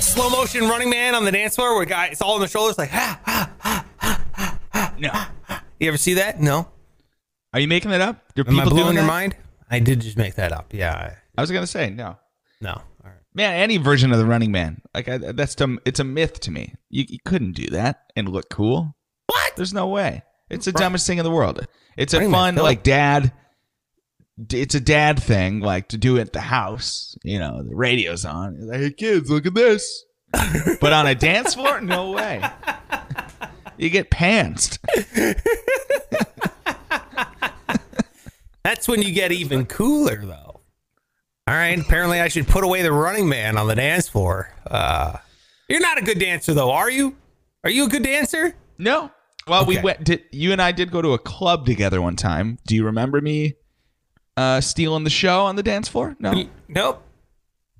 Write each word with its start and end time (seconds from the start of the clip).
Slow 0.00 0.30
motion 0.30 0.68
running 0.68 0.90
man 0.90 1.14
on 1.16 1.24
the 1.24 1.32
dance 1.32 1.56
floor 1.56 1.74
where 1.74 1.84
guy 1.84 2.06
it's 2.06 2.22
all 2.22 2.34
on 2.34 2.40
the 2.40 2.46
shoulders 2.46 2.78
like 2.78 2.90
ha 2.90 3.20
ha 3.24 3.50
ha 3.58 3.84
ha 3.98 4.24
ha 4.32 4.58
ha. 4.72 4.94
No. 4.98 5.10
You 5.80 5.88
ever 5.88 5.96
see 5.96 6.14
that? 6.14 6.40
No. 6.40 6.68
Are 7.52 7.58
you 7.58 7.66
making 7.66 7.90
that 7.90 8.00
up? 8.00 8.22
Do 8.34 8.44
Am 8.46 8.58
I 8.60 8.62
people 8.62 8.78
blowing 8.78 8.94
your 8.94 9.02
that? 9.02 9.08
mind? 9.08 9.36
I 9.70 9.80
did 9.80 10.00
just 10.02 10.16
make 10.16 10.36
that 10.36 10.52
up. 10.52 10.72
Yeah. 10.72 11.14
I- 11.36 11.40
was 11.40 11.50
gonna 11.50 11.66
say 11.66 11.90
no. 11.90 12.16
No. 12.60 12.70
All 12.72 12.82
right. 13.04 13.14
Man, 13.34 13.54
any 13.54 13.76
version 13.78 14.12
of 14.12 14.18
the 14.18 14.24
Running 14.26 14.52
Man, 14.52 14.80
like 14.94 15.08
I, 15.08 15.18
that's 15.18 15.56
dumb. 15.56 15.80
It's 15.84 15.98
a 15.98 16.04
myth 16.04 16.38
to 16.40 16.52
me. 16.52 16.74
You, 16.90 17.04
you 17.08 17.18
couldn't 17.24 17.52
do 17.52 17.66
that 17.70 18.02
and 18.14 18.28
look 18.28 18.48
cool. 18.50 18.94
What? 19.34 19.56
There's 19.56 19.74
no 19.74 19.88
way. 19.88 20.22
It's 20.48 20.66
the 20.66 20.72
dumbest 20.72 21.06
thing 21.08 21.18
in 21.18 21.24
the 21.24 21.30
world. 21.30 21.66
It's 21.96 22.14
a 22.14 22.20
Man, 22.20 22.30
fun 22.30 22.54
like 22.56 22.84
dad. 22.84 23.32
It's 24.52 24.76
a 24.76 24.80
dad 24.80 25.20
thing, 25.20 25.58
like 25.58 25.88
to 25.88 25.98
do 25.98 26.18
it 26.18 26.20
at 26.22 26.32
the 26.32 26.40
house. 26.40 27.16
You 27.24 27.40
know, 27.40 27.62
the 27.62 27.74
radio's 27.74 28.24
on. 28.24 28.68
Like, 28.68 28.80
hey 28.80 28.90
kids, 28.92 29.30
look 29.30 29.46
at 29.46 29.54
this. 29.54 30.04
but 30.80 30.92
on 30.92 31.08
a 31.08 31.16
dance 31.16 31.54
floor, 31.54 31.80
no 31.80 32.12
way. 32.12 32.42
You 33.76 33.90
get 33.90 34.08
pantsed. 34.08 34.78
That's 38.62 38.86
when 38.86 39.02
you 39.02 39.12
get 39.12 39.32
even 39.32 39.66
cooler, 39.66 40.24
though. 40.24 40.60
All 41.46 41.54
right. 41.54 41.78
Apparently, 41.78 42.20
I 42.20 42.28
should 42.28 42.46
put 42.46 42.62
away 42.64 42.82
the 42.82 42.92
running 42.92 43.28
man 43.28 43.58
on 43.58 43.66
the 43.66 43.74
dance 43.74 44.08
floor. 44.08 44.52
Uh, 44.66 45.18
you're 45.68 45.80
not 45.80 45.98
a 45.98 46.02
good 46.02 46.18
dancer, 46.18 46.54
though, 46.54 46.70
are 46.70 46.90
you? 46.90 47.16
Are 47.64 47.70
you 47.70 47.86
a 47.86 47.88
good 47.88 48.04
dancer? 48.04 48.54
No. 48.78 49.10
Well, 49.46 49.66
we 49.66 49.78
went. 49.78 50.04
Did, 50.04 50.24
you 50.32 50.52
and 50.52 50.62
I 50.62 50.72
did 50.72 50.90
go 50.90 51.02
to 51.02 51.12
a 51.12 51.18
club 51.18 51.66
together 51.66 52.00
one 52.00 52.16
time. 52.16 52.58
Do 52.66 52.74
you 52.74 52.84
remember 52.84 53.20
me 53.20 53.54
uh, 54.36 54.60
stealing 54.60 55.04
the 55.04 55.10
show 55.10 55.44
on 55.44 55.56
the 55.56 55.62
dance 55.62 55.88
floor? 55.88 56.16
No. 56.18 56.32
Nope. 56.68 57.02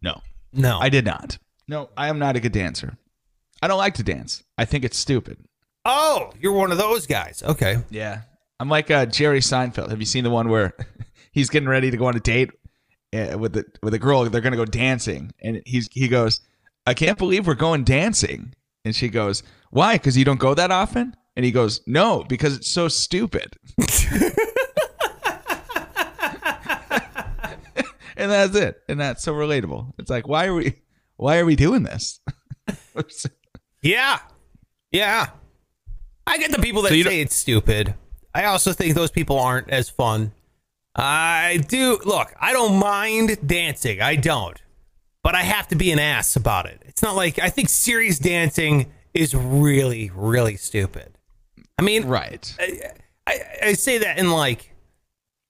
No. 0.03 0.21
No. 0.53 0.79
I 0.79 0.89
did 0.89 1.05
not. 1.05 1.39
No, 1.67 1.89
I 1.97 2.09
am 2.09 2.19
not 2.19 2.37
a 2.37 2.41
good 2.41 2.53
dancer. 2.53 2.99
I 3.63 3.69
don't 3.69 3.79
like 3.79 3.95
to 3.95 4.03
dance. 4.03 4.43
I 4.59 4.67
think 4.67 4.85
it's 4.85 4.99
stupid. 4.99 5.39
Oh, 5.87 6.33
you're 6.39 6.53
one 6.53 6.71
of 6.71 6.79
those 6.79 7.07
guys. 7.07 7.43
Okay. 7.43 7.79
Yeah. 7.91 8.23
I'm 8.61 8.69
like 8.69 8.91
uh, 8.91 9.07
Jerry 9.07 9.41
Seinfeld. 9.41 9.91
Have 9.91 10.01
you 10.01 10.07
seen 10.07 10.25
the 10.25 10.31
one 10.31 10.49
where 10.49 10.75
he's 11.33 11.51
getting 11.51 11.69
ready 11.69 11.91
to 11.91 11.97
go 11.97 12.07
on 12.07 12.17
a 12.17 12.21
date 12.21 12.51
uh, 13.15 13.39
with 13.39 13.55
the 13.55 13.65
with 13.83 13.95
a 13.95 13.99
girl? 13.99 14.25
They're 14.25 14.41
gonna 14.41 14.57
go 14.57 14.65
dancing, 14.65 15.33
and 15.43 15.61
he's 15.67 15.89
he 15.93 16.09
goes, 16.09 16.41
"I 16.87 16.95
can't 16.95 17.19
believe 17.19 17.47
we're 17.47 17.55
going 17.55 17.85
dancing." 17.85 18.55
And 18.85 18.95
she 18.95 19.09
goes, 19.09 19.43
"Why? 19.71 19.95
Because 19.95 20.17
you 20.17 20.25
don't 20.25 20.39
go 20.39 20.55
that 20.55 20.71
often?" 20.71 21.17
And 21.37 21.45
he 21.45 21.51
goes, 21.51 21.81
"No, 21.87 22.25
because 22.29 22.57
it's 22.57 22.71
so 22.71 22.89
stupid." 22.89 23.57
and 28.17 28.31
that's 28.31 28.55
it. 28.55 28.83
And 28.89 29.01
that's 29.01 29.23
so 29.23 29.35
relatable. 29.35 29.93
It's 29.99 30.11
like, 30.11 30.29
why 30.29 30.47
are 30.47 30.55
we 30.55 30.75
why 31.17 31.39
are 31.39 31.45
we 31.45 31.57
doing 31.57 31.83
this? 31.83 32.21
Yeah. 33.83 34.19
Yeah. 34.93 35.27
I 36.27 36.39
get 36.39 36.51
the 36.51 36.59
people 36.59 36.81
that 36.83 36.89
So 36.89 36.95
you 36.95 37.05
say 37.05 37.21
it's 37.21 37.35
stupid. 37.35 37.95
I 38.35 38.45
also 38.47 38.73
think 38.73 38.95
those 38.95 39.11
people 39.11 39.39
aren't 39.39 39.69
as 39.69 39.91
fun. 39.91 40.33
I 40.97 41.63
do. 41.69 41.99
Look, 42.05 42.35
I 42.41 42.55
don't 42.55 42.79
mind 42.79 43.47
dancing. 43.47 44.01
I 44.01 44.17
don't. 44.17 44.61
But 45.23 45.35
I 45.35 45.43
have 45.43 45.69
to 45.69 45.77
be 45.77 45.91
an 45.91 45.99
ass 45.99 46.35
about 46.35 46.65
it. 46.65 46.83
It's 46.87 47.03
not 47.03 47.15
like 47.15 47.39
I 47.39 47.51
think 47.51 47.69
serious 47.69 48.19
dancing 48.19 48.91
is 49.13 49.35
really, 49.35 50.11
really 50.15 50.57
stupid. 50.57 51.14
I 51.79 51.83
mean, 51.83 52.05
right. 52.07 52.55
I, 53.27 53.41
I 53.63 53.73
say 53.75 53.99
that 53.99 54.19
in 54.19 54.31
like, 54.31 54.75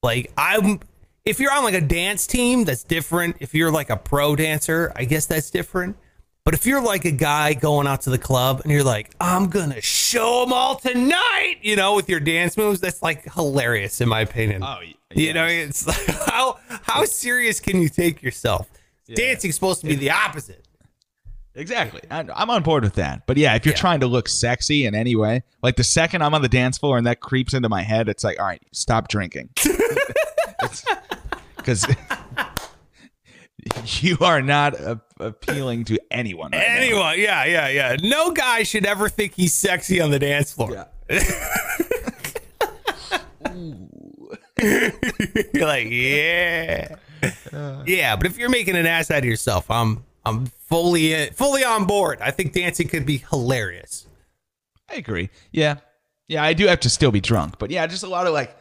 like 0.03 0.33
I'm. 0.37 0.81
If 1.25 1.41
you're 1.41 1.53
on 1.53 1.65
like 1.65 1.75
a 1.75 1.81
dance 1.81 2.27
team, 2.27 2.65
that's 2.65 2.85
different. 2.85 3.37
If 3.41 3.55
you're 3.55 3.71
like 3.71 3.89
a 3.89 3.97
pro 3.97 4.37
dancer, 4.37 4.93
I 4.95 5.05
guess 5.05 5.25
that's 5.25 5.51
different. 5.51 5.97
But 6.45 6.53
if 6.53 6.67
you're 6.67 6.83
like 6.83 7.07
a 7.07 7.11
guy 7.11 7.55
going 7.55 7.87
out 7.87 8.03
to 8.03 8.11
the 8.11 8.19
club 8.19 8.61
and 8.62 8.71
you're 8.71 8.85
like, 8.85 9.15
I'm 9.19 9.49
gonna 9.49 9.81
show 9.81 10.45
them 10.45 10.53
all 10.53 10.77
tonight, 10.77 11.57
you 11.62 11.75
know, 11.75 11.95
with 11.95 12.11
your 12.11 12.21
dance 12.21 12.59
moves, 12.59 12.81
that's 12.81 13.03
like 13.03 13.33
hilarious 13.33 14.03
in 14.03 14.11
my 14.11 14.21
opinion. 14.21 14.62
Oh, 14.62 14.81
you 15.15 15.33
know, 15.33 15.47
it's 15.47 15.87
like, 15.87 16.06
how 16.27 16.59
how 16.83 17.06
serious 17.06 17.61
can 17.61 17.81
you 17.81 17.89
take 17.89 18.23
yourself? 18.23 18.69
Dancing's 19.15 19.55
supposed 19.55 19.81
to 19.81 19.87
be 19.87 19.95
the 19.95 20.11
opposite. 20.11 20.64
Exactly. 21.57 22.01
I'm 22.11 22.51
on 22.51 22.63
board 22.65 22.83
with 22.83 22.95
that. 22.95 23.27
But 23.27 23.37
yeah, 23.37 23.55
if 23.55 23.65
you're 23.65 23.75
Yeah. 23.75 23.81
trying 23.81 24.01
to 24.01 24.07
look 24.09 24.29
sexy 24.29 24.87
in 24.87 24.95
any 24.95 25.15
way, 25.15 25.43
like 25.63 25.77
the 25.77 25.85
second 25.85 26.23
I'm 26.23 26.35
on 26.35 26.43
the 26.43 26.49
dance 26.49 26.79
floor 26.79 26.99
and 26.99 27.07
that 27.07 27.21
creeps 27.21 27.55
into 27.55 27.69
my 27.69 27.83
head, 27.83 28.09
it's 28.09 28.25
like, 28.25 28.41
all 28.41 28.47
right, 28.47 28.63
stop 28.73 29.09
drinking. 29.09 29.51
Because 31.57 31.87
you 34.03 34.19
are 34.21 34.43
not 34.43 34.75
a- 34.75 35.01
appealing 35.19 35.85
to 35.87 35.99
anyone. 36.11 36.51
Right 36.53 36.59
now. 36.59 36.75
Anyone, 36.77 37.19
yeah, 37.19 37.45
yeah, 37.47 37.69
yeah. 37.69 37.97
No 38.03 38.33
guy 38.33 38.65
should 38.65 38.85
ever 38.85 39.09
think 39.09 39.33
he's 39.35 39.55
sexy 39.55 39.99
on 39.99 40.11
the 40.11 40.19
dance 40.19 40.53
floor. 40.53 40.87
you're 44.61 45.67
like, 45.67 45.89
yeah, 45.91 46.97
yeah. 47.87 48.17
But 48.17 48.27
if 48.27 48.39
you're 48.39 48.49
making 48.51 48.77
an 48.77 48.87
ass 48.87 49.11
out 49.11 49.19
of 49.19 49.25
yourself, 49.25 49.71
I'm, 49.71 50.05
I'm 50.25 50.47
fully, 50.75 51.27
fully 51.27 51.65
on 51.65 51.85
board. 51.85 52.19
I 52.21 52.33
think 52.33 52.53
dancing 52.53 52.89
could 52.89 53.07
be 53.07 53.19
hilarious. 53.31 54.07
I 54.91 54.97
agree. 54.97 55.31
Yeah. 55.53 55.77
Yeah, 56.27 56.43
I 56.43 56.53
do 56.53 56.67
have 56.67 56.81
to 56.81 56.91
still 56.91 57.12
be 57.12 57.21
drunk. 57.21 57.59
But 57.59 57.71
yeah, 57.71 57.87
just 57.87 58.03
a 58.03 58.09
lot 58.09 58.27
of 58.27 58.33
like, 58.33 58.57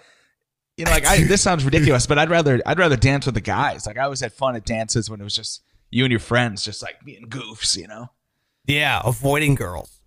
you 0.78 0.86
know, 0.86 0.92
like 0.92 1.06
I, 1.06 1.24
this 1.24 1.42
sounds 1.42 1.66
ridiculous, 1.66 2.06
but 2.06 2.20
I'd 2.20 2.30
rather 2.30 2.62
I'd 2.66 2.78
rather 2.78 2.98
dance 2.98 3.26
with 3.26 3.36
the 3.36 3.42
guys. 3.42 3.88
Like 3.88 3.98
I 3.98 4.04
always 4.04 4.20
had 4.20 4.32
fun 4.32 4.56
at 4.56 4.66
dances 4.66 5.10
when 5.10 5.22
it 5.22 5.24
was 5.24 5.36
just 5.36 5.64
you 5.90 6.04
and 6.04 6.12
your 6.12 6.20
friends, 6.20 6.64
just 6.64 6.82
like 6.82 7.04
being 7.04 7.26
goofs, 7.30 7.78
you 7.78 7.88
know. 7.88 8.10
Yeah, 8.66 9.02
avoiding 9.04 9.56
girls. 9.56 10.00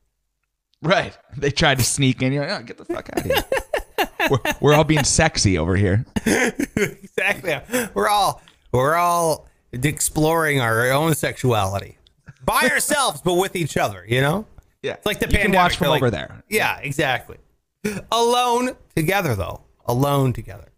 Right. 0.83 1.17
They 1.37 1.50
tried 1.50 1.78
to 1.78 1.84
sneak 1.84 2.23
in. 2.23 2.33
You're 2.33 2.47
like, 2.47 2.61
oh, 2.61 2.65
get 2.65 2.78
the 2.78 2.84
fuck 2.84 3.09
out 3.12 3.19
of 3.19 3.25
here. 3.25 3.44
we're, 4.31 4.38
we're 4.61 4.75
all 4.75 4.84
being 4.84 5.05
sexy 5.05 5.59
over 5.59 5.77
here. 5.77 6.05
exactly. 6.27 7.88
We're 7.94 8.09
all, 8.09 8.43
we're 8.73 8.94
all 8.94 9.49
exploring 9.84 10.60
our 10.60 10.91
own 10.91 11.14
sexuality 11.14 11.98
by 12.44 12.69
ourselves, 12.72 13.20
but 13.22 13.34
with 13.34 13.56
each 13.56 13.76
other. 13.76 14.04
You 14.09 14.20
know. 14.20 14.47
Yeah. 14.82 14.92
It's 14.94 15.06
like 15.06 15.19
the 15.19 15.28
you 15.31 15.38
can 15.38 15.53
watch 15.53 15.76
from 15.78 15.88
like- 15.88 16.00
over 16.03 16.10
there. 16.10 16.42
Yeah, 16.48 16.78
exactly. 16.78 17.38
Alone 18.12 18.76
together, 18.94 19.34
though. 19.34 19.62
Alone 19.87 20.32
together. 20.32 20.69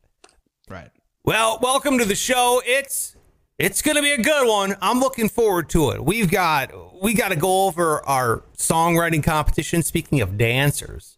Right. 0.69 0.91
Well, 1.25 1.59
welcome 1.61 1.99
to 1.99 2.05
the 2.05 2.15
show. 2.15 2.63
It's 2.65 3.17
it's 3.59 3.83
gonna 3.83 4.03
be 4.03 4.13
a 4.13 4.23
good 4.23 4.47
one. 4.49 4.77
I'm 4.81 5.01
looking 5.01 5.29
forward 5.29 5.69
to 5.71 5.91
it. 5.91 6.05
We've 6.05 6.31
got 6.31 6.73
we 7.03 7.13
got 7.15 7.29
to 7.31 7.37
go 7.37 7.67
over 7.67 8.05
our 8.07 8.45
songwriting 8.57 9.23
competition. 9.23 9.83
Speaking 9.83 10.21
of 10.21 10.39
dancers, 10.39 11.18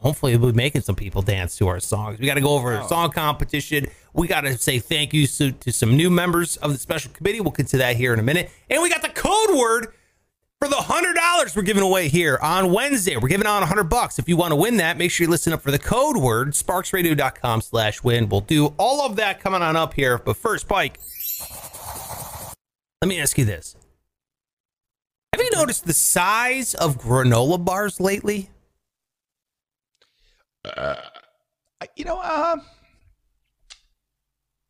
hopefully 0.00 0.36
we'll 0.36 0.52
be 0.52 0.56
making 0.56 0.82
some 0.82 0.94
people 0.94 1.22
dance 1.22 1.56
to 1.58 1.68
our 1.68 1.80
songs. 1.80 2.18
We 2.18 2.26
got 2.26 2.34
to 2.34 2.40
go 2.40 2.54
over 2.54 2.74
our 2.74 2.82
oh. 2.82 2.86
song 2.86 3.10
competition. 3.10 3.86
We 4.12 4.28
got 4.28 4.42
to 4.42 4.56
say 4.58 4.78
thank 4.78 5.12
you 5.12 5.26
to, 5.26 5.52
to 5.52 5.72
some 5.72 5.96
new 5.96 6.10
members 6.10 6.56
of 6.58 6.72
the 6.72 6.78
special 6.78 7.12
committee. 7.12 7.40
We'll 7.40 7.52
get 7.52 7.68
to 7.68 7.78
that 7.78 7.96
here 7.96 8.12
in 8.12 8.20
a 8.20 8.22
minute. 8.22 8.50
And 8.68 8.82
we 8.82 8.90
got 8.90 9.02
the 9.02 9.08
code 9.08 9.56
word 9.56 9.94
for 10.60 10.68
the 10.68 10.76
hundred 10.76 11.14
dollars 11.14 11.56
we're 11.56 11.62
giving 11.62 11.82
away 11.82 12.08
here 12.08 12.38
on 12.42 12.72
Wednesday. 12.72 13.16
We're 13.16 13.28
giving 13.28 13.46
out 13.46 13.62
a 13.62 13.66
hundred 13.66 13.84
bucks. 13.84 14.18
If 14.18 14.28
you 14.28 14.36
want 14.36 14.52
to 14.52 14.56
win 14.56 14.76
that, 14.76 14.98
make 14.98 15.10
sure 15.10 15.24
you 15.24 15.30
listen 15.30 15.52
up 15.52 15.62
for 15.62 15.70
the 15.70 15.78
code 15.78 16.18
word, 16.18 16.48
sparksradio.com 16.50 17.62
slash 17.62 18.02
win. 18.02 18.28
We'll 18.28 18.42
do 18.42 18.74
all 18.78 19.06
of 19.06 19.16
that 19.16 19.40
coming 19.40 19.62
on 19.62 19.76
up 19.76 19.94
here. 19.94 20.18
But 20.18 20.36
first, 20.36 20.68
Pike, 20.68 20.98
let 23.00 23.08
me 23.08 23.18
ask 23.18 23.38
you 23.38 23.46
this. 23.46 23.74
Have 25.32 25.42
you 25.42 25.50
noticed 25.52 25.86
the 25.86 25.94
size 25.94 26.74
of 26.74 26.98
granola 26.98 27.64
bars 27.64 27.98
lately? 27.98 28.50
You 31.96 32.04
know, 32.04 32.20
uh, 32.20 32.56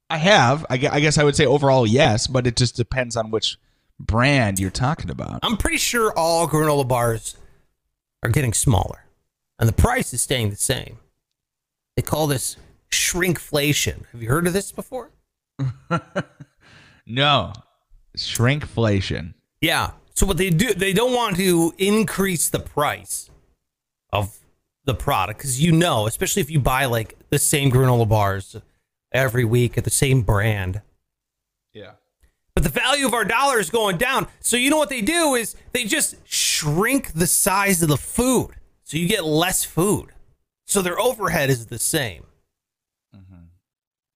I 0.08 0.16
have. 0.16 0.64
I 0.70 0.75
I 0.75 1.00
guess 1.00 1.19
I 1.19 1.25
would 1.25 1.37
say 1.37 1.46
overall 1.46 1.87
yes, 1.87 2.26
but 2.26 2.46
it 2.46 2.56
just 2.56 2.76
depends 2.76 3.16
on 3.16 3.31
which 3.31 3.58
brand 3.98 4.58
you're 4.58 4.70
talking 4.70 5.10
about. 5.10 5.40
I'm 5.42 5.56
pretty 5.56 5.76
sure 5.78 6.12
all 6.16 6.48
granola 6.48 6.87
bars 6.87 7.37
are 8.22 8.31
getting 8.31 8.52
smaller, 8.52 9.04
and 9.58 9.69
the 9.69 9.72
price 9.72 10.12
is 10.14 10.22
staying 10.22 10.50
the 10.50 10.56
same. 10.56 10.98
They 11.96 12.02
call 12.02 12.26
this 12.26 12.56
shrinkflation. 12.90 14.06
Have 14.12 14.22
you 14.22 14.28
heard 14.28 14.46
of 14.46 14.52
this 14.52 14.72
before? 14.72 15.10
No, 17.10 17.52
shrinkflation. 18.16 19.34
Yeah. 19.60 19.92
So 20.14 20.26
what 20.26 20.37
they 20.37 20.50
do, 20.50 20.72
they 20.75 20.92
don't 20.92 21.12
want 21.12 21.37
to 21.37 21.75
increase 21.76 22.48
the 22.48 22.60
price 22.60 23.31
of 24.12 24.38
the 24.84 24.94
product 24.94 25.38
because 25.38 25.62
you 25.62 25.72
know, 25.72 26.06
especially 26.06 26.42
if 26.42 26.50
you 26.50 26.60
buy 26.60 26.86
like 26.86 27.16
the 27.30 27.38
same 27.38 27.70
granola 27.70 28.08
bars 28.08 28.56
every 29.12 29.44
week 29.44 29.76
at 29.76 29.84
the 29.84 29.90
same 29.90 30.22
brand. 30.22 30.82
Yeah. 31.72 31.92
But 32.54 32.64
the 32.64 32.70
value 32.70 33.06
of 33.06 33.14
our 33.14 33.24
dollar 33.24 33.58
is 33.58 33.70
going 33.70 33.96
down. 33.98 34.26
So 34.40 34.56
you 34.56 34.70
know 34.70 34.78
what 34.78 34.88
they 34.88 35.02
do 35.02 35.34
is 35.34 35.54
they 35.72 35.84
just 35.84 36.16
shrink 36.26 37.12
the 37.12 37.26
size 37.26 37.82
of 37.82 37.88
the 37.88 37.96
food. 37.96 38.50
So 38.82 38.96
you 38.96 39.06
get 39.06 39.24
less 39.24 39.64
food. 39.64 40.10
So 40.66 40.82
their 40.82 40.98
overhead 40.98 41.50
is 41.50 41.66
the 41.66 41.78
same. 41.78 42.26
Mm-hmm. 43.14 43.44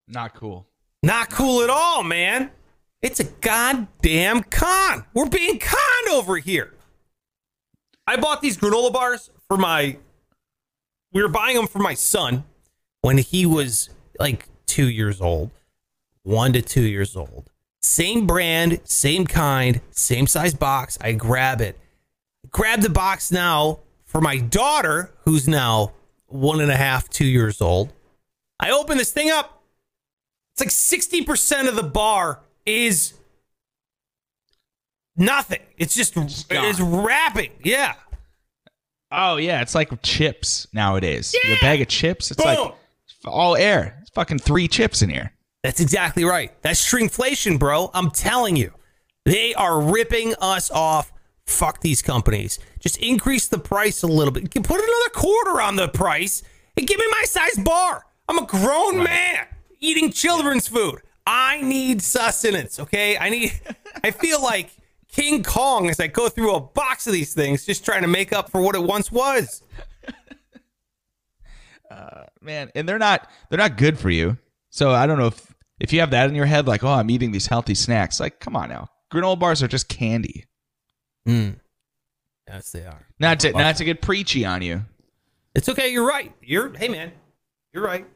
Not 0.09 0.35
cool. 0.35 0.67
Not 1.03 1.31
cool 1.31 1.63
at 1.63 1.71
all, 1.71 2.03
man. 2.03 2.51
It's 3.03 3.21
a 3.21 3.25
goddamn 3.25 4.43
con. 4.45 5.05
We're 5.13 5.29
being 5.29 5.59
conned 5.59 6.09
over 6.11 6.39
here. 6.39 6.73
I 8.07 8.17
bought 8.17 8.41
these 8.41 8.57
granola 8.57 8.93
bars 8.93 9.31
for 9.47 9.57
my. 9.57 9.99
We 11.15 11.23
were 11.23 11.29
buying 11.29 11.57
them 11.57 11.69
for 11.69 11.79
my 11.79 11.95
son 11.95 12.45
when 13.01 13.19
he 13.19 13.47
was 13.47 13.89
like 14.19 14.49
two 14.67 14.91
years 14.91 15.21
old, 15.21 15.53
one 16.25 16.53
to 16.53 16.61
two 16.61 16.83
years 16.83 17.17
old. 17.17 17.49
Same 17.83 18.27
brand, 18.27 18.81
same 18.85 19.27
kind, 19.27 19.81
same 19.91 20.27
size 20.27 20.55
box. 20.55 20.99
I 21.01 21.13
grab 21.13 21.61
it. 21.61 21.79
Grab 22.51 22.81
the 22.81 22.91
box 22.91 23.31
now 23.31 23.81
for 24.05 24.21
my 24.21 24.39
daughter, 24.39 25.13
who's 25.25 25.47
now 25.47 25.93
one 26.27 26.61
and 26.61 26.71
a 26.71 26.77
half, 26.77 27.09
two 27.09 27.27
years 27.27 27.61
old. 27.61 27.93
I 28.59 28.71
open 28.71 28.99
this 28.99 29.13
thing 29.13 29.31
up. 29.31 29.63
It's 30.53 30.61
like 30.61 31.27
60% 31.27 31.69
of 31.69 31.77
the 31.77 31.83
bar 31.83 32.41
is 32.65 33.15
nothing. 35.17 35.61
It's 35.77 35.95
just 35.95 36.17
it's 36.17 36.81
wrapping. 36.81 37.53
Yeah. 37.63 37.95
Oh 39.15 39.37
yeah, 39.37 39.61
it's 39.63 39.75
like 39.75 39.91
chips 40.03 40.67
nowadays. 40.73 41.35
Yeah. 41.45 41.55
The 41.55 41.61
bag 41.61 41.81
of 41.81 41.89
chips, 41.89 42.31
it's 42.31 42.43
Boom. 42.43 42.55
like 42.55 42.75
all 43.27 43.57
air. 43.57 43.99
It's 44.03 44.11
fucking 44.11 44.39
three 44.41 44.69
chips 44.69 45.03
in 45.03 45.11
here. 45.11 45.33
That's 45.63 45.81
exactly 45.81 46.25
right. 46.25 46.53
That's 46.63 46.85
shrinkflation, 46.85 47.59
bro. 47.59 47.91
I'm 47.95 48.11
telling 48.11 48.57
you. 48.57 48.73
They 49.25 49.55
are 49.55 49.81
ripping 49.81 50.35
us 50.41 50.71
off. 50.71 51.11
Fuck 51.47 51.81
these 51.81 52.03
companies. 52.03 52.59
Just 52.81 52.99
increase 52.99 53.49
the 53.49 53.59
price 53.59 54.03
a 54.03 54.07
little 54.07 54.33
bit. 54.33 54.51
Put 54.51 54.65
another 54.71 55.11
quarter 55.15 55.61
on 55.63 55.77
the 55.77 55.89
price 55.89 56.43
and 56.77 56.87
give 56.87 56.99
me 56.99 57.07
my 57.11 57.25
size 57.25 57.57
bar. 57.57 58.05
I'm 58.29 58.39
a 58.39 58.47
grown 58.47 59.03
man 59.03 59.47
eating 59.81 60.11
children's 60.11 60.69
food. 60.69 61.01
I 61.27 61.63
need 61.63 62.03
sustenance, 62.03 62.79
okay? 62.79 63.17
I 63.17 63.31
need 63.31 63.53
I 64.03 64.11
feel 64.11 64.43
like 64.43 64.71
King 65.15 65.45
Kong 65.45 65.89
as 65.89 66.01
I 66.01 66.09
go 66.09 66.29
through 66.29 66.57
a 66.57 66.61
box 66.61 67.07
of 67.07 67.13
these 67.13 67.33
things 67.35 67.65
just 67.65 67.85
trying 67.85 68.03
to 68.03 68.09
make 68.09 68.33
up 68.33 68.51
for 68.51 68.61
what 68.61 68.75
it 68.75 68.83
once 68.83 69.13
was. 69.13 69.63
Man, 72.41 72.73
and 72.75 72.89
they're 72.89 72.99
not 72.99 73.31
they're 73.49 73.59
not 73.59 73.77
good 73.77 73.97
for 73.97 74.11
you. 74.11 74.37
So 74.71 74.91
I 74.91 75.07
don't 75.07 75.19
know 75.19 75.29
if 75.29 75.55
if 75.79 75.93
you 75.93 76.01
have 76.01 76.11
that 76.11 76.29
in 76.29 76.35
your 76.35 76.47
head, 76.47 76.67
like, 76.67 76.83
oh, 76.83 76.89
I'm 76.89 77.11
eating 77.11 77.31
these 77.31 77.47
healthy 77.47 77.77
snacks. 77.77 78.19
Like, 78.19 78.41
come 78.41 78.57
on 78.57 78.69
now. 78.69 78.89
Granola 79.13 79.39
bars 79.39 79.63
are 79.63 79.69
just 79.69 79.89
candy. 79.89 80.47
Mm. 81.29 81.61
Yes, 82.49 82.73
they 82.73 82.85
are. 82.85 83.07
Not 83.21 83.41
to 83.41 83.53
not 83.53 83.77
to 83.77 83.85
get 83.85 84.03
preachy 84.03 84.45
on 84.45 84.63
you. 84.63 84.83
It's 85.55 85.69
okay. 85.69 85.93
You're 85.93 86.07
right. 86.07 86.33
You're 86.43 86.77
hey 86.77 86.89
man. 86.89 87.13
You're 87.73 87.85
right. 87.85 88.07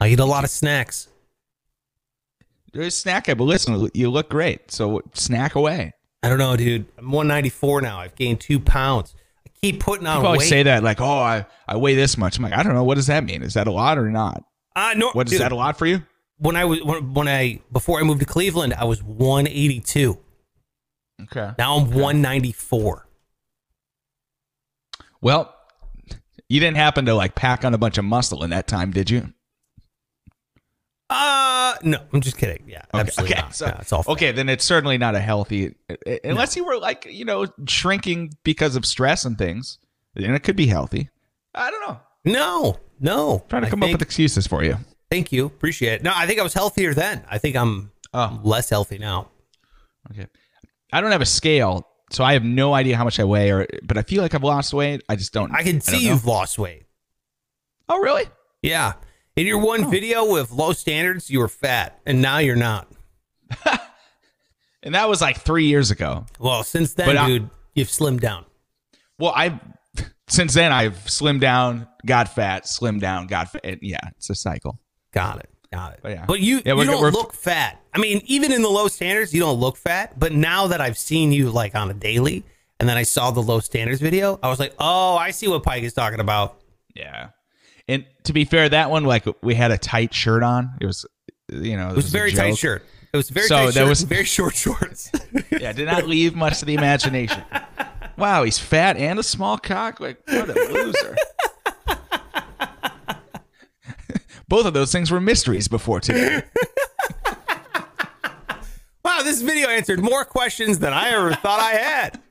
I 0.00 0.08
eat 0.08 0.20
a 0.20 0.24
lot 0.24 0.44
of 0.44 0.50
snacks. 0.50 1.08
There's 2.76 3.02
but 3.02 3.40
listen, 3.40 3.90
you 3.94 4.10
look 4.10 4.28
great. 4.28 4.70
So 4.70 5.02
snack 5.14 5.54
away. 5.54 5.92
I 6.22 6.28
don't 6.28 6.38
know, 6.38 6.56
dude. 6.56 6.86
I'm 6.98 7.10
194 7.10 7.80
now. 7.82 7.98
I've 8.00 8.14
gained 8.16 8.40
two 8.40 8.58
pounds. 8.58 9.14
I 9.46 9.50
keep 9.60 9.80
putting 9.80 10.06
on 10.06 10.16
People 10.16 10.26
always 10.26 10.40
weight. 10.40 10.48
say 10.48 10.62
that, 10.64 10.82
like, 10.82 11.00
oh, 11.00 11.18
I, 11.18 11.46
I 11.68 11.76
weigh 11.76 11.94
this 11.94 12.18
much. 12.18 12.36
I'm 12.36 12.42
like, 12.42 12.52
I 12.52 12.62
don't 12.62 12.74
know. 12.74 12.84
What 12.84 12.96
does 12.96 13.06
that 13.06 13.24
mean? 13.24 13.42
Is 13.42 13.54
that 13.54 13.66
a 13.66 13.72
lot 13.72 13.96
or 13.96 14.10
not? 14.10 14.44
Uh, 14.74 14.92
no, 14.96 15.10
What 15.12 15.26
is 15.28 15.32
dude, 15.32 15.40
that 15.40 15.52
a 15.52 15.56
lot 15.56 15.78
for 15.78 15.86
you? 15.86 16.02
When 16.38 16.54
I 16.56 16.64
was 16.66 16.82
when, 16.82 17.14
when 17.14 17.28
I 17.28 17.60
before 17.72 17.98
I 17.98 18.02
moved 18.02 18.20
to 18.20 18.26
Cleveland, 18.26 18.74
I 18.74 18.84
was 18.84 19.02
182. 19.02 20.18
Okay. 21.22 21.52
Now 21.58 21.76
I'm 21.76 21.84
194. 21.86 23.08
Well, 25.22 25.54
you 26.48 26.60
didn't 26.60 26.76
happen 26.76 27.06
to 27.06 27.14
like 27.14 27.34
pack 27.34 27.64
on 27.64 27.72
a 27.72 27.78
bunch 27.78 27.96
of 27.96 28.04
muscle 28.04 28.44
in 28.44 28.50
that 28.50 28.66
time, 28.66 28.90
did 28.90 29.08
you? 29.08 29.32
Uh, 31.08 31.45
Uh, 31.74 31.74
no, 31.82 31.98
I'm 32.12 32.20
just 32.20 32.36
kidding. 32.36 32.64
Yeah, 32.66 32.82
Okay. 32.94 33.00
absolutely 33.00 33.34
okay. 33.34 33.42
not. 33.42 33.54
So, 33.54 33.76
it's 33.80 33.92
all 33.92 34.02
fat. 34.02 34.12
okay, 34.12 34.32
then 34.32 34.48
it's 34.48 34.64
certainly 34.64 34.98
not 34.98 35.14
a 35.14 35.20
healthy, 35.20 35.74
uh, 35.90 35.94
uh, 36.06 36.16
unless 36.24 36.54
you 36.56 36.64
were 36.64 36.78
like, 36.78 37.06
you 37.10 37.24
know, 37.24 37.46
shrinking 37.68 38.34
because 38.44 38.76
of 38.76 38.84
stress 38.86 39.24
and 39.24 39.36
things. 39.38 39.78
Then 40.14 40.34
it 40.34 40.40
could 40.42 40.56
be 40.56 40.66
healthy. 40.66 41.10
I 41.54 41.70
don't 41.70 41.80
know. 41.88 42.00
No, 42.24 42.78
no. 43.00 43.44
trying 43.48 43.62
to 43.64 43.70
come 43.70 43.82
up 43.82 43.90
with 43.92 44.02
excuses 44.02 44.46
for 44.46 44.64
you. 44.64 44.78
Thank 45.10 45.30
you. 45.32 45.46
Appreciate 45.46 45.94
it. 45.94 46.02
No, 46.02 46.12
I 46.14 46.26
think 46.26 46.40
I 46.40 46.42
was 46.42 46.54
healthier 46.54 46.94
then. 46.94 47.24
I 47.28 47.38
think 47.38 47.56
I'm 47.56 47.92
Oh. 48.14 48.40
less 48.42 48.70
healthy 48.70 48.98
now. 48.98 49.28
Okay. 50.10 50.26
I 50.92 51.00
don't 51.00 51.12
have 51.12 51.20
a 51.20 51.26
scale, 51.26 51.86
so 52.10 52.24
I 52.24 52.32
have 52.32 52.44
no 52.44 52.72
idea 52.74 52.96
how 52.96 53.04
much 53.04 53.20
I 53.20 53.24
weigh, 53.24 53.50
or 53.52 53.66
but 53.82 53.98
I 53.98 54.02
feel 54.02 54.22
like 54.22 54.34
I've 54.34 54.42
lost 54.44 54.72
weight. 54.72 55.02
I 55.08 55.16
just 55.16 55.32
don't. 55.32 55.52
I 55.52 55.62
can 55.62 55.80
see 55.80 56.06
you've 56.06 56.24
lost 56.26 56.58
weight. 56.58 56.84
Oh, 57.88 57.98
really? 58.00 58.24
Yeah. 58.62 58.94
In 59.36 59.46
your 59.46 59.60
Oh. 59.60 59.64
one 59.66 59.90
video 59.90 60.24
with 60.30 60.50
low 60.50 60.72
standards, 60.72 61.28
you 61.30 61.38
were 61.40 61.48
fat, 61.48 62.00
and 62.06 62.20
now 62.22 62.38
you're 62.38 62.56
not. 62.56 62.88
And 64.82 64.94
that 64.94 65.08
was 65.08 65.20
like 65.20 65.40
three 65.40 65.66
years 65.66 65.90
ago. 65.90 66.26
Well, 66.38 66.62
since 66.62 66.94
then, 66.94 67.06
But 67.06 67.16
I- 67.16 67.26
dude, 67.26 67.50
you've 67.74 67.88
slimmed 67.88 68.20
down. 68.20 68.44
Well, 69.18 69.32
I 69.34 69.58
since 70.28 70.54
then 70.54 70.70
I've 70.70 70.94
slimmed 71.06 71.40
down, 71.40 71.88
got 72.04 72.32
fat, 72.32 72.66
slimmed 72.66 73.00
down, 73.00 73.26
got 73.26 73.50
fat. 73.50 73.78
Yeah, 73.82 73.98
it's 74.16 74.30
a 74.30 74.36
cycle. 74.36 74.78
Got 75.12 75.40
it. 75.40 75.50
Got 75.72 75.94
it. 75.94 76.00
But 76.02 76.12
yeah. 76.12 76.24
But 76.26 76.38
you, 76.40 76.62
Yeah, 76.64 76.74
you 76.76 76.84
don't 76.84 77.12
look 77.12 77.32
fat. 77.32 77.80
I 77.94 77.98
mean, 77.98 78.22
even 78.26 78.52
in 78.52 78.62
the 78.62 78.68
low 78.68 78.86
standards, 78.86 79.34
you 79.34 79.40
don't 79.40 79.58
look 79.58 79.76
fat. 79.76 80.16
But 80.20 80.32
now 80.32 80.68
that 80.68 80.80
I've 80.80 80.98
seen 80.98 81.32
you 81.32 81.50
like 81.50 81.74
on 81.74 81.90
a 81.90 81.94
daily, 81.94 82.44
and 82.78 82.88
then 82.88 82.96
I 82.96 83.02
saw 83.02 83.32
the 83.32 83.42
low 83.42 83.58
standards 83.58 84.00
video, 84.00 84.38
I 84.40 84.48
was 84.48 84.60
like, 84.60 84.72
oh, 84.78 85.16
I 85.16 85.32
see 85.32 85.48
what 85.48 85.64
Pike 85.64 85.82
is 85.82 85.94
talking 85.94 86.20
about. 86.20 86.60
Yeah. 86.94 87.30
And 87.88 88.04
to 88.24 88.32
be 88.32 88.44
fair, 88.44 88.68
that 88.68 88.90
one 88.90 89.04
like 89.04 89.24
we 89.42 89.54
had 89.54 89.70
a 89.70 89.78
tight 89.78 90.12
shirt 90.12 90.42
on. 90.42 90.70
It 90.80 90.86
was, 90.86 91.06
you 91.48 91.76
know, 91.76 91.90
It 91.90 91.96
was 91.96 92.08
a 92.08 92.10
very 92.10 92.32
tight 92.32 92.58
shirt. 92.58 92.84
It 93.12 93.16
was 93.16 93.30
very 93.30 93.46
So 93.46 93.70
shirt, 93.70 93.88
was- 93.88 94.02
very 94.16 94.24
short 94.24 94.54
shorts. 94.54 95.10
Yeah, 95.60 95.72
did 95.72 95.86
not 95.86 96.06
leave 96.06 96.34
much 96.34 96.58
to 96.60 96.64
the 96.64 96.74
imagination. 96.74 97.42
Wow, 98.18 98.44
he's 98.44 98.58
fat 98.58 98.96
and 98.96 99.18
a 99.18 99.22
small 99.22 99.58
cock. 99.58 100.00
Like 100.00 100.18
what 100.26 100.48
a 100.48 100.54
loser. 100.72 101.16
Both 104.48 104.64
of 104.64 104.72
those 104.72 104.90
things 104.90 105.10
were 105.10 105.20
mysteries 105.20 105.68
before 105.68 106.00
today. 106.00 106.42
wow, 109.04 109.20
this 109.22 109.42
video 109.42 109.68
answered 109.68 110.00
more 110.00 110.24
questions 110.24 110.78
than 110.78 110.94
I 110.94 111.10
ever 111.10 111.34
thought 111.34 111.60
I 111.60 111.72
had. 111.72 112.22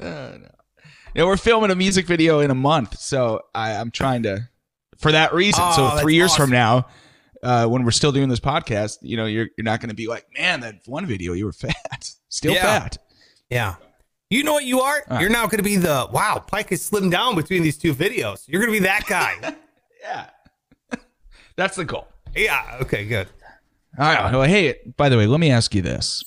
Oh, 0.00 0.38
Yeah, 1.16 1.24
we're 1.24 1.38
filming 1.38 1.70
a 1.70 1.74
music 1.74 2.06
video 2.06 2.40
in 2.40 2.50
a 2.50 2.54
month, 2.54 2.98
so 2.98 3.40
I, 3.54 3.72
I'm 3.72 3.90
trying 3.90 4.24
to, 4.24 4.50
for 4.98 5.12
that 5.12 5.32
reason. 5.32 5.62
Oh, 5.64 5.94
so 5.94 6.02
three 6.02 6.14
years 6.14 6.32
awesome. 6.32 6.44
from 6.44 6.50
now, 6.50 6.86
uh, 7.42 7.66
when 7.66 7.84
we're 7.84 7.90
still 7.90 8.12
doing 8.12 8.28
this 8.28 8.38
podcast, 8.38 8.98
you 9.00 9.16
know, 9.16 9.24
you're 9.24 9.48
you're 9.56 9.64
not 9.64 9.80
going 9.80 9.88
to 9.88 9.94
be 9.94 10.08
like, 10.08 10.26
man, 10.36 10.60
that 10.60 10.80
one 10.84 11.06
video 11.06 11.32
you 11.32 11.46
were 11.46 11.52
fat, 11.54 12.10
still 12.28 12.52
Yeah. 12.52 12.80
fat. 12.80 12.98
Yeah. 13.48 13.76
You 14.28 14.44
know 14.44 14.52
what 14.52 14.64
you 14.66 14.80
are? 14.80 15.02
right. 15.08 15.22
You're 15.22 15.30
now 15.30 15.44
going 15.46 15.56
to 15.56 15.62
be 15.62 15.76
the 15.76 16.06
wow. 16.12 16.44
Pike 16.46 16.68
has 16.68 16.90
slimmed 16.90 17.12
down 17.12 17.34
between 17.34 17.62
these 17.62 17.78
two 17.78 17.94
videos. 17.94 18.44
You're 18.46 18.60
going 18.60 18.74
to 18.74 18.78
be 18.78 18.84
that 18.86 19.06
guy. 19.06 19.54
Yeah, 20.02 20.26
that's 21.56 21.74
the 21.76 21.84
goal. 21.84 22.06
yeah. 22.36 22.76
Okay. 22.82 23.06
Good. 23.06 23.26
All 23.98 24.04
right. 24.06 24.30
Well, 24.32 24.42
hey, 24.42 24.76
by 24.96 25.08
the 25.08 25.16
way, 25.16 25.26
let 25.26 25.40
me 25.40 25.50
ask 25.50 25.74
you 25.74 25.82
this: 25.82 26.22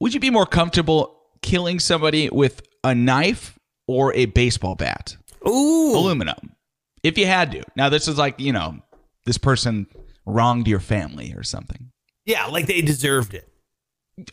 Would 0.00 0.12
you 0.14 0.18
be 0.18 0.30
more 0.30 0.46
comfortable 0.46 1.21
killing 1.42 1.78
somebody 1.80 2.28
with 2.30 2.62
a 2.84 2.94
knife 2.94 3.58
or 3.86 4.14
a 4.14 4.26
baseball 4.26 4.74
bat? 4.74 5.16
Ooh. 5.46 5.96
Aluminum. 5.96 6.54
If 7.02 7.18
you 7.18 7.26
had 7.26 7.50
to. 7.52 7.62
Now, 7.76 7.88
this 7.88 8.06
is 8.08 8.16
like 8.18 8.38
you 8.40 8.52
know, 8.52 8.78
this 9.26 9.38
person 9.38 9.86
wronged 10.24 10.68
your 10.68 10.80
family 10.80 11.34
or 11.36 11.42
something. 11.42 11.90
Yeah, 12.24 12.46
like 12.46 12.66
they 12.66 12.80
deserved 12.80 13.34
it. 13.34 13.48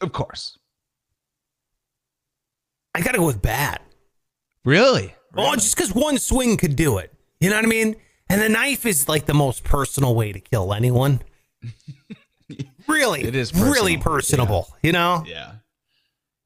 Of 0.01 0.11
course. 0.11 0.57
I 2.93 3.01
got 3.01 3.11
to 3.13 3.19
go 3.19 3.25
with 3.25 3.41
bat. 3.41 3.81
Really? 4.65 5.15
Well, 5.33 5.53
just 5.53 5.75
because 5.75 5.93
one 5.93 6.17
swing 6.17 6.57
could 6.57 6.75
do 6.75 6.97
it. 6.97 7.13
You 7.39 7.49
know 7.49 7.55
what 7.55 7.65
I 7.65 7.69
mean? 7.69 7.95
And 8.29 8.41
the 8.41 8.49
knife 8.49 8.85
is 8.85 9.07
like 9.07 9.25
the 9.25 9.33
most 9.33 9.63
personal 9.63 10.13
way 10.15 10.31
to 10.31 10.39
kill 10.39 10.73
anyone. 10.73 11.21
really, 12.87 13.23
It 13.23 13.35
is 13.35 13.53
really 13.53 13.97
personal. 13.97 14.45
personable. 14.45 14.77
You 14.83 14.91
know, 14.91 15.23
Yeah. 15.27 15.53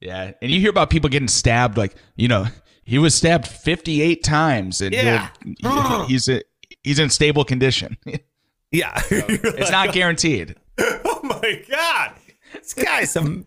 Yeah. 0.03 0.33
And 0.41 0.51
you 0.51 0.59
hear 0.59 0.69
about 0.69 0.89
people 0.89 1.09
getting 1.09 1.29
stabbed, 1.29 1.77
like, 1.77 1.95
you 2.17 2.27
know, 2.27 2.45
he 2.83 2.99
was 2.99 3.15
stabbed 3.15 3.47
58 3.47 4.23
times 4.23 4.81
and 4.81 4.93
Yeah. 4.93 5.29
he's, 6.07 6.27
a, 6.27 6.41
he's 6.83 6.99
in 6.99 7.09
stable 7.09 7.45
condition. 7.45 7.97
yeah. 8.71 9.01
it's 9.09 9.71
not 9.71 9.93
guaranteed. 9.93 10.55
oh 10.79 11.19
my 11.23 11.63
god, 11.69 12.15
this 12.53 12.73
guy's 12.73 13.15
a 13.15 13.43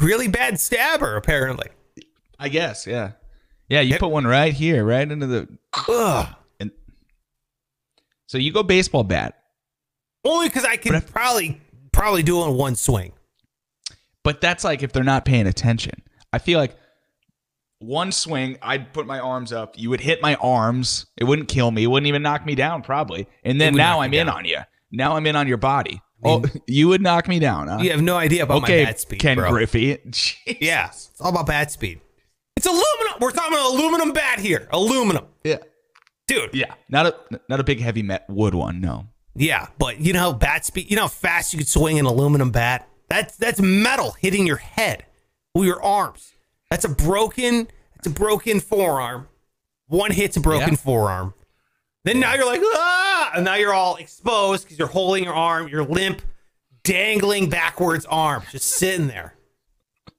really 0.00 0.28
bad 0.28 0.58
stabber. 0.58 1.16
Apparently. 1.16 1.68
I 2.38 2.48
guess. 2.48 2.86
Yeah. 2.86 3.12
Yeah. 3.68 3.80
You 3.80 3.98
put 3.98 4.08
one 4.08 4.26
right 4.26 4.52
here, 4.54 4.84
right 4.84 5.10
into 5.10 5.26
the. 5.26 5.48
Ugh. 5.88 6.28
And 6.60 6.70
so 8.26 8.38
you 8.38 8.52
go 8.52 8.62
baseball 8.62 9.02
bat, 9.04 9.42
Only 10.24 10.48
because 10.48 10.64
I 10.64 10.76
can 10.76 11.00
probably 11.02 11.60
probably 11.92 12.22
do 12.22 12.42
it 12.42 12.48
in 12.48 12.54
one 12.54 12.76
swing. 12.76 13.12
But 14.24 14.40
that's 14.40 14.64
like 14.64 14.82
if 14.82 14.92
they're 14.92 15.04
not 15.04 15.24
paying 15.24 15.46
attention. 15.46 16.02
I 16.32 16.38
feel 16.38 16.58
like 16.58 16.76
one 17.80 18.12
swing, 18.12 18.58
I'd 18.62 18.92
put 18.92 19.06
my 19.06 19.18
arms 19.18 19.52
up. 19.52 19.76
You 19.78 19.90
would 19.90 20.00
hit 20.00 20.22
my 20.22 20.36
arms. 20.36 21.06
It 21.16 21.24
wouldn't 21.24 21.48
kill 21.48 21.70
me. 21.70 21.82
It 21.84 21.86
wouldn't 21.88 22.06
even 22.06 22.22
knock 22.22 22.46
me 22.46 22.54
down, 22.54 22.82
probably. 22.82 23.26
And 23.44 23.60
then 23.60 23.74
now 23.74 24.00
I'm 24.00 24.14
in 24.14 24.26
down. 24.26 24.36
on 24.36 24.44
you. 24.44 24.58
Now 24.92 25.16
I'm 25.16 25.26
in 25.26 25.34
on 25.36 25.48
your 25.48 25.56
body. 25.56 26.00
oh, 26.24 26.44
you 26.68 26.88
would 26.88 27.02
knock 27.02 27.26
me 27.26 27.38
down, 27.40 27.66
huh? 27.68 27.78
You 27.80 27.90
have 27.90 28.02
no 28.02 28.16
idea 28.16 28.44
about 28.44 28.62
okay, 28.62 28.84
my 28.84 28.90
bat 28.90 29.00
speed, 29.00 29.18
Ken 29.20 29.36
bro. 29.36 29.50
Griffey. 29.50 29.96
Jeez. 30.08 30.36
Yeah, 30.60 30.86
it's 30.88 31.10
all 31.20 31.30
about 31.30 31.46
bat 31.46 31.70
speed. 31.72 32.00
It's 32.56 32.66
aluminum. 32.66 33.18
We're 33.20 33.32
talking 33.32 33.52
about 33.54 33.74
aluminum 33.74 34.12
bat 34.12 34.38
here. 34.38 34.68
Aluminum, 34.70 35.26
Yeah. 35.42 35.56
dude. 36.28 36.50
Yeah. 36.54 36.74
Not 36.88 37.06
a 37.06 37.40
not 37.48 37.58
a 37.58 37.64
big 37.64 37.80
heavy 37.80 38.02
met 38.02 38.24
wood 38.28 38.54
one, 38.54 38.80
no. 38.80 39.06
Yeah, 39.34 39.66
but 39.78 40.00
you 40.00 40.12
know 40.12 40.20
how 40.20 40.32
bat 40.34 40.64
speed. 40.64 40.88
You 40.90 40.96
know 40.96 41.02
how 41.02 41.08
fast 41.08 41.52
you 41.52 41.58
could 41.58 41.66
swing 41.68 41.98
an 41.98 42.04
aluminum 42.06 42.50
bat. 42.50 42.88
That's 43.12 43.36
that's 43.36 43.60
metal 43.60 44.12
hitting 44.12 44.46
your 44.46 44.56
head 44.56 45.04
or 45.54 45.66
your 45.66 45.82
arms. 45.82 46.32
That's 46.70 46.86
a 46.86 46.88
broken. 46.88 47.68
It's 47.96 48.06
a 48.06 48.10
broken 48.10 48.58
forearm. 48.58 49.28
One 49.88 50.12
hit's 50.12 50.38
a 50.38 50.40
broken 50.40 50.70
Yeah. 50.70 50.76
forearm. 50.76 51.34
Then 52.04 52.20
now 52.20 52.34
you're 52.36 52.46
like 52.46 52.62
ah, 52.64 53.32
and 53.34 53.44
now 53.44 53.56
you're 53.56 53.74
all 53.74 53.96
exposed 53.96 54.64
because 54.64 54.78
you're 54.78 54.88
holding 54.88 55.24
your 55.24 55.34
arm. 55.34 55.68
You're 55.68 55.84
limp, 55.84 56.22
dangling 56.84 57.50
backwards 57.50 58.06
arm, 58.06 58.44
just 58.50 58.66
sitting 58.70 59.08
there, 59.08 59.34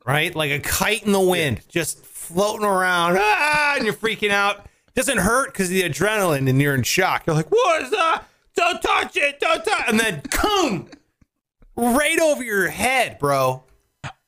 right, 0.05 0.35
like 0.35 0.51
a 0.51 0.59
kite 0.59 1.01
in 1.03 1.13
the 1.13 1.19
wind, 1.19 1.62
just 1.67 2.05
floating 2.05 2.63
around. 2.65 3.17
Ah, 3.19 3.73
and 3.75 3.85
you're 3.85 3.95
freaking 3.95 4.29
out. 4.29 4.67
Doesn't 4.93 5.17
hurt 5.17 5.51
because 5.51 5.69
of 5.69 5.73
the 5.73 5.81
adrenaline, 5.81 6.47
and 6.47 6.62
you're 6.62 6.75
in 6.75 6.83
shock. 6.83 7.25
You're 7.25 7.35
like, 7.35 7.50
what 7.50 7.81
is 7.81 7.89
that? 7.89 8.25
Don't 8.55 8.79
touch 8.83 9.17
it. 9.17 9.39
Don't 9.39 9.65
touch. 9.65 9.83
And 9.88 10.00
then, 10.00 10.21
boom, 10.43 10.89
right 11.75 12.20
over 12.20 12.44
your 12.44 12.68
head, 12.68 13.20
bro. 13.20 13.63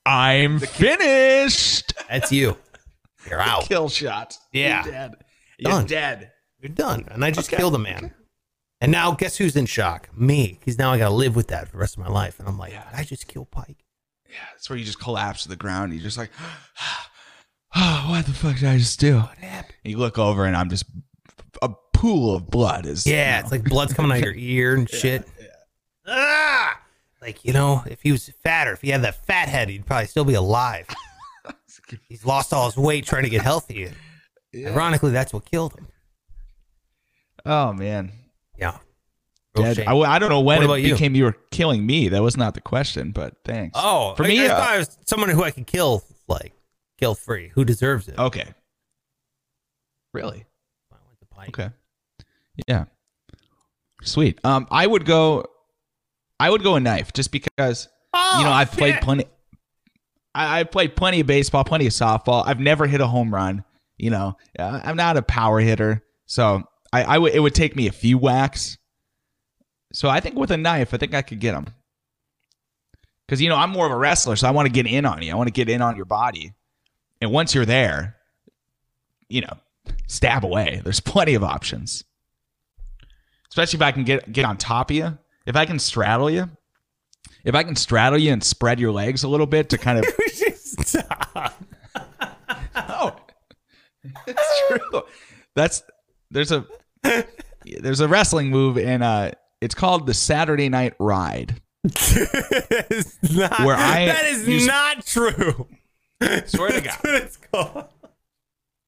I'm 0.06 0.60
finished. 0.60 1.94
That's 2.10 2.32
you. 2.32 2.58
You're 3.30 3.42
out. 3.42 3.64
Kill 3.64 3.90
shot. 3.90 4.38
Yeah. 4.52 4.84
You're 4.84 4.94
dead. 4.94 5.16
You're 5.58 5.72
Done. 5.72 5.86
dead. 5.86 6.32
You're 6.60 6.70
done. 6.70 7.08
And 7.10 7.24
I 7.26 7.32
just 7.32 7.50
killed 7.50 7.76
a 7.76 7.80
man. 7.80 8.14
And 8.82 8.92
now, 8.92 9.12
guess 9.14 9.38
who's 9.38 9.56
in 9.56 9.66
shock? 9.66 10.10
Me. 10.16 10.58
Because 10.60 10.78
now 10.78 10.92
I 10.92 10.98
got 10.98 11.10
to 11.10 11.14
live 11.14 11.36
with 11.36 11.48
that 11.48 11.68
for 11.68 11.74
the 11.74 11.78
rest 11.80 11.98
of 11.98 12.04
my 12.04 12.10
life. 12.10 12.40
And 12.40 12.48
I'm 12.48 12.58
like, 12.60 12.74
I 12.94 13.04
just 13.04 13.28
killed 13.28 13.50
Pike. 13.52 13.84
Yeah, 14.30 14.36
that's 14.52 14.70
where 14.70 14.78
you 14.78 14.86
just 14.86 15.00
collapse 15.00 15.44
to 15.44 15.50
the 15.50 15.56
ground. 15.56 15.94
You're 15.94 16.04
just 16.04 16.18
like, 16.18 16.30
oh, 17.76 18.06
what 18.10 18.26
the 18.26 18.34
fuck 18.34 18.56
did 18.58 18.66
I 18.68 18.78
just 18.78 19.00
do? 19.00 19.18
What 19.18 19.38
happened? 19.38 19.76
You 19.84 19.98
look 19.98 20.18
over 20.20 20.46
and 20.46 20.56
I'm 20.56 20.70
just 20.70 20.86
a 21.62 21.70
pool 21.94 22.36
of 22.36 22.50
blood. 22.50 22.86
Is 22.86 23.08
Yeah, 23.08 23.40
it's 23.40 23.52
like 23.52 23.64
blood's 23.64 23.94
coming 23.94 24.12
out 24.12 24.18
of 24.18 24.24
your 24.26 24.36
ear 24.36 24.76
and 24.76 24.90
shit. 24.90 25.28
Ah! 26.06 26.80
Like, 27.26 27.44
you 27.44 27.54
know, 27.54 27.84
if 27.88 28.02
he 28.04 28.12
was 28.12 28.30
fatter, 28.44 28.74
if 28.74 28.82
he 28.82 28.90
had 28.92 29.02
that 29.02 29.26
fat 29.26 29.50
head, 29.50 29.68
he'd 29.70 29.86
probably 29.86 30.06
still 30.06 30.26
be 30.26 30.36
alive. 30.36 30.86
He's 32.08 32.24
lost 32.26 32.54
all 32.54 32.66
his 32.68 32.78
weight 32.78 33.06
trying 33.06 33.24
to 33.24 33.30
get 33.30 33.42
healthy. 33.42 33.90
Ironically, 34.56 35.12
that's 35.12 35.34
what 35.34 35.44
killed 35.46 35.74
him. 35.74 35.88
oh 37.46 37.74
man, 37.74 38.12
Yeah. 38.58 38.78
Real 39.56 39.66
dead. 39.68 39.76
shame. 39.78 39.88
I, 39.88 39.94
I 39.94 40.20
don't 40.20 40.30
know 40.30 40.42
when 40.42 40.68
What 40.68 40.80
it 40.80 40.84
you? 40.86 40.94
became 40.94 41.16
you 41.16 41.24
were 41.26 41.36
killing 41.52 41.86
me. 41.86 42.10
That 42.10 42.22
was 42.22 42.38
not 42.38 42.54
the 42.54 42.62
question, 42.62 43.12
but 43.12 43.36
thanks. 43.44 43.72
oh, 43.82 44.14
for 44.16 44.24
I- 44.26 44.28
me, 44.28 44.42
I, 44.42 44.46
uh, 44.48 44.58
thought 44.60 44.70
I 44.70 44.78
was 44.80 44.98
someone 45.06 45.30
who 45.30 45.44
I 45.44 45.50
could 45.52 45.66
kill, 45.68 46.04
like, 46.28 46.54
kill 47.00 47.16
free. 47.16 47.52
Who 47.56 47.66
deserves 47.66 48.08
it? 48.08 48.18
okay. 48.20 48.54
Really? 50.14 50.46
I 50.92 50.96
went 51.08 51.20
to 51.20 51.26
Pike. 51.28 51.50
Okay. 51.50 51.70
Yeah. 52.68 52.86
Sweet. 54.04 54.40
Um, 54.44 54.68
I 54.72 54.86
would 54.88 55.06
go. 55.06 55.46
I 56.40 56.50
would 56.50 56.64
go 56.64 56.76
a 56.76 56.80
knife 56.80 57.14
just 57.14 57.32
because 57.32 57.88
Oh, 58.14 58.36
you 58.40 58.44
know 58.46 58.52
I've 58.52 58.72
played 58.72 58.96
shit. 58.96 59.04
plenty. 59.04 59.26
I, 60.34 60.60
I've 60.60 60.72
played 60.72 60.96
plenty 60.96 61.20
of 61.22 61.28
baseball, 61.28 61.64
plenty 61.64 61.86
of 61.88 61.94
softball. 61.94 62.44
I've 62.46 62.60
never 62.60 62.88
hit 62.88 63.02
a 63.02 63.08
home 63.08 63.34
run. 63.34 63.64
You 63.98 64.10
know, 64.10 64.38
Uh, 64.60 64.82
I'm 64.84 64.98
not 64.98 65.16
a 65.18 65.22
power 65.22 65.60
hitter, 65.60 66.04
so 66.26 66.64
I, 66.92 67.04
I 67.04 67.18
would. 67.18 67.34
It 67.34 67.40
would 67.40 67.56
take 67.56 67.76
me 67.76 67.88
a 67.88 67.92
few 67.92 68.18
whacks. 68.18 68.78
So 69.94 70.10
I 70.10 70.20
think 70.20 70.36
with 70.36 70.52
a 70.52 70.58
knife, 70.58 70.94
I 70.94 70.98
think 70.98 71.14
I 71.14 71.22
could 71.22 71.40
get 71.40 71.54
them. 71.54 71.68
Because 73.26 73.42
you 73.42 73.50
know 73.50 73.56
I'm 73.56 73.70
more 73.70 73.86
of 73.86 73.92
a 73.92 73.98
wrestler, 73.98 74.36
so 74.36 74.48
I 74.48 74.52
want 74.52 74.66
to 74.68 74.72
get 74.72 74.86
in 74.86 75.06
on 75.06 75.22
you. 75.22 75.32
I 75.32 75.36
want 75.36 75.48
to 75.48 75.54
get 75.54 75.70
in 75.70 75.82
on 75.82 75.96
your 75.96 76.06
body, 76.06 76.54
and 77.22 77.32
once 77.32 77.56
you're 77.56 77.66
there, 77.66 78.18
you 79.30 79.42
know, 79.42 79.58
stab 80.08 80.44
away. 80.46 80.82
There's 80.84 81.00
plenty 81.00 81.34
of 81.34 81.44
options. 81.44 82.04
Especially 83.50 83.78
if 83.78 83.82
I 83.82 83.92
can 83.94 84.04
get 84.04 84.32
get 84.32 84.46
on 84.46 84.58
top 84.58 84.90
of 84.92 84.96
you. 84.96 85.18
If 85.46 85.56
I 85.56 85.66
can 85.66 85.80
straddle 85.80 86.30
you. 86.30 86.50
If 87.44 87.54
I 87.56 87.64
can 87.64 87.76
straddle 87.76 88.18
you 88.18 88.34
and 88.34 88.44
spread 88.44 88.80
your 88.80 88.92
legs 88.92 89.24
a 89.24 89.28
little 89.28 89.46
bit 89.46 89.70
to 89.70 89.78
kind 89.78 90.00
of 90.00 90.06
Stop. 90.56 91.54
Oh, 92.78 93.16
it's 94.28 94.62
true. 94.68 95.02
That's 95.56 95.82
there's 96.30 96.52
a 96.52 96.66
there's 97.64 98.00
a 98.02 98.08
wrestling 98.08 98.50
move 98.50 98.78
and 98.78 99.02
uh 99.04 99.32
it's 99.62 99.74
called 99.74 100.06
the 100.06 100.14
Saturday 100.14 100.70
Night 100.70 100.94
Ride. 101.00 101.62
That 101.84 102.88
is 102.92 103.18
not, 103.36 103.60
Where 103.62 103.76
I 103.76 104.06
that 104.08 104.26
is 104.26 104.48
use- 104.48 104.68
not 104.68 105.06
true. 105.06 105.68
Swear 106.46 106.70
to 106.72 106.82
That's 106.82 106.86
God. 106.88 107.00
what 107.04 107.16
it's 107.16 107.38
called. 107.38 107.86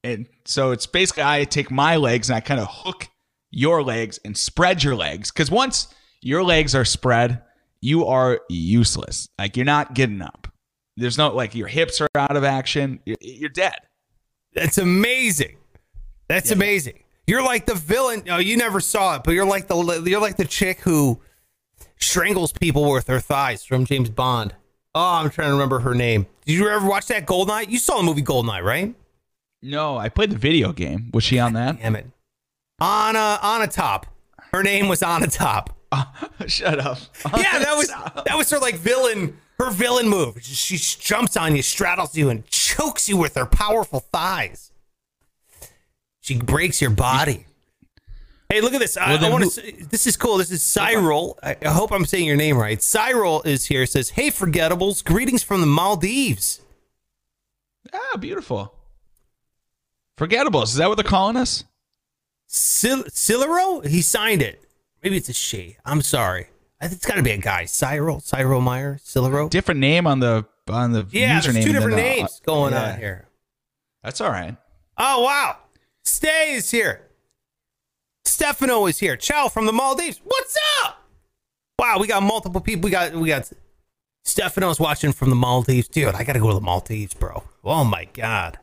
And 0.04 0.26
so 0.44 0.70
it's 0.72 0.86
basically 0.86 1.22
I 1.24 1.44
take 1.44 1.70
my 1.70 1.96
legs 1.96 2.28
and 2.30 2.36
I 2.36 2.40
kind 2.40 2.60
of 2.60 2.68
hook 2.70 3.08
your 3.50 3.82
legs 3.82 4.18
and 4.24 4.36
spread 4.36 4.84
your 4.84 4.94
legs 4.96 5.30
because 5.32 5.50
once 5.50 5.88
your 6.20 6.42
legs 6.42 6.74
are 6.74 6.84
spread, 6.84 7.42
you 7.80 8.06
are 8.06 8.40
useless. 8.48 9.28
Like 9.38 9.56
you're 9.56 9.66
not 9.66 9.94
getting 9.94 10.22
up. 10.22 10.48
There's 10.96 11.18
no 11.18 11.34
like 11.34 11.54
your 11.54 11.68
hips 11.68 12.00
are 12.00 12.08
out 12.14 12.36
of 12.36 12.44
action. 12.44 13.00
You're, 13.04 13.16
you're 13.20 13.50
dead. 13.50 13.76
That's 14.52 14.78
amazing. 14.78 15.56
That's 16.28 16.50
amazing. 16.50 17.04
You're 17.26 17.42
like 17.42 17.66
the 17.66 17.74
villain. 17.74 18.22
No, 18.26 18.38
you 18.38 18.56
never 18.56 18.80
saw 18.80 19.16
it, 19.16 19.22
but 19.24 19.32
you're 19.32 19.46
like 19.46 19.68
the 19.68 20.02
you're 20.06 20.20
like 20.20 20.36
the 20.36 20.44
chick 20.44 20.80
who 20.80 21.20
strangles 21.98 22.52
people 22.52 22.90
with 22.90 23.06
her 23.06 23.20
thighs 23.20 23.64
from 23.64 23.84
James 23.84 24.10
Bond. 24.10 24.54
Oh, 24.94 25.14
I'm 25.14 25.30
trying 25.30 25.48
to 25.48 25.52
remember 25.52 25.80
her 25.80 25.94
name. 25.94 26.26
Did 26.44 26.54
you 26.54 26.68
ever 26.68 26.88
watch 26.88 27.06
that 27.06 27.26
Goldeneye? 27.26 27.68
You 27.68 27.78
saw 27.78 27.98
the 27.98 28.02
movie 28.02 28.22
Goldeneye, 28.22 28.62
right? 28.62 28.94
No, 29.62 29.98
I 29.98 30.08
played 30.08 30.30
the 30.30 30.38
video 30.38 30.72
game. 30.72 31.10
Was 31.12 31.24
she 31.24 31.38
on 31.38 31.52
that? 31.52 31.80
Damn 31.80 31.96
it. 31.96 32.06
Anna 32.80 33.38
Onatopp. 33.42 34.04
Her 34.52 34.62
name 34.62 34.88
was 34.88 35.00
Onatopp. 35.00 35.68
Shut 36.46 36.78
up. 36.80 36.98
Yeah, 37.36 37.58
that 37.60 37.74
was 37.76 37.88
that 37.88 38.36
was 38.36 38.50
her 38.50 38.58
like 38.58 38.76
villain 38.76 39.38
her 39.58 39.70
villain 39.70 40.08
move. 40.08 40.38
She 40.42 40.76
jumps 40.76 41.36
on 41.36 41.56
you, 41.56 41.62
straddles 41.62 42.16
you, 42.16 42.28
and 42.30 42.46
chokes 42.46 43.08
you 43.08 43.16
with 43.16 43.34
her 43.34 43.46
powerful 43.46 44.00
thighs. 44.00 44.70
She 46.20 46.36
breaks 46.38 46.80
your 46.80 46.90
body. 46.90 47.46
Hey, 48.50 48.60
look 48.62 48.72
at 48.72 48.80
this. 48.80 48.96
I, 48.96 49.08
Well, 49.08 49.16
I 49.18 49.20
then 49.20 49.32
want 49.32 49.44
who- 49.44 49.50
to. 49.50 49.84
This 49.88 50.06
is 50.06 50.16
cool. 50.16 50.36
This 50.38 50.50
is 50.50 50.62
Cyril. 50.62 51.38
I, 51.42 51.56
I 51.62 51.68
hope 51.68 51.90
I'm 51.92 52.04
saying 52.06 52.24
your 52.26 52.36
name 52.36 52.56
right. 52.56 52.82
Cyril 52.82 53.42
is 53.42 53.66
here. 53.66 53.84
Says, 53.86 54.10
"Hey, 54.10 54.30
forgettables. 54.30 55.04
Greetings 55.04 55.42
from 55.42 55.60
the 55.60 55.66
Maldives." 55.66 56.60
Ah, 57.92 58.16
beautiful. 58.18 58.74
Forgettables. 60.18 60.64
Is 60.64 60.74
that 60.76 60.88
what 60.88 60.96
they're 60.96 61.04
calling 61.04 61.36
us? 61.36 61.64
Sil- 62.48 63.04
Cilero? 63.10 63.84
He 63.86 64.02
signed 64.02 64.42
it. 64.42 64.62
Maybe 65.02 65.16
it's 65.16 65.28
a 65.28 65.32
she. 65.32 65.76
I'm 65.84 66.02
sorry. 66.02 66.48
It's 66.80 67.06
got 67.06 67.14
to 67.16 67.22
be 67.22 67.30
a 67.32 67.38
guy. 67.38 67.64
Cyril. 67.64 68.20
Cyril 68.20 68.60
Meyer. 68.60 68.98
Cilero. 69.04 69.50
Different 69.50 69.80
name 69.80 70.06
on 70.06 70.20
the 70.20 70.46
on 70.68 70.92
the 70.92 71.06
Yeah, 71.10 71.40
username. 71.40 71.52
there's 71.54 71.64
two 71.64 71.72
different 71.72 71.94
uh, 71.94 72.02
names 72.02 72.40
going 72.44 72.72
yeah. 72.72 72.92
on 72.92 72.98
here. 72.98 73.28
That's 74.02 74.20
all 74.20 74.30
right. 74.30 74.56
Oh 74.96 75.22
wow. 75.24 75.56
Stay 76.04 76.54
is 76.54 76.70
here. 76.70 77.02
Stefano 78.24 78.86
is 78.86 78.98
here. 78.98 79.16
Ciao 79.16 79.48
from 79.48 79.66
the 79.66 79.72
Maldives. 79.72 80.20
What's 80.24 80.56
up? 80.84 81.02
Wow, 81.78 81.98
we 82.00 82.06
got 82.06 82.22
multiple 82.22 82.60
people. 82.60 82.86
We 82.86 82.90
got 82.90 83.12
we 83.14 83.28
got 83.28 83.50
Stefano's 84.24 84.78
watching 84.78 85.12
from 85.12 85.30
the 85.30 85.36
Maldives. 85.36 85.88
Dude, 85.88 86.14
I 86.14 86.24
gotta 86.24 86.38
go 86.40 86.48
to 86.48 86.54
the 86.54 86.60
Maldives, 86.60 87.14
bro. 87.14 87.42
Oh 87.64 87.84
my 87.84 88.04
god. 88.12 88.58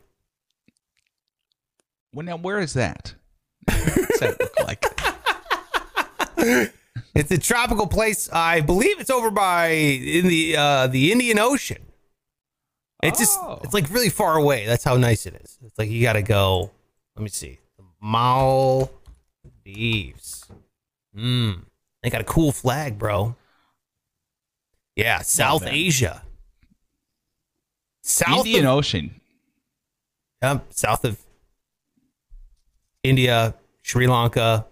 Well, 2.13 2.25
now 2.25 2.38
where 2.38 2.60
is 2.60 2.74
that? 2.74 3.15
What's 3.68 4.20
that 4.20 4.39
look 4.39 4.60
like? 4.62 4.86
It's 7.13 7.32
a 7.32 7.38
tropical 7.38 7.88
place. 7.88 8.30
I 8.32 8.60
believe 8.62 9.00
it's 9.00 9.10
over 9.10 9.30
by 9.32 9.68
in 9.68 10.27
the 10.27 10.56
uh, 10.58 10.88
the 10.88 11.12
Indian 11.13 11.39
Ocean. 11.39 11.82
It's 13.04 13.20
just 13.20 13.38
Oh. 13.42 13.60
it's 13.63 13.74
like 13.74 13.89
really 13.89 14.10
far 14.10 14.38
away. 14.38 14.65
That's 14.65 14.84
how 14.84 14.96
nice 14.98 15.25
it 15.25 15.36
is. 15.44 15.58
It's 15.65 15.77
like 15.77 15.89
you 15.89 16.01
got 16.01 16.13
to 16.13 16.22
go. 16.22 16.72
Let 17.15 17.24
me 17.24 17.30
see. 17.30 17.60
Maldives. 18.01 18.89
Mm. 21.15 21.62
They 22.04 22.10
got 22.10 22.22
a 22.22 22.25
cool 22.25 22.51
flag, 22.51 22.98
bro. 23.00 23.36
Yeah, 24.96 25.22
South. 25.22 25.63
Asia. 25.65 26.22
South 28.04 28.46
Indian 28.46 28.65
of, 28.65 28.77
Ocean. 28.77 29.20
um, 30.42 30.62
south 30.70 31.06
of 31.06 31.18
India, 33.04 33.56
Sri 33.82 34.06
Lanka. 34.08 34.65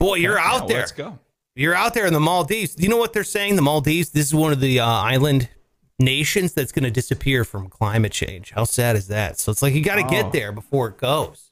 Boy, 0.00 0.16
you're 0.16 0.38
out 0.38 0.66
there. 0.66 0.78
Let's 0.78 0.90
go. 0.92 1.18
You're 1.54 1.74
out 1.74 1.94
there 1.94 2.06
in 2.06 2.12
the 2.12 2.20
Maldives. 2.20 2.74
Do 2.74 2.82
you 2.82 2.88
know 2.88 2.96
what 2.96 3.12
they're 3.12 3.22
saying? 3.22 3.54
The 3.56 3.62
Maldives, 3.62 4.10
this 4.10 4.26
is 4.26 4.34
one 4.34 4.50
of 4.52 4.58
the 4.60 4.80
uh, 4.80 4.86
island 4.86 5.48
nations 5.98 6.54
that's 6.54 6.72
going 6.72 6.84
to 6.84 6.90
disappear 6.90 7.44
from 7.44 7.68
climate 7.68 8.10
change. 8.12 8.50
How 8.52 8.64
sad 8.64 8.96
is 8.96 9.08
that? 9.08 9.38
So 9.38 9.52
it's 9.52 9.60
like 9.62 9.74
you 9.74 9.82
got 9.84 9.96
to 9.96 10.04
Oh. 10.06 10.08
get 10.10 10.32
there 10.32 10.50
before 10.52 10.88
it 10.88 10.96
goes. 10.98 11.50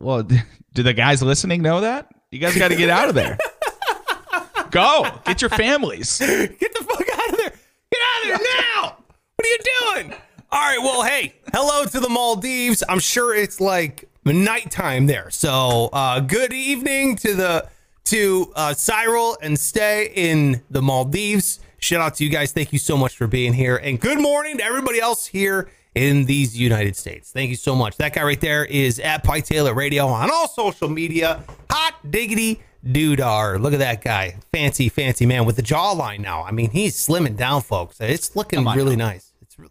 Well, 0.00 0.22
do 0.74 0.82
the 0.82 0.92
guys 0.92 1.22
listening 1.22 1.62
know 1.62 1.80
that? 1.80 2.08
You 2.32 2.40
guys 2.40 2.56
got 2.58 2.68
to 2.68 2.76
get 2.76 2.90
out 2.90 3.08
of 3.08 3.14
there. 3.14 3.38
Go. 4.70 5.06
Get 5.24 5.40
your 5.40 5.50
families. 5.50 6.18
Get 6.18 6.58
the 6.58 6.84
fuck 6.84 7.08
out 7.18 7.30
of 7.30 7.36
there. 7.38 7.50
Get 7.92 8.00
out 8.02 8.22
of 8.22 8.28
there 8.28 8.38
now. 8.38 8.96
What 9.36 9.46
are 9.46 9.48
you 9.48 9.58
doing? 10.02 10.12
All 10.50 10.60
right. 10.60 10.78
Well, 10.82 11.02
hey, 11.04 11.34
hello 11.54 11.84
to 11.86 12.00
the 12.00 12.08
Maldives. 12.08 12.82
I'm 12.88 12.98
sure 12.98 13.34
it's 13.34 13.60
like 13.60 14.08
nighttime 14.32 15.06
there. 15.06 15.30
So, 15.30 15.88
uh, 15.92 16.20
good 16.20 16.52
evening 16.52 17.16
to 17.16 17.34
the 17.34 17.68
to 18.04 18.52
uh, 18.54 18.72
Cyril 18.74 19.36
and 19.42 19.58
Stay 19.58 20.12
in 20.14 20.62
the 20.70 20.80
Maldives. 20.82 21.60
Shout 21.78 22.00
out 22.00 22.14
to 22.16 22.24
you 22.24 22.30
guys. 22.30 22.52
Thank 22.52 22.72
you 22.72 22.78
so 22.78 22.96
much 22.96 23.16
for 23.16 23.26
being 23.26 23.52
here. 23.52 23.76
And 23.76 24.00
good 24.00 24.20
morning 24.20 24.58
to 24.58 24.64
everybody 24.64 25.00
else 25.00 25.26
here 25.26 25.68
in 25.94 26.24
these 26.26 26.56
United 26.58 26.96
States. 26.96 27.32
Thank 27.32 27.50
you 27.50 27.56
so 27.56 27.74
much. 27.74 27.96
That 27.96 28.14
guy 28.14 28.22
right 28.22 28.40
there 28.40 28.64
is 28.64 28.98
at 29.00 29.24
Pike 29.24 29.44
Taylor 29.44 29.74
Radio 29.74 30.06
on 30.06 30.30
all 30.30 30.48
social 30.48 30.88
media. 30.88 31.42
Hot 31.70 31.94
diggity 32.10 32.60
doodar. 32.84 33.60
Look 33.60 33.72
at 33.72 33.80
that 33.80 34.02
guy. 34.02 34.36
Fancy, 34.52 34.88
fancy 34.88 35.26
man 35.26 35.44
with 35.44 35.56
the 35.56 35.62
jawline 35.62 36.20
now. 36.20 36.42
I 36.44 36.52
mean, 36.52 36.70
he's 36.70 36.94
slimming 36.96 37.36
down, 37.36 37.62
folks. 37.62 38.00
It's 38.00 38.36
looking 38.36 38.64
really 38.64 38.96
now. 38.96 39.06
nice. 39.08 39.32
It's 39.42 39.58
really, 39.58 39.70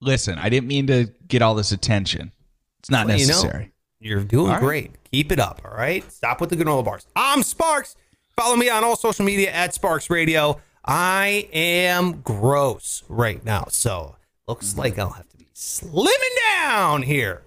Listen, 0.00 0.38
I 0.38 0.48
didn't 0.48 0.68
mean 0.68 0.86
to 0.88 1.10
get 1.26 1.42
all 1.42 1.54
this 1.54 1.72
attention. 1.72 2.32
It's 2.80 2.90
not 2.90 3.06
Well, 3.06 3.16
necessary. 3.16 3.72
You're 4.02 4.24
doing 4.24 4.50
right. 4.50 4.60
great. 4.60 5.04
Keep 5.12 5.30
it 5.32 5.38
up. 5.38 5.62
All 5.64 5.76
right. 5.76 6.10
Stop 6.10 6.40
with 6.40 6.50
the 6.50 6.56
granola 6.56 6.84
bars. 6.84 7.06
I'm 7.14 7.42
Sparks. 7.42 7.94
Follow 8.36 8.56
me 8.56 8.68
on 8.68 8.82
all 8.82 8.96
social 8.96 9.24
media 9.24 9.50
at 9.52 9.74
Sparks 9.74 10.10
Radio. 10.10 10.60
I 10.84 11.48
am 11.52 12.20
gross 12.22 13.04
right 13.08 13.44
now. 13.44 13.66
So 13.68 14.16
looks 14.48 14.76
like 14.76 14.98
I'll 14.98 15.10
have 15.10 15.28
to 15.28 15.36
be 15.36 15.46
slimming 15.54 16.08
down 16.56 17.02
here. 17.02 17.42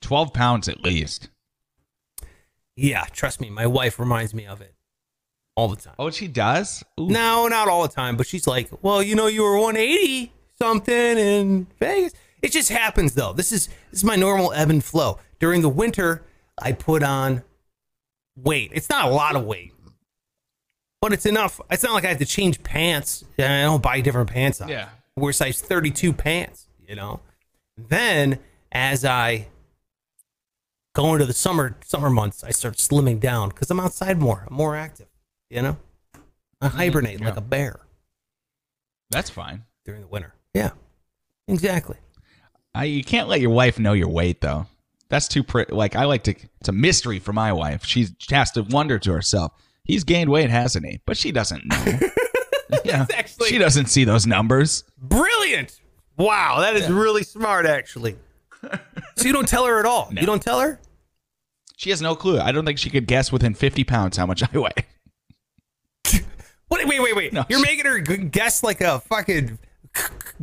12 0.00 0.32
pounds 0.32 0.68
at 0.68 0.82
least. 0.82 1.28
Yeah, 2.74 3.04
trust 3.12 3.40
me. 3.40 3.50
My 3.50 3.66
wife 3.66 3.98
reminds 3.98 4.32
me 4.32 4.46
of 4.46 4.62
it 4.62 4.74
all 5.56 5.68
the 5.68 5.76
time. 5.76 5.94
Oh, 5.98 6.10
she 6.10 6.26
does? 6.26 6.82
Ooh. 6.98 7.08
No, 7.08 7.48
not 7.48 7.68
all 7.68 7.82
the 7.82 7.94
time, 7.94 8.16
but 8.16 8.26
she's 8.26 8.46
like, 8.46 8.70
well, 8.80 9.02
you 9.02 9.14
know, 9.14 9.26
you 9.26 9.42
were 9.42 9.58
180 9.58 10.32
something 10.58 10.94
in 10.94 11.66
Vegas. 11.78 12.12
It 12.42 12.52
just 12.52 12.70
happens 12.70 13.14
though. 13.14 13.32
This 13.32 13.52
is 13.52 13.68
this 13.90 14.00
is 14.00 14.04
my 14.04 14.16
normal 14.16 14.52
ebb 14.52 14.70
and 14.70 14.82
flow. 14.82 15.18
During 15.38 15.62
the 15.62 15.68
winter, 15.68 16.24
I 16.60 16.72
put 16.72 17.02
on 17.02 17.42
weight. 18.36 18.70
It's 18.74 18.88
not 18.88 19.06
a 19.06 19.10
lot 19.10 19.36
of 19.36 19.44
weight, 19.44 19.72
but 21.00 21.12
it's 21.12 21.26
enough. 21.26 21.60
It's 21.70 21.82
not 21.82 21.92
like 21.92 22.04
I 22.04 22.08
have 22.08 22.18
to 22.18 22.26
change 22.26 22.62
pants. 22.62 23.24
and 23.38 23.52
I 23.52 23.62
don't 23.62 23.82
buy 23.82 24.00
different 24.00 24.30
pants. 24.30 24.60
Out. 24.60 24.68
Yeah. 24.68 24.88
I 25.16 25.20
wear 25.20 25.32
size 25.32 25.60
32 25.60 26.12
pants. 26.12 26.66
You 26.86 26.96
know. 26.96 27.20
Then 27.76 28.38
as 28.72 29.04
I 29.04 29.48
go 30.94 31.12
into 31.14 31.26
the 31.26 31.32
summer 31.32 31.76
summer 31.84 32.10
months, 32.10 32.44
I 32.44 32.50
start 32.50 32.76
slimming 32.76 33.20
down 33.20 33.50
because 33.50 33.70
I'm 33.70 33.80
outside 33.80 34.18
more. 34.18 34.44
I'm 34.48 34.56
more 34.56 34.76
active. 34.76 35.08
You 35.50 35.62
know. 35.62 35.76
I 36.60 36.68
mm-hmm. 36.68 36.76
hibernate 36.76 37.20
like 37.20 37.34
yeah. 37.34 37.38
a 37.38 37.42
bear 37.42 37.80
That's 39.10 39.30
fine. 39.30 39.64
during 39.84 40.02
the 40.02 40.08
winter. 40.08 40.34
Yeah, 40.54 40.70
exactly. 41.48 41.96
I, 42.74 42.84
you 42.84 43.02
can't 43.04 43.28
let 43.28 43.40
your 43.40 43.50
wife 43.50 43.78
know 43.78 43.92
your 43.92 44.08
weight, 44.08 44.40
though. 44.40 44.66
That's 45.08 45.26
too 45.26 45.42
pre- 45.42 45.66
like 45.68 45.96
I 45.96 46.04
like 46.04 46.22
to. 46.24 46.34
It's 46.60 46.68
a 46.68 46.72
mystery 46.72 47.18
for 47.18 47.32
my 47.32 47.52
wife. 47.52 47.84
She 47.84 48.06
has 48.30 48.52
to 48.52 48.62
wonder 48.62 48.98
to 49.00 49.12
herself. 49.12 49.52
He's 49.84 50.04
gained 50.04 50.30
weight, 50.30 50.50
hasn't 50.50 50.86
he? 50.86 51.00
But 51.04 51.16
she 51.16 51.32
doesn't 51.32 51.66
know. 51.66 51.98
yeah, 52.84 53.06
actually- 53.12 53.48
she 53.48 53.58
doesn't 53.58 53.86
see 53.86 54.04
those 54.04 54.26
numbers. 54.26 54.84
Brilliant! 54.98 55.80
Wow, 56.16 56.60
that 56.60 56.76
is 56.76 56.88
really 56.88 57.24
smart, 57.24 57.66
actually. 57.66 58.16
so 59.16 59.26
you 59.26 59.32
don't 59.32 59.48
tell 59.48 59.64
her 59.66 59.80
at 59.80 59.86
all. 59.86 60.08
You 60.12 60.26
don't 60.26 60.42
tell 60.42 60.60
her. 60.60 60.78
She 61.76 61.90
has 61.90 62.00
no 62.02 62.14
clue. 62.14 62.38
I 62.38 62.52
don't 62.52 62.66
think 62.66 62.78
she 62.78 62.90
could 62.90 63.06
guess 63.06 63.32
within 63.32 63.54
50 63.54 63.84
pounds 63.84 64.16
how 64.18 64.26
much 64.26 64.42
I 64.42 64.58
weigh. 64.58 64.70
Wait, 66.70 66.86
wait, 66.86 67.02
wait, 67.02 67.16
wait. 67.16 67.32
No, 67.32 67.44
You're 67.48 67.58
she- 67.58 67.64
making 67.64 67.86
her 67.86 67.98
guess 67.98 68.62
like 68.62 68.80
a 68.80 69.00
fucking 69.00 69.58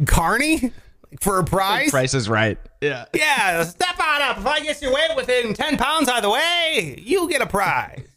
carny 0.05 0.73
for 1.21 1.39
a 1.39 1.43
prize. 1.43 1.89
Price 1.89 2.13
is 2.13 2.29
right. 2.29 2.57
Yeah. 2.81 3.05
Yeah, 3.13 3.63
step 3.63 3.99
on 3.99 4.21
up. 4.21 4.37
If 4.37 4.45
I 4.45 4.59
guess 4.59 4.81
your 4.81 4.93
weight 4.93 5.15
within 5.15 5.53
ten 5.53 5.77
pounds 5.77 6.09
either 6.09 6.29
way, 6.29 7.01
you 7.03 7.29
get 7.29 7.41
a 7.41 7.47
prize. 7.47 8.07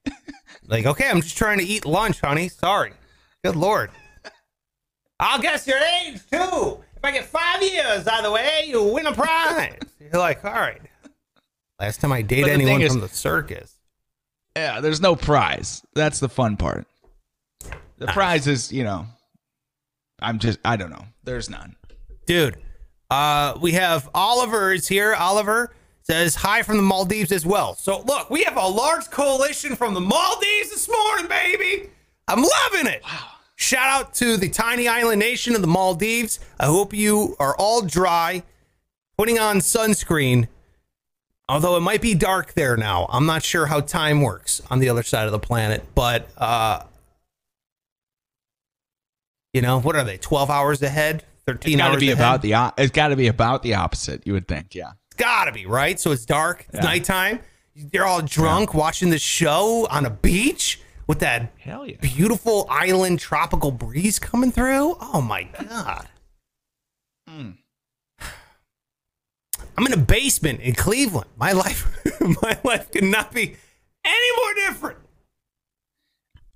like, 0.66 0.86
okay, 0.86 1.08
I'm 1.08 1.20
just 1.20 1.36
trying 1.36 1.58
to 1.58 1.64
eat 1.64 1.86
lunch, 1.86 2.20
honey. 2.20 2.48
Sorry. 2.48 2.92
Good 3.44 3.56
lord. 3.56 3.90
I'll 5.18 5.40
guess 5.40 5.66
your 5.66 5.78
age 5.78 6.20
too. 6.30 6.82
If 6.96 7.04
I 7.04 7.12
get 7.12 7.26
five 7.26 7.62
years 7.62 8.06
either 8.06 8.30
way, 8.30 8.64
you 8.66 8.82
win 8.82 9.06
a 9.06 9.12
prize. 9.12 9.78
You're 10.00 10.20
like, 10.20 10.44
all 10.44 10.52
right. 10.52 10.80
Last 11.80 12.00
time 12.00 12.12
I 12.12 12.22
dated 12.22 12.48
anyone 12.48 12.82
is- 12.82 12.92
from 12.92 13.00
the 13.00 13.08
circus. 13.08 13.72
Yeah, 14.56 14.80
there's 14.80 15.02
no 15.02 15.14
prize. 15.14 15.82
That's 15.94 16.18
the 16.18 16.30
fun 16.30 16.56
part. 16.56 16.86
The 17.98 18.08
ah. 18.08 18.12
prize 18.12 18.46
is, 18.46 18.72
you 18.72 18.84
know, 18.84 19.06
I'm 20.18 20.38
just, 20.38 20.58
I 20.64 20.76
don't 20.76 20.88
know. 20.88 21.04
There's 21.24 21.50
none. 21.50 21.76
Dude, 22.26 22.56
uh, 23.08 23.56
we 23.60 23.72
have 23.72 24.08
Oliver 24.14 24.72
is 24.72 24.88
here. 24.88 25.14
Oliver 25.14 25.72
says 26.02 26.34
hi 26.34 26.62
from 26.62 26.76
the 26.76 26.82
Maldives 26.82 27.30
as 27.32 27.46
well. 27.46 27.74
So 27.74 28.02
look, 28.02 28.30
we 28.30 28.42
have 28.42 28.56
a 28.56 28.66
large 28.66 29.10
coalition 29.10 29.76
from 29.76 29.94
the 29.94 30.00
Maldives 30.00 30.70
this 30.70 30.88
morning, 30.88 31.28
baby. 31.28 31.88
I'm 32.28 32.42
loving 32.42 32.92
it. 32.92 33.02
Wow. 33.04 33.30
Shout 33.54 33.88
out 33.88 34.14
to 34.14 34.36
the 34.36 34.48
tiny 34.48 34.88
island 34.88 35.20
nation 35.20 35.54
of 35.54 35.60
the 35.62 35.68
Maldives. 35.68 36.40
I 36.58 36.66
hope 36.66 36.92
you 36.92 37.36
are 37.38 37.56
all 37.56 37.80
dry, 37.82 38.42
putting 39.16 39.38
on 39.38 39.58
sunscreen. 39.58 40.48
Although 41.48 41.76
it 41.76 41.80
might 41.80 42.02
be 42.02 42.14
dark 42.14 42.54
there 42.54 42.76
now. 42.76 43.06
I'm 43.08 43.24
not 43.24 43.44
sure 43.44 43.66
how 43.66 43.80
time 43.80 44.20
works 44.20 44.60
on 44.68 44.80
the 44.80 44.88
other 44.88 45.04
side 45.04 45.26
of 45.26 45.32
the 45.32 45.38
planet, 45.38 45.84
but 45.94 46.28
uh 46.36 46.82
you 49.52 49.62
know, 49.62 49.80
what 49.80 49.96
are 49.96 50.04
they? 50.04 50.18
12 50.18 50.50
hours 50.50 50.82
ahead? 50.82 51.24
13 51.46 51.74
It's 51.74 51.80
got 51.82 51.92
to 51.94 51.98
be 51.98 52.06
ahead? 52.10 52.18
about 52.18 52.42
the, 52.42 52.54
o- 52.56 52.72
it's 52.76 52.90
got 52.92 53.08
to 53.08 53.16
be 53.16 53.28
about 53.28 53.62
the 53.62 53.74
opposite, 53.74 54.26
you 54.26 54.32
would 54.32 54.48
think. 54.48 54.74
Yeah. 54.74 54.92
It's 55.10 55.16
gotta 55.16 55.52
be, 55.52 55.64
right? 55.66 55.98
So 56.00 56.10
it's 56.12 56.24
dark, 56.26 56.64
it's 56.68 56.74
Yeah. 56.76 56.80
nighttime. 56.82 57.40
They're 57.74 58.04
all 58.06 58.22
drunk 58.22 58.74
watching 58.74 59.10
the 59.10 59.18
show 59.18 59.86
on 59.90 60.06
a 60.06 60.10
beach 60.10 60.80
with 61.06 61.18
that 61.20 61.52
Hell 61.58 61.86
yeah. 61.86 61.96
beautiful 62.00 62.66
island 62.70 63.20
tropical 63.20 63.70
breeze 63.70 64.18
coming 64.18 64.50
through. 64.50 64.96
Oh 65.00 65.20
my 65.20 65.44
god. 65.44 66.08
Hmm. 67.28 67.50
I'm 69.78 69.86
in 69.86 69.92
a 69.92 69.96
basement 69.98 70.60
in 70.60 70.74
Cleveland. 70.74 71.28
My 71.36 71.52
life 71.52 71.86
my 72.42 72.58
life 72.64 72.90
could 72.90 73.04
not 73.04 73.32
be 73.32 73.54
any 74.04 74.36
more 74.36 74.54
different. 74.68 74.98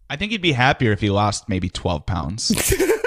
I 0.08 0.16
think 0.16 0.32
you'd 0.32 0.40
be 0.42 0.52
happier 0.52 0.90
if 0.92 1.02
you 1.02 1.12
lost 1.12 1.48
maybe 1.48 1.68
12 1.68 2.04
pounds. 2.06 2.72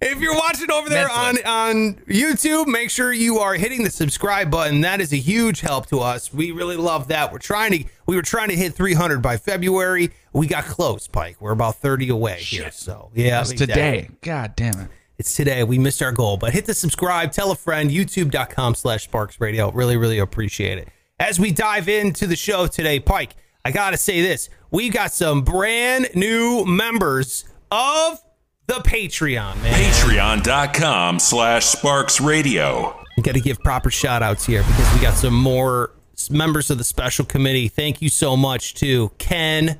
If 0.00 0.20
you're 0.20 0.34
watching 0.36 0.70
over 0.70 0.88
there 0.88 1.10
on, 1.10 1.44
on 1.44 1.94
YouTube, 2.06 2.68
make 2.68 2.88
sure 2.88 3.12
you 3.12 3.38
are 3.38 3.54
hitting 3.54 3.82
the 3.82 3.90
subscribe 3.90 4.48
button. 4.48 4.80
That 4.82 5.00
is 5.00 5.12
a 5.12 5.16
huge 5.16 5.60
help 5.60 5.86
to 5.86 5.98
us. 5.98 6.32
We 6.32 6.52
really 6.52 6.76
love 6.76 7.08
that. 7.08 7.32
We're 7.32 7.38
trying 7.40 7.72
to 7.72 7.84
we 8.06 8.14
were 8.14 8.22
trying 8.22 8.48
to 8.50 8.54
hit 8.56 8.74
300 8.74 9.20
by 9.20 9.36
February. 9.38 10.10
We 10.32 10.46
got 10.46 10.64
close, 10.66 11.08
Pike. 11.08 11.38
We're 11.40 11.50
about 11.50 11.76
30 11.76 12.10
away 12.10 12.36
here. 12.38 12.70
So 12.70 13.10
yeah, 13.12 13.40
It's 13.40 13.50
exactly. 13.50 13.74
today. 13.74 14.08
God 14.22 14.54
damn 14.54 14.78
it. 14.80 14.88
It's 15.18 15.34
today. 15.34 15.64
We 15.64 15.80
missed 15.80 16.00
our 16.00 16.12
goal, 16.12 16.36
but 16.36 16.52
hit 16.52 16.66
the 16.66 16.74
subscribe, 16.74 17.32
tell 17.32 17.50
a 17.50 17.56
friend, 17.56 17.90
youtube.com 17.90 18.76
slash 18.76 19.02
Sparks 19.02 19.40
Radio. 19.40 19.72
Really, 19.72 19.96
really 19.96 20.20
appreciate 20.20 20.78
it. 20.78 20.88
As 21.18 21.40
we 21.40 21.50
dive 21.50 21.88
into 21.88 22.28
the 22.28 22.36
show 22.36 22.68
today, 22.68 23.00
Pike, 23.00 23.34
I 23.64 23.72
got 23.72 23.90
to 23.90 23.96
say 23.96 24.22
this. 24.22 24.48
We 24.70 24.90
got 24.90 25.10
some 25.10 25.42
brand 25.42 26.10
new 26.14 26.64
members 26.64 27.44
of 27.72 28.22
the 28.68 28.74
Patreon, 28.74 29.60
man. 29.62 29.72
Patreon.com 29.72 31.18
slash 31.18 31.64
Sparks 31.64 32.20
Radio. 32.20 33.02
Got 33.22 33.34
to 33.34 33.40
give 33.40 33.58
proper 33.60 33.90
shout 33.90 34.22
outs 34.22 34.44
here 34.46 34.62
because 34.62 34.94
we 34.94 35.00
got 35.00 35.14
some 35.14 35.34
more 35.34 35.92
members 36.30 36.70
of 36.70 36.76
the 36.78 36.84
special 36.84 37.24
committee. 37.24 37.68
Thank 37.68 38.02
you 38.02 38.10
so 38.10 38.36
much 38.36 38.74
to 38.74 39.10
Ken, 39.18 39.78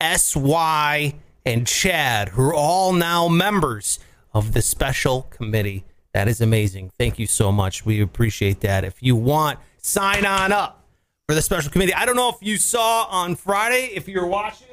SY, 0.00 1.14
and 1.46 1.66
Chad, 1.66 2.28
who 2.28 2.42
are 2.42 2.54
all 2.54 2.92
now 2.92 3.28
members 3.28 3.98
of 4.34 4.52
the 4.52 4.60
special 4.60 5.22
committee. 5.22 5.84
That 6.12 6.28
is 6.28 6.42
amazing. 6.42 6.92
Thank 6.98 7.18
you 7.18 7.26
so 7.26 7.50
much. 7.50 7.86
We 7.86 8.02
appreciate 8.02 8.60
that. 8.60 8.84
If 8.84 9.02
you 9.02 9.16
want, 9.16 9.58
sign 9.78 10.26
on 10.26 10.52
up 10.52 10.84
for 11.26 11.34
the 11.34 11.42
special 11.42 11.70
committee. 11.72 11.94
I 11.94 12.04
don't 12.04 12.16
know 12.16 12.28
if 12.28 12.36
you 12.42 12.58
saw 12.58 13.04
on 13.04 13.36
Friday, 13.36 13.90
if 13.94 14.06
you 14.06 14.20
were 14.20 14.26
watching. 14.26 14.67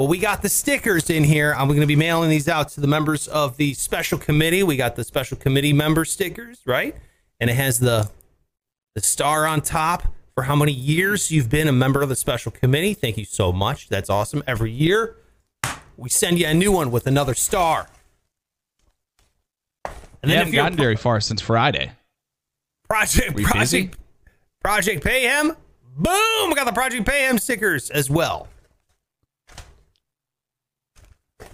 Well, 0.00 0.08
we 0.08 0.16
got 0.16 0.40
the 0.40 0.48
stickers 0.48 1.10
in 1.10 1.24
here. 1.24 1.54
I'm 1.58 1.68
going 1.68 1.82
to 1.82 1.86
be 1.86 1.94
mailing 1.94 2.30
these 2.30 2.48
out 2.48 2.70
to 2.70 2.80
the 2.80 2.86
members 2.86 3.28
of 3.28 3.58
the 3.58 3.74
special 3.74 4.16
committee. 4.16 4.62
We 4.62 4.78
got 4.78 4.96
the 4.96 5.04
special 5.04 5.36
committee 5.36 5.74
member 5.74 6.06
stickers, 6.06 6.62
right? 6.64 6.96
And 7.38 7.50
it 7.50 7.52
has 7.56 7.80
the 7.80 8.10
the 8.94 9.02
star 9.02 9.46
on 9.46 9.60
top 9.60 10.04
for 10.34 10.44
how 10.44 10.56
many 10.56 10.72
years 10.72 11.30
you've 11.30 11.50
been 11.50 11.68
a 11.68 11.72
member 11.72 12.00
of 12.00 12.08
the 12.08 12.16
special 12.16 12.50
committee. 12.50 12.94
Thank 12.94 13.18
you 13.18 13.26
so 13.26 13.52
much. 13.52 13.90
That's 13.90 14.08
awesome. 14.08 14.42
Every 14.46 14.70
year 14.70 15.16
we 15.98 16.08
send 16.08 16.38
you 16.38 16.46
a 16.46 16.54
new 16.54 16.72
one 16.72 16.90
with 16.90 17.06
another 17.06 17.34
star. 17.34 17.86
And 19.84 20.30
We 20.30 20.32
haven't 20.32 20.54
gotten 20.54 20.78
very 20.78 20.96
far 20.96 21.20
since 21.20 21.42
Friday. 21.42 21.92
Project 22.88 23.34
Project 23.36 23.52
busy? 23.52 23.90
Project 24.62 25.04
Payham, 25.04 25.54
boom! 25.94 26.48
We 26.48 26.54
got 26.54 26.64
the 26.64 26.72
Project 26.72 27.06
Pay 27.06 27.28
Him 27.28 27.36
stickers 27.36 27.90
as 27.90 28.08
well. 28.08 28.48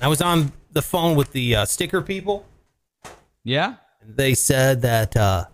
I 0.01 0.09
was 0.09 0.21
on 0.21 0.53
the 0.73 0.83
phone 0.83 1.17
with 1.17 1.33
the 1.33 1.57
uh, 1.57 1.65
sticker 1.65 2.03
people. 2.03 2.47
Yeah. 3.45 3.77
They 4.07 4.35
said 4.35 4.83
that 4.83 5.17
uh, 5.17 5.47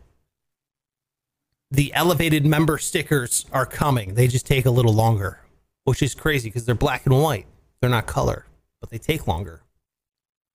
the 1.71 1.93
elevated 1.95 2.45
member 2.45 2.79
stickers 2.79 3.47
are 3.53 3.67
coming. 3.67 4.15
They 4.15 4.29
just 4.29 4.47
take 4.47 4.67
a 4.67 4.71
little 4.71 4.93
longer, 4.93 5.41
which 5.85 6.03
is 6.03 6.15
crazy 6.15 6.49
because 6.49 6.65
they're 6.67 6.75
black 6.75 7.07
and 7.07 7.21
white. 7.21 7.47
They're 7.81 7.91
not 7.91 8.07
color, 8.07 8.47
but 8.81 8.91
they 8.91 8.99
take 8.99 9.27
longer. 9.27 9.63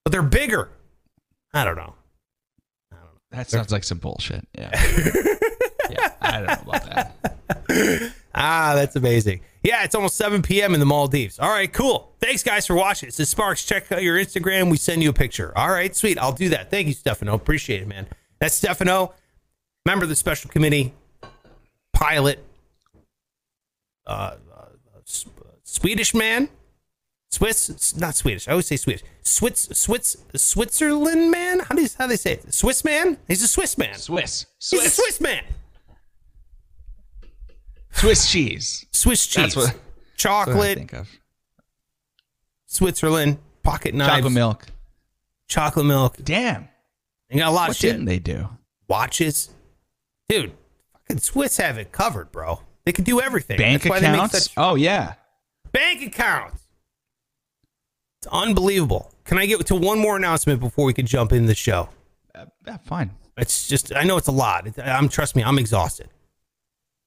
But 0.03 0.11
they're 0.11 0.21
bigger. 0.21 0.69
I 1.53 1.63
don't 1.65 1.75
know. 1.75 1.95
That 3.31 3.49
sounds 3.49 3.71
like 3.71 3.83
some 3.83 3.97
bullshit. 3.97 4.47
Yeah. 4.57 4.69
yeah. 5.89 6.13
I 6.21 6.31
don't 6.39 6.45
know 6.45 6.71
about 6.71 6.85
that. 6.85 7.13
Ah, 8.39 8.73
that's 8.75 8.95
amazing. 8.95 9.41
Yeah, 9.63 9.83
it's 9.83 9.95
almost 9.95 10.15
7 10.15 10.43
p.m. 10.43 10.75
in 10.75 10.79
the 10.79 10.85
Maldives. 10.85 11.39
All 11.39 11.49
right, 11.49 11.71
cool. 11.71 12.13
Thanks, 12.21 12.43
guys, 12.43 12.67
for 12.67 12.75
watching. 12.75 13.07
This 13.07 13.19
is 13.19 13.29
Sparks. 13.29 13.65
Check 13.65 13.91
out 13.91 14.03
your 14.03 14.15
Instagram. 14.17 14.69
We 14.69 14.77
send 14.77 15.01
you 15.01 15.09
a 15.09 15.13
picture. 15.13 15.51
All 15.57 15.69
right, 15.69 15.95
sweet. 15.95 16.19
I'll 16.19 16.31
do 16.31 16.49
that. 16.49 16.69
Thank 16.69 16.87
you, 16.87 16.93
Stefano. 16.93 17.33
Appreciate 17.33 17.81
it, 17.81 17.87
man. 17.87 18.05
That's 18.39 18.53
Stefano, 18.53 19.13
member 19.85 20.03
of 20.03 20.09
the 20.09 20.15
special 20.15 20.51
committee, 20.51 20.93
pilot, 21.93 22.45
uh, 24.05 24.35
uh, 24.55 24.65
Swedish 25.63 26.13
man, 26.13 26.49
Swiss, 27.31 27.95
not 27.97 28.15
Swedish. 28.15 28.47
I 28.47 28.51
always 28.51 28.67
say 28.67 28.77
Swedish. 28.77 29.03
Swiss, 29.23 29.67
Swiss, 29.73 30.17
Switzerland 30.35 31.31
man. 31.31 31.59
How 31.59 31.75
do 31.75 31.81
you, 31.81 31.89
how 31.97 32.05
do 32.05 32.09
they 32.09 32.17
say 32.17 32.33
it? 32.33 32.53
Swiss 32.53 32.85
man. 32.85 33.17
He's 33.27 33.41
a 33.41 33.47
Swiss 33.47 33.77
man. 33.77 33.95
Swiss. 33.95 34.45
He's 34.59 34.73
a 34.73 34.81
Swiss. 34.83 34.95
Swiss 34.95 35.21
man. 35.21 35.43
Swiss 37.97 38.31
cheese. 38.31 38.85
Swiss 38.91 39.25
cheese, 39.27 39.53
That's 39.53 39.55
what, 39.55 39.65
that's 39.65 39.75
what 39.77 39.81
I 39.83 40.17
chocolate, 40.17 40.77
think 40.77 40.93
of. 40.93 41.09
Switzerland, 42.65 43.37
pocket 43.63 43.93
knives, 43.93 44.11
Chocolate 44.15 44.33
milk. 44.33 44.65
chocolate 45.47 45.85
milk. 45.85 46.17
Damn. 46.23 46.67
They 47.29 47.39
got 47.39 47.49
a 47.49 47.51
lot 47.51 47.61
What 47.67 47.69
of 47.71 47.75
shit. 47.77 47.91
didn't 47.93 48.05
they 48.05 48.19
do? 48.19 48.49
Watches, 48.87 49.49
dude. 50.29 50.53
Fucking 50.93 51.19
Swiss 51.19 51.57
have 51.57 51.77
it 51.77 51.91
covered, 51.91 52.31
bro. 52.31 52.61
They 52.85 52.91
can 52.93 53.03
do 53.03 53.19
everything. 53.19 53.57
Bank 53.57 53.81
That's 53.83 53.89
why 53.89 53.99
they 53.99 54.07
accounts? 54.07 54.43
such 54.43 54.53
Oh, 54.57 54.75
yeah. 54.75 55.15
bank 55.71 56.01
accounts. 56.01 56.61
It's 58.21 58.27
unbelievable. 58.31 59.11
Can 59.25 59.37
I 59.37 59.45
get 59.45 59.65
to 59.67 59.75
one 59.75 59.99
more 59.99 60.15
announcement 60.15 60.59
before 60.59 60.85
we 60.85 60.93
can 60.93 61.05
jump 61.05 61.31
in 61.33 61.45
the 61.45 61.55
show? 61.55 61.89
Uh, 62.33 62.45
yeah, 62.65 62.77
fine. 62.77 63.11
It's 63.37 63.67
just 63.67 63.93
I 63.95 64.03
know 64.03 64.17
it's 64.17 64.27
a 64.27 64.31
lot. 64.31 64.67
I'm 64.79 65.09
trust 65.09 65.35
me, 65.35 65.43
I'm 65.43 65.59
exhausted. 65.59 66.09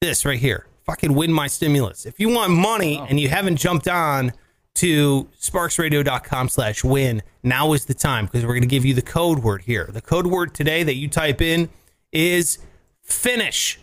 This 0.00 0.24
right 0.24 0.38
here, 0.38 0.66
fucking 0.84 1.14
win 1.14 1.32
my 1.32 1.46
stimulus. 1.46 2.06
If 2.06 2.20
you 2.20 2.28
want 2.28 2.52
money 2.52 2.98
and 3.08 3.18
you 3.18 3.28
haven't 3.28 3.56
jumped 3.56 3.88
on 3.88 4.32
to 4.76 5.28
sparksradio.com 5.40 6.48
slash 6.48 6.84
win, 6.84 7.22
now 7.42 7.72
is 7.72 7.86
the 7.86 7.94
time 7.94 8.26
because 8.26 8.44
we're 8.44 8.54
going 8.54 8.62
to 8.62 8.68
give 8.68 8.84
you 8.84 8.94
the 8.94 9.02
code 9.02 9.40
word 9.40 9.62
here. 9.62 9.88
The 9.92 10.00
code 10.00 10.26
word 10.26 10.54
today 10.54 10.82
that 10.82 10.94
you 10.94 11.08
type 11.08 11.40
in 11.40 11.68
is 12.12 12.58
finish. 13.02 13.78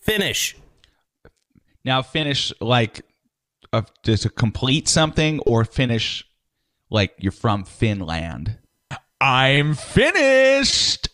Finish. 0.00 0.56
Now 1.84 2.02
finish 2.02 2.52
like 2.60 3.02
uh, 3.72 3.82
just 4.02 4.22
to 4.24 4.30
complete 4.30 4.88
something 4.88 5.40
or 5.40 5.64
finish 5.64 6.24
like 6.90 7.14
you're 7.18 7.32
from 7.32 7.64
Finland. 7.64 8.58
I'm 9.20 9.74
finished. 9.74 11.08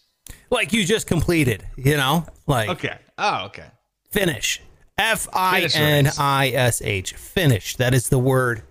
Like 0.51 0.73
you 0.73 0.85
just 0.85 1.07
completed, 1.07 1.65
you 1.77 1.97
know? 1.97 2.27
Like 2.47 2.69
Okay. 2.71 2.99
Oh, 3.19 3.47
okay. 3.47 3.67
Finish. 4.11 4.61
F 4.99 5.29
I 5.33 5.67
N 5.75 6.11
I 6.19 6.49
S 6.51 6.83
H. 6.83 7.15
Finish. 7.15 7.77
That 7.77 7.95
is 7.95 8.09
the 8.11 8.19
word 8.19 8.63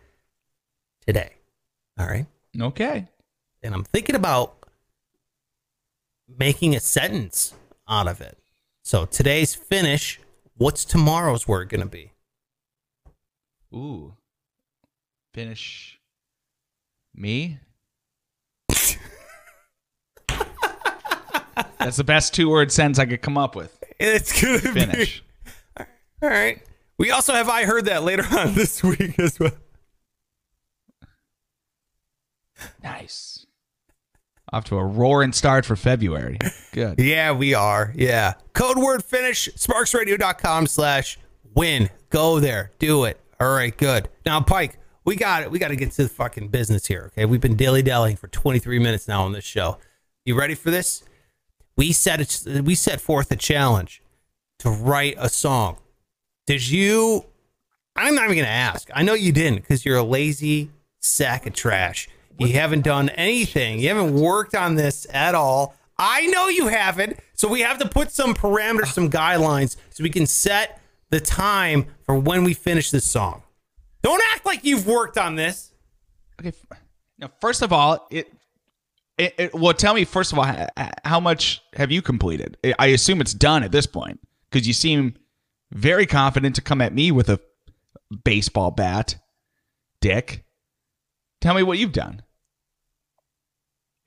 today. 1.08 1.34
All 2.00 2.06
right. 2.08 2.26
Okay. 2.60 3.08
and 3.64 3.74
I'm 3.74 3.84
thinking 3.84 4.16
about 4.16 4.56
making 6.28 6.76
a 6.76 6.80
sentence 6.80 7.54
out 7.88 8.08
of 8.08 8.22
it. 8.22 8.38
So 8.84 9.06
today's 9.06 9.56
finish. 9.56 10.20
What's 10.56 10.86
tomorrow's 10.86 11.48
word 11.48 11.70
going 11.70 11.82
to 11.82 11.88
be? 11.88 12.12
Ooh. 13.74 14.14
Finish 15.34 16.00
me. 17.16 17.60
That's 21.80 21.98
the 21.98 22.04
best 22.04 22.34
two 22.34 22.50
word 22.50 22.72
sentence 22.72 23.00
I 23.00 23.06
could 23.06 23.22
come 23.22 23.38
up 23.38 23.56
with. 23.56 23.76
It's 24.00 24.40
going 24.42 24.60
to 24.62 24.72
Finish. 24.72 25.20
be. 25.20 25.26
All 26.22 26.30
right. 26.30 26.62
We 26.98 27.12
also 27.12 27.34
have 27.34 27.48
I 27.50 27.66
heard 27.66 27.86
that 27.86 28.04
later 28.04 28.26
on 28.38 28.54
this 28.56 28.84
week 28.84 29.18
as 29.20 29.40
well. 29.40 29.52
Nice. 32.84 33.46
Off 34.52 34.66
to 34.66 34.78
a 34.78 34.84
roaring 34.84 35.32
start 35.32 35.66
for 35.66 35.76
February. 35.76 36.38
Good. 36.72 37.00
Yeah, 37.00 37.32
we 37.32 37.54
are. 37.54 37.94
Yeah. 37.96 38.34
Code 38.54 38.78
word 38.78 39.04
finish, 39.04 39.48
sparksradio.com 39.56 40.68
slash 40.68 41.20
win. 41.54 41.90
Go 42.10 42.40
there. 42.40 42.72
Do 42.80 43.06
it. 43.06 43.20
All 43.40 43.54
right, 43.54 43.76
good. 43.76 44.10
Now, 44.26 44.42
Pike, 44.42 44.78
we 45.06 45.16
got 45.16 45.44
it. 45.44 45.52
We 45.52 45.60
got 45.60 45.70
to 45.70 45.76
get 45.76 45.92
to 45.92 46.04
the 46.04 46.10
fucking 46.10 46.50
business 46.50 46.88
here. 46.88 47.06
Okay. 47.14 47.26
We've 47.26 47.40
been 47.40 47.56
dilly 47.56 47.82
dallying 47.84 48.18
for 48.18 48.28
23 48.28 48.80
minutes 48.80 49.08
now 49.08 49.24
on 49.24 49.32
this 49.32 49.46
show. 49.46 49.78
You 50.26 50.38
ready 50.38 50.56
for 50.56 50.72
this? 50.72 51.04
We 51.78 51.94
set 51.94 52.20
a, 52.48 52.62
we 52.62 52.76
set 52.76 53.00
forth 53.00 53.32
a 53.32 53.36
challenge 53.38 54.02
to 54.60 54.70
write 54.70 55.16
a 55.18 55.30
song. 55.30 55.78
Did 56.50 56.68
you? 56.68 57.26
I'm 57.96 58.16
not 58.16 58.24
even 58.26 58.38
gonna 58.38 58.48
ask. 58.48 58.90
I 58.96 59.04
know 59.04 59.14
you 59.14 59.32
didn't 59.32 59.58
because 59.58 59.86
you're 59.86 59.98
a 59.98 60.04
lazy 60.04 60.72
sack 61.00 61.46
of 61.46 61.54
trash. 61.54 62.10
You 62.40 62.48
haven't 62.54 62.82
done 62.82 63.10
anything. 63.10 63.80
You 63.80 63.90
haven't 63.90 64.16
worked 64.16 64.56
on 64.56 64.74
this 64.74 65.06
at 65.14 65.36
all. 65.36 65.76
I 66.00 66.26
know 66.26 66.48
you 66.48 66.66
haven't. 66.70 67.20
So 67.36 67.48
we 67.48 67.60
have 67.60 67.78
to 67.78 67.88
put 67.88 68.12
some 68.12 68.34
parameters, 68.34 68.88
some 68.94 69.12
guidelines, 69.12 69.76
so 69.92 70.04
we 70.04 70.10
can 70.10 70.26
set 70.26 70.82
the 71.12 71.20
time 71.20 71.86
for 72.02 72.18
when 72.18 72.44
we 72.44 72.56
finish 72.56 72.90
this 72.90 73.06
song. 73.06 73.44
Don't 74.02 74.24
act 74.34 74.44
like 74.44 74.66
you've 74.66 74.88
worked 74.88 75.20
on 75.20 75.36
this. 75.36 75.72
Okay. 76.42 76.52
Now, 77.20 77.30
first 77.42 77.62
of 77.62 77.72
all, 77.72 78.08
it, 78.10 78.34
it, 79.20 79.36
it 79.38 79.54
well, 79.54 79.76
tell 79.76 79.94
me 79.94 80.04
first 80.04 80.34
of 80.34 80.40
all, 80.40 80.48
h- 80.48 80.68
h- 80.80 80.90
how 81.06 81.20
much 81.20 81.62
have 81.76 81.92
you 81.92 82.02
completed? 82.02 82.58
I 82.80 82.88
assume 82.88 83.22
it's 83.22 83.36
done 83.36 83.62
at 83.62 83.72
this 83.72 83.86
point 83.86 84.20
because 84.50 84.68
you 84.68 84.74
seem 84.74 85.14
very 85.72 86.06
confident 86.06 86.56
to 86.56 86.62
come 86.62 86.82
at 86.82 86.94
me 86.94 87.12
with 87.12 87.30
a 87.30 87.40
baseball 88.24 88.72
bat, 88.72 89.16
Dick. 90.02 90.44
Tell 91.42 91.54
me 91.54 91.64
what 91.64 91.78
you've 91.78 91.94
done. 91.94 92.22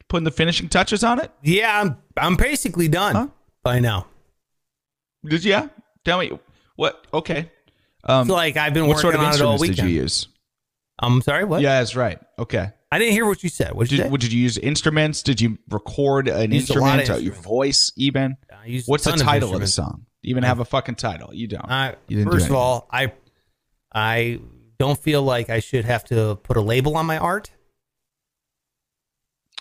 Putting 0.08 0.24
the 0.24 0.30
finishing 0.30 0.68
touches 0.68 1.02
on 1.02 1.20
it? 1.20 1.30
Yeah, 1.42 1.80
I'm 1.80 1.96
I'm 2.16 2.36
basically 2.36 2.88
done 2.88 3.14
Huh? 3.14 3.28
by 3.62 3.78
now. 3.78 4.06
Did 5.24 5.44
you? 5.44 5.70
Tell 6.04 6.18
me 6.18 6.38
what? 6.76 7.06
Okay. 7.14 7.50
Um, 8.04 8.28
like 8.28 8.56
I've 8.56 8.74
been 8.74 8.86
what 8.86 8.96
working 8.96 9.00
sort 9.00 9.14
of 9.14 9.20
on 9.20 9.34
it 9.34 9.40
all 9.40 9.52
instruments 9.52 9.80
did 9.80 9.88
you 9.88 10.00
use? 10.02 10.28
I'm 10.98 11.22
sorry, 11.22 11.44
what? 11.44 11.62
Yeah, 11.62 11.78
that's 11.78 11.96
right. 11.96 12.18
Okay. 12.38 12.70
I 12.90 12.98
didn't 12.98 13.14
hear 13.14 13.24
what 13.24 13.42
you 13.42 13.48
said. 13.48 13.72
What 13.72 13.88
did 13.88 13.98
you 13.98 14.18
Did, 14.18 14.32
you 14.32 14.40
use 14.40 14.58
instruments? 14.58 15.22
Did 15.22 15.40
you 15.40 15.56
record 15.70 16.28
an 16.28 16.52
Used 16.52 16.68
a 16.68 16.78
lot 16.78 16.94
of 16.94 17.00
instrument? 17.00 17.24
Your 17.24 17.34
voice, 17.34 17.90
even? 17.96 18.36
I 18.52 18.66
used 18.66 18.86
What's 18.86 19.04
the 19.04 19.12
ton 19.12 19.20
of 19.20 19.26
title 19.26 19.54
of 19.54 19.60
the 19.62 19.66
song? 19.66 20.04
Do 20.22 20.28
you 20.28 20.32
even 20.34 20.44
have 20.44 20.60
a 20.60 20.64
fucking 20.64 20.94
title? 20.96 21.34
You 21.34 21.48
don't. 21.48 21.68
I, 21.68 21.96
You 22.08 22.16
didn't 22.18 22.30
do 22.30 22.36
first 22.36 22.48
of 22.48 22.54
all, 22.54 22.88
I 22.92 23.12
I 23.92 24.40
don't 24.78 24.98
feel 24.98 25.22
like 25.22 25.50
I 25.50 25.60
should 25.60 25.84
have 25.84 26.04
to 26.06 26.36
put 26.42 26.56
a 26.56 26.60
label 26.60 26.96
on 26.96 27.06
my 27.06 27.18
art. 27.18 27.50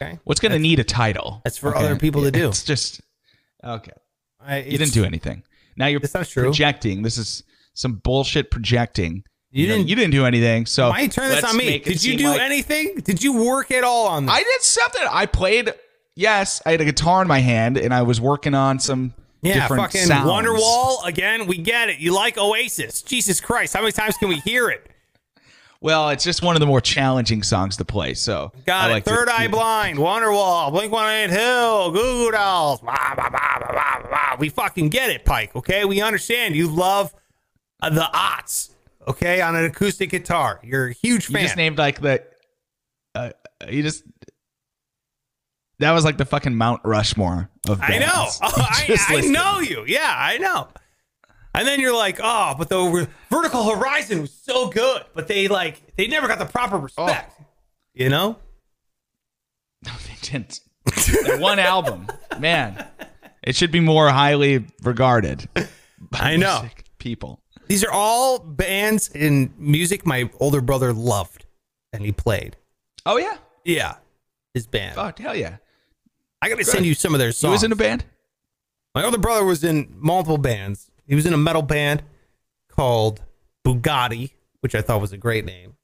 Okay. 0.02 0.20
What's 0.24 0.40
going 0.40 0.52
to 0.52 0.60
need 0.60 0.80
a 0.80 0.84
title? 0.84 1.42
that's 1.44 1.58
for 1.58 1.76
other 1.76 1.96
people 1.96 2.24
to 2.24 2.32
do. 2.32 2.48
It's 2.50 2.64
just 2.64 3.02
Okay. 3.64 3.92
I, 4.44 4.60
You 4.62 4.78
didn't 4.78 4.94
do 4.94 5.04
anything. 5.06 5.44
Now 5.78 5.88
you're 5.88 6.00
That's 6.00 6.14
not 6.14 6.28
true. 6.28 6.44
projecting. 6.44 7.04
This 7.04 7.18
is 7.18 7.44
some 7.74 7.96
bullshit 7.96 8.50
projecting. 8.52 9.24
You 9.52 9.68
know, 9.68 9.76
didn't- 9.76 9.90
you 9.90 9.96
didn't 9.96 10.12
do 10.12 10.26
anything. 10.26 10.66
So 10.66 10.90
Why 10.90 11.02
you 11.02 11.08
turn 11.10 11.30
this 11.30 11.44
on 11.44 11.58
me? 11.58 11.80
Did 11.80 12.04
you 12.04 12.18
do 12.18 12.30
like- 12.30 12.42
anything? 12.42 12.96
Did 13.04 13.22
you 13.24 13.44
work 13.44 13.70
at 13.72 13.84
all 13.84 14.08
on 14.08 14.26
this? 14.26 14.34
I 14.36 14.40
did 14.44 14.62
something. 14.62 15.02
I 15.10 15.26
played. 15.26 15.74
Yes, 16.16 16.62
I 16.66 16.72
had 16.72 16.82
a 16.82 16.86
guitar 16.86 17.22
in 17.22 17.28
my 17.28 17.40
hand, 17.40 17.78
and 17.78 17.94
I 17.94 18.02
was 18.02 18.20
working 18.20 18.54
on 18.54 18.80
some 18.80 19.14
yeah, 19.42 19.68
fucking 19.68 20.02
sounds. 20.02 20.30
Wonderwall 20.30 21.06
again. 21.06 21.48
We 21.48 21.58
get 21.58 21.90
it. 21.90 22.00
You 22.00 22.14
like 22.14 22.38
Oasis? 22.38 23.02
Jesus 23.02 23.40
Christ! 23.42 23.74
How 23.74 23.82
many 23.82 23.92
times 23.92 24.16
can 24.18 24.30
we 24.30 24.40
hear 24.40 24.70
it? 24.70 24.88
Well, 25.84 26.10
it's 26.10 26.24
just 26.24 26.44
one 26.44 26.56
of 26.56 26.60
the 26.60 26.68
more 26.68 26.80
challenging 26.80 27.42
songs 27.42 27.76
to 27.78 27.86
play. 27.86 28.14
So 28.14 28.52
Got 28.68 28.86
I 28.86 28.90
it. 28.90 28.92
like 28.94 29.04
to- 29.06 29.10
Third 29.10 29.30
Eye 29.30 29.48
Blind, 29.48 29.98
Wonderwall, 29.98 30.70
Blink 30.72 30.92
One 30.94 31.10
Eight 31.10 31.32
Hill, 31.32 31.92
Goo 31.92 32.26
Goo 32.26 32.32
Dolls. 32.32 32.82
We 34.40 34.50
fucking 34.50 34.90
get 34.90 35.10
it, 35.10 35.26
Pike. 35.26 35.56
Okay, 35.56 35.86
we 35.86 36.02
understand. 36.02 36.56
You 36.56 36.68
love 36.68 37.14
uh, 37.82 37.90
the 37.90 38.08
aughts. 38.14 38.70
Okay, 39.08 39.42
on 39.42 39.56
an 39.56 39.66
acoustic 39.66 40.12
guitar. 40.12 40.60
You're 40.64 40.88
a 40.90 40.94
huge 40.94 41.26
fan. 41.26 41.42
You 41.42 41.48
just 41.48 41.58
named 41.58 41.78
like 41.80 42.00
the. 42.00 42.24
Uh, 43.16 43.32
you 43.68 43.82
just. 43.82 44.04
That 45.82 45.94
was 45.94 46.06
like 46.06 46.18
the 46.18 46.26
fucking 46.26 46.56
Mount 46.56 46.82
Rushmore 46.84 47.50
of 47.68 47.82
I 47.82 47.98
know. 47.98 48.06
bands. 48.06 48.40
I, 48.42 48.98
I 49.10 49.22
know 49.22 49.60
you. 49.60 49.84
Yeah, 49.88 50.14
I 50.16 50.38
know. 50.38 50.68
And 51.56 51.68
then 51.68 51.80
you're 51.80 51.96
like, 51.96 52.20
oh, 52.22 52.54
but 52.56 52.70
the 52.70 53.08
Vertical 53.32 53.76
Horizon 53.76 54.22
was 54.22 54.32
so 54.32 54.70
good, 54.70 55.04
but 55.16 55.28
they 55.28 55.48
like 55.48 55.96
they 55.98 56.06
never 56.06 56.28
got 56.28 56.38
the 56.38 56.46
proper 56.46 56.76
oh. 56.76 56.82
respect. 56.82 57.36
Oh. 57.40 57.46
You 57.94 58.10
know? 58.10 58.38
No, 59.84 59.92
they 60.08 60.16
didn't. 60.22 60.60
One 61.42 61.58
album, 61.58 62.06
man. 62.38 62.86
It 63.42 63.56
should 63.56 63.72
be 63.72 63.80
more 63.80 64.10
highly 64.10 64.64
regarded. 64.84 65.50
I 66.14 66.38
know. 66.38 66.70
People. 67.00 67.42
These 67.66 67.84
are 67.84 67.92
all 67.92 68.38
bands 68.38 69.10
in 69.10 69.52
music 69.58 70.06
my 70.06 70.30
older 70.40 70.62
brother 70.62 70.94
loved, 70.94 71.46
and 71.92 72.06
he 72.06 72.12
played. 72.12 72.58
Oh 73.08 73.18
yeah. 73.18 73.38
Yeah, 73.66 73.96
his 74.54 74.68
band. 74.68 75.00
Oh 75.00 75.12
hell 75.18 75.36
yeah. 75.36 75.58
I 76.42 76.50
got 76.50 76.58
to 76.58 76.66
send 76.66 76.86
you 76.86 76.94
some 76.94 77.14
of 77.14 77.20
their 77.20 77.28
He 77.30 77.34
songs. 77.34 77.52
was 77.52 77.64
in 77.64 77.72
a 77.72 77.76
band. 77.76 78.04
My 78.96 79.04
older 79.04 79.18
brother 79.18 79.46
was 79.46 79.64
in 79.64 79.94
multiple 79.98 80.38
bands. 80.38 80.92
He 81.08 81.16
was 81.16 81.26
in 81.26 81.34
a 81.34 81.38
metal 81.38 81.62
band 81.62 82.04
called 82.70 83.22
Bugatti, 83.66 84.32
which 84.62 84.76
I 84.76 84.82
thought 84.82 85.02
was 85.02 85.12
a 85.14 85.18
great 85.18 85.46
name. 85.46 85.76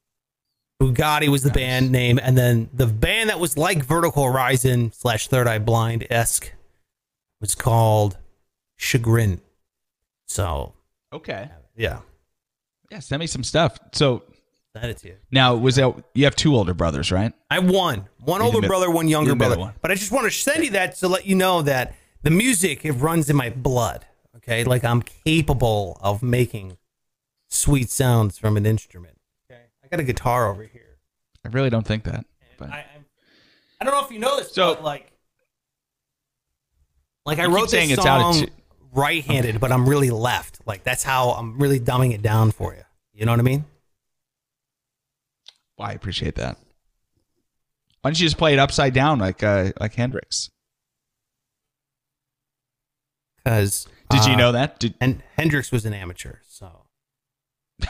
Bugatti 0.82 1.28
was 1.28 1.42
the 1.42 1.50
band 1.50 1.90
name, 1.90 2.18
and 2.22 2.36
then 2.38 2.68
the 2.72 2.86
band 2.86 3.30
that 3.30 3.40
was 3.40 3.56
like 3.58 3.82
Vertical 3.84 4.24
Horizon 4.24 4.92
slash 4.92 5.26
Third 5.28 5.46
Eye 5.48 5.58
Blind 5.58 6.06
esque 6.10 6.52
was 7.40 7.54
called 7.54 8.16
Chagrin. 8.76 9.40
So 10.28 10.74
Okay. 11.12 11.48
yeah, 11.76 12.00
Yeah, 12.90 12.98
send 13.00 13.20
me 13.20 13.26
some 13.26 13.42
stuff. 13.42 13.78
So 13.92 14.22
send 14.80 14.90
it 14.90 14.98
to 14.98 15.08
you. 15.08 15.16
now 15.30 15.54
was 15.54 15.76
that 15.76 15.94
you 16.14 16.24
have 16.24 16.36
two 16.36 16.54
older 16.54 16.74
brothers, 16.74 17.10
right? 17.12 17.32
I 17.50 17.54
have 17.56 17.68
one, 17.70 18.08
one 18.20 18.40
older 18.42 18.60
mid- 18.60 18.68
brother, 18.68 18.90
one 18.90 19.08
younger 19.08 19.28
you're 19.30 19.34
the 19.34 19.38
middle 19.38 19.56
brother. 19.56 19.60
one. 19.72 19.74
But 19.82 19.90
I 19.90 19.94
just 19.94 20.12
want 20.12 20.24
to 20.24 20.30
send 20.30 20.64
you 20.64 20.70
that 20.72 20.96
to 20.96 21.08
let 21.08 21.26
you 21.26 21.34
know 21.34 21.62
that 21.62 21.94
the 22.22 22.30
music 22.30 22.84
it 22.84 22.92
runs 22.92 23.28
in 23.30 23.36
my 23.36 23.50
blood. 23.50 24.04
Okay, 24.36 24.64
like 24.64 24.84
I'm 24.84 25.02
capable 25.02 25.98
of 26.00 26.22
making 26.22 26.76
sweet 27.48 27.90
sounds 27.90 28.38
from 28.38 28.56
an 28.56 28.64
instrument. 28.66 29.18
Okay, 29.50 29.60
I 29.84 29.88
got 29.88 30.00
a 30.00 30.04
guitar 30.04 30.50
over 30.50 30.62
here. 30.64 30.98
I 31.44 31.48
really 31.48 31.70
don't 31.70 31.86
think 31.86 32.04
that. 32.04 32.24
But 32.58 32.70
I, 32.70 32.84
I'm, 32.94 33.04
I 33.80 33.84
don't 33.84 33.94
know 33.94 34.04
if 34.04 34.10
you 34.10 34.18
know 34.18 34.36
this, 34.38 34.52
So- 34.52 34.74
but 34.74 34.84
like, 34.84 35.12
like 37.26 37.38
I 37.38 37.46
wrote 37.46 37.70
saying 37.70 37.90
this 37.90 37.98
it's 37.98 38.06
out 38.06 38.20
of 38.20 38.34
song 38.36 38.46
tu- 38.46 38.52
right-handed, 38.92 39.60
but 39.60 39.70
I'm 39.70 39.88
really 39.88 40.10
left. 40.10 40.60
Like 40.66 40.82
that's 40.82 41.02
how 41.02 41.30
I'm 41.30 41.58
really 41.58 41.78
dumbing 41.80 42.12
it 42.14 42.22
down 42.22 42.50
for 42.52 42.74
you. 42.74 42.82
You 43.12 43.26
know 43.26 43.32
what 43.32 43.40
I 43.40 43.42
mean? 43.42 43.64
Well, 45.78 45.88
I 45.88 45.92
appreciate 45.92 46.34
that. 46.36 46.58
Why 48.02 48.10
don't 48.10 48.20
you 48.20 48.26
just 48.26 48.38
play 48.38 48.52
it 48.52 48.58
upside 48.58 48.94
down 48.94 49.18
like 49.18 49.42
uh, 49.42 49.72
like 49.80 49.94
Hendrix? 49.94 50.50
Because 53.44 53.86
Did 54.10 54.24
you 54.26 54.36
know 54.36 54.52
that? 54.52 54.78
Did, 54.78 54.94
And 55.00 55.22
Hendrix 55.36 55.72
was 55.72 55.86
an 55.86 55.94
amateur, 55.94 56.36
so 56.48 56.86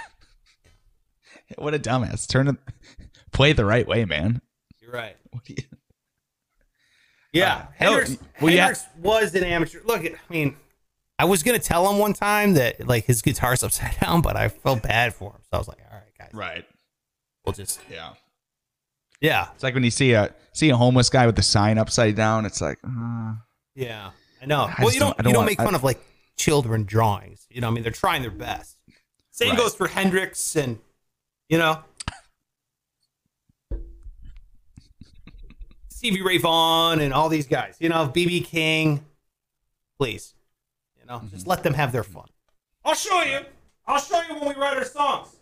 what 1.56 1.74
a 1.74 1.78
dumbass! 1.78 2.28
Turn 2.28 2.48
it, 2.48 2.56
play 3.32 3.52
the 3.52 3.64
right 3.64 3.86
way, 3.86 4.04
man. 4.04 4.40
you're 4.80 4.92
right. 4.92 5.16
What 5.30 5.48
you- 5.48 5.56
Yeah, 7.32 7.54
Uh, 7.56 7.66
Hendrix, 7.76 8.18
well, 8.40 8.52
yeah. 8.52 8.60
Hendrix 8.66 8.86
was 9.00 9.34
an 9.34 9.44
amateur. 9.44 9.80
Look, 9.84 10.04
I 10.06 10.14
mean, 10.30 10.56
I 11.18 11.24
was 11.26 11.42
gonna 11.42 11.58
tell 11.58 11.90
him 11.90 11.98
one 11.98 12.12
time 12.14 12.54
that 12.54 12.86
like 12.86 13.04
his 13.04 13.20
guitar's 13.22 13.62
upside 13.62 13.98
down, 14.00 14.22
but 14.22 14.36
I 14.36 14.48
felt 14.48 14.82
bad 14.82 15.14
for 15.14 15.32
him, 15.32 15.40
so 15.42 15.48
I 15.52 15.58
was 15.58 15.68
like, 15.68 15.78
all 15.90 15.98
right, 15.98 16.12
guys, 16.18 16.30
Right. 16.32 16.64
We'll 17.48 17.54
just 17.54 17.80
Yeah. 17.90 18.10
yeah, 19.20 19.48
It's 19.54 19.62
like 19.62 19.74
when 19.74 19.84
you 19.84 19.90
see 19.90 20.12
a 20.12 20.34
see 20.52 20.70
a 20.70 20.76
homeless 20.76 21.08
guy 21.10 21.26
with 21.26 21.36
the 21.36 21.42
sign 21.42 21.78
upside 21.78 22.14
down. 22.16 22.44
It's 22.46 22.60
like, 22.60 22.78
uh, 22.84 23.34
yeah. 23.74 24.10
I 24.42 24.46
know. 24.46 24.62
I 24.68 24.74
well, 24.84 24.92
you 24.92 25.00
don't, 25.00 25.16
don't- 25.16 25.20
I 25.20 25.22
don't 25.22 25.30
you 25.30 25.34
don't 25.34 25.36
want- 25.36 25.46
make 25.50 25.60
I- 25.60 25.64
fun 25.64 25.74
of 25.74 25.82
like 25.84 26.00
children 26.36 26.84
drawings. 26.84 27.46
You 27.50 27.60
know, 27.60 27.68
I 27.68 27.70
mean, 27.70 27.82
they're 27.82 27.90
trying 27.92 28.22
their 28.22 28.30
best. 28.30 28.76
Same 29.30 29.50
Right. 29.50 29.58
goes 29.58 29.74
for 29.74 29.88
Hendrix, 29.88 30.56
and 30.56 30.78
you 31.48 31.58
know. 31.58 31.82
Stevie 35.88 36.22
Ray 36.22 36.38
Vaughan 36.38 37.00
and 37.00 37.12
all 37.12 37.28
these 37.28 37.46
guys, 37.46 37.76
you 37.80 37.88
know, 37.88 38.08
BB 38.08 38.44
King. 38.44 39.04
Please, 39.98 40.34
you 40.98 41.04
know, 41.06 41.20
just 41.30 41.42
Mm-hmm. 41.42 41.50
let 41.50 41.62
them 41.64 41.74
have 41.74 41.90
their 41.92 42.04
fun. 42.04 42.26
I'll 42.84 42.94
show 42.94 43.22
you. 43.22 43.40
I'll 43.86 43.98
show 44.00 44.20
you 44.28 44.34
when 44.38 44.48
we 44.48 44.54
write 44.60 44.76
our 44.76 44.84
songs. 44.84 45.34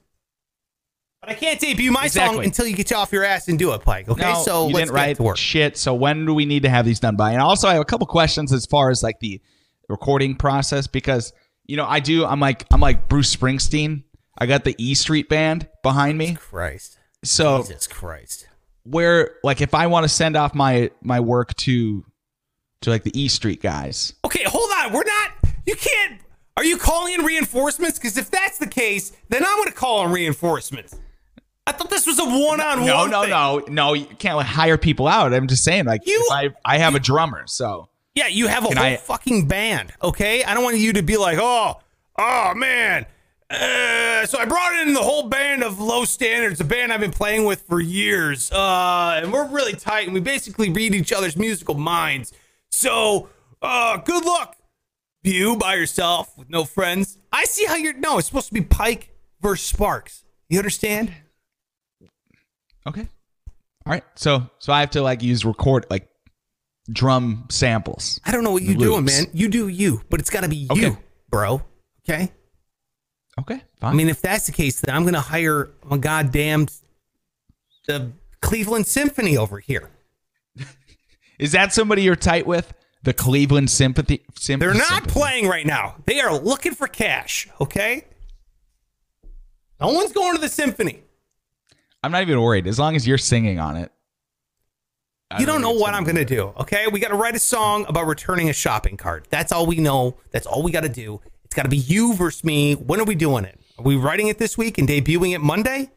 But 1.26 1.32
I 1.32 1.34
can't 1.34 1.58
debut 1.60 1.90
my 1.90 2.06
song 2.06 2.44
until 2.44 2.66
you 2.66 2.76
get 2.76 2.90
you 2.90 2.96
off 2.96 3.12
your 3.12 3.24
ass 3.24 3.48
and 3.48 3.58
do 3.58 3.72
it, 3.72 3.82
Pike. 3.82 4.08
Okay, 4.08 4.22
no, 4.22 4.42
so 4.44 4.68
you 4.68 4.74
let's 4.74 4.86
didn't 4.90 4.94
write 4.94 5.16
to 5.16 5.22
work. 5.22 5.36
shit. 5.36 5.76
So 5.76 5.94
when 5.94 6.24
do 6.26 6.32
we 6.34 6.46
need 6.46 6.62
to 6.62 6.68
have 6.68 6.84
these 6.86 7.00
done 7.00 7.16
by? 7.16 7.32
And 7.32 7.40
also, 7.42 7.66
I 7.68 7.72
have 7.72 7.82
a 7.82 7.86
couple 7.86 8.06
questions 8.06 8.52
as 8.52 8.64
far 8.66 8.90
as 8.90 9.02
like 9.02 9.18
the 9.20 9.40
recording 9.88 10.34
process 10.36 10.86
because 10.86 11.32
you 11.66 11.76
know 11.76 11.84
I 11.86 12.00
do. 12.00 12.24
I'm 12.24 12.40
like 12.40 12.64
I'm 12.70 12.80
like 12.80 13.08
Bruce 13.08 13.34
Springsteen. 13.34 14.04
I 14.38 14.46
got 14.46 14.64
the 14.64 14.74
E 14.78 14.94
Street 14.94 15.28
Band 15.28 15.68
behind 15.82 16.18
me. 16.18 16.34
Christ, 16.34 16.98
So 17.24 17.62
Jesus 17.62 17.86
Christ. 17.86 18.46
where 18.84 19.36
like 19.42 19.60
if 19.60 19.74
I 19.74 19.86
want 19.88 20.04
to 20.04 20.08
send 20.08 20.36
off 20.36 20.54
my 20.54 20.90
my 21.02 21.20
work 21.20 21.54
to 21.56 22.04
to 22.82 22.90
like 22.90 23.02
the 23.02 23.18
E 23.20 23.28
Street 23.28 23.60
guys, 23.62 24.12
Okay, 24.24 24.44
hold 24.44 24.70
on. 24.78 24.92
We're 24.92 25.04
not. 25.04 25.30
You 25.66 25.74
can't. 25.74 26.20
Are 26.58 26.64
you 26.64 26.78
calling 26.78 27.14
in 27.14 27.22
reinforcements? 27.24 27.98
Because 27.98 28.16
if 28.16 28.30
that's 28.30 28.58
the 28.58 28.66
case, 28.66 29.12
then 29.28 29.44
I'm 29.44 29.56
going 29.56 29.68
to 29.68 29.74
call 29.74 30.06
in 30.06 30.12
reinforcements. 30.12 30.98
I 31.66 31.72
thought 31.72 31.90
this 31.90 32.06
was 32.06 32.18
a 32.18 32.24
one-on-one. 32.24 32.86
no, 32.86 33.06
no, 33.06 33.20
thing. 33.22 33.30
no, 33.30 33.58
no, 33.68 33.92
you 33.94 34.06
can't 34.06 34.36
like, 34.36 34.46
hire 34.46 34.78
people 34.78 35.08
out. 35.08 35.32
I'm 35.34 35.48
just 35.48 35.64
saying 35.64 35.84
like 35.86 36.06
You- 36.06 36.28
I 36.30 36.50
I 36.64 36.78
have 36.78 36.94
a 36.94 37.00
drummer, 37.00 37.44
so 37.46 37.88
Yeah, 38.14 38.28
you 38.28 38.46
have 38.46 38.64
a 38.64 38.68
whole 38.68 38.78
I- 38.78 38.96
fucking 38.96 39.48
band. 39.48 39.92
Okay, 40.02 40.44
I 40.44 40.54
don't 40.54 40.62
want 40.64 40.78
you 40.78 40.92
to 40.94 41.02
be 41.02 41.16
like, 41.16 41.38
oh, 41.40 41.80
oh 42.18 42.54
man. 42.54 43.06
Uh, 43.48 44.26
so 44.26 44.38
I 44.38 44.44
brought 44.44 44.74
in 44.80 44.92
the 44.94 45.02
whole 45.02 45.28
band 45.28 45.62
of 45.62 45.78
Low 45.78 46.04
Standards, 46.04 46.60
a 46.60 46.64
band 46.64 46.92
I've 46.92 46.98
been 47.00 47.12
playing 47.12 47.44
with 47.44 47.62
for 47.62 47.80
years, 47.80 48.50
uh, 48.50 49.20
and 49.22 49.32
we're 49.32 49.46
really 49.46 49.74
tight, 49.74 50.06
and 50.06 50.14
we 50.14 50.18
basically 50.20 50.68
read 50.70 50.94
each 50.96 51.12
other's 51.12 51.36
musical 51.36 51.76
minds. 51.76 52.32
So, 52.70 53.28
uh, 53.62 53.98
good 53.98 54.24
luck, 54.24 54.56
you 55.22 55.56
by 55.56 55.74
yourself 55.76 56.36
with 56.36 56.50
no 56.50 56.64
friends. 56.64 57.18
I 57.32 57.44
see 57.44 57.66
how 57.66 57.76
you're. 57.76 57.92
No, 57.94 58.18
it's 58.18 58.26
supposed 58.26 58.48
to 58.48 58.54
be 58.54 58.62
Pike 58.62 59.10
versus 59.40 59.66
Sparks. 59.66 60.24
You 60.48 60.58
understand? 60.58 61.12
Okay, 62.86 63.06
all 63.84 63.92
right. 63.92 64.04
So 64.14 64.48
so 64.58 64.72
I 64.72 64.80
have 64.80 64.90
to 64.90 65.02
like 65.02 65.22
use 65.22 65.44
record 65.44 65.86
like 65.90 66.08
drum 66.90 67.46
samples. 67.50 68.20
I 68.24 68.32
don't 68.32 68.44
know 68.44 68.52
what 68.52 68.62
you're 68.62 68.76
doing, 68.76 69.04
man. 69.04 69.26
You 69.32 69.48
do 69.48 69.68
you, 69.68 70.02
but 70.10 70.20
it's 70.20 70.30
got 70.30 70.42
to 70.42 70.48
be 70.48 70.68
you, 70.74 70.96
bro. 71.30 71.62
Okay. 72.08 72.30
Okay, 73.38 73.60
fine. 73.80 73.92
I 73.92 73.94
mean, 73.94 74.08
if 74.08 74.22
that's 74.22 74.46
the 74.46 74.52
case, 74.52 74.80
then 74.80 74.94
I'm 74.94 75.02
going 75.02 75.12
to 75.14 75.20
hire 75.20 75.70
a 75.90 75.98
goddamn 75.98 76.68
the 77.86 78.12
Cleveland 78.40 78.86
Symphony 78.86 79.36
over 79.36 79.58
here. 79.58 79.90
Is 81.38 81.52
that 81.52 81.72
somebody 81.74 82.02
you're 82.02 82.16
tight 82.16 82.46
with? 82.46 82.72
The 83.02 83.12
Cleveland 83.12 83.68
Sympathy. 83.70 84.22
Symp- 84.38 84.60
They're 84.60 84.72
not 84.72 84.86
Sympathy. 84.86 85.10
playing 85.12 85.48
right 85.48 85.66
now. 85.66 85.96
They 86.06 86.20
are 86.20 86.36
looking 86.38 86.74
for 86.74 86.88
cash. 86.88 87.46
Okay. 87.60 88.06
No 89.80 89.92
one's 89.92 90.12
going 90.12 90.34
to 90.34 90.40
the 90.40 90.48
symphony. 90.48 91.02
I'm 92.02 92.12
not 92.12 92.22
even 92.22 92.40
worried 92.40 92.66
as 92.66 92.78
long 92.78 92.94
as 92.96 93.06
you're 93.06 93.18
singing 93.18 93.58
on 93.58 93.76
it. 93.76 93.90
I 95.30 95.40
You 95.40 95.46
don't 95.46 95.60
know 95.60 95.72
what 95.72 95.92
I'm 95.94 96.04
going 96.04 96.16
to 96.16 96.24
do. 96.24 96.52
Okay. 96.60 96.86
We 96.86 97.00
got 97.00 97.08
to 97.08 97.16
write 97.16 97.34
a 97.34 97.40
song 97.40 97.84
about 97.88 98.06
returning 98.06 98.48
a 98.48 98.52
shopping 98.52 98.96
cart. 98.96 99.26
That's 99.28 99.50
all 99.50 99.66
we 99.66 99.76
know. 99.76 100.18
That's 100.30 100.46
all 100.46 100.62
we 100.62 100.70
got 100.70 100.82
to 100.82 100.88
do. 100.88 101.20
It's 101.44 101.54
got 101.54 101.62
to 101.64 101.68
be 101.68 101.76
you 101.78 102.14
versus 102.14 102.44
me. 102.44 102.74
When 102.74 103.00
are 103.00 103.04
we 103.04 103.14
doing 103.16 103.44
it? 103.44 103.58
Are 103.78 103.84
we 103.84 103.96
writing 103.96 104.28
it 104.28 104.38
this 104.38 104.56
week 104.56 104.78
and 104.78 104.88
debuting 104.88 105.34
it 105.34 105.40
Monday? 105.40 105.90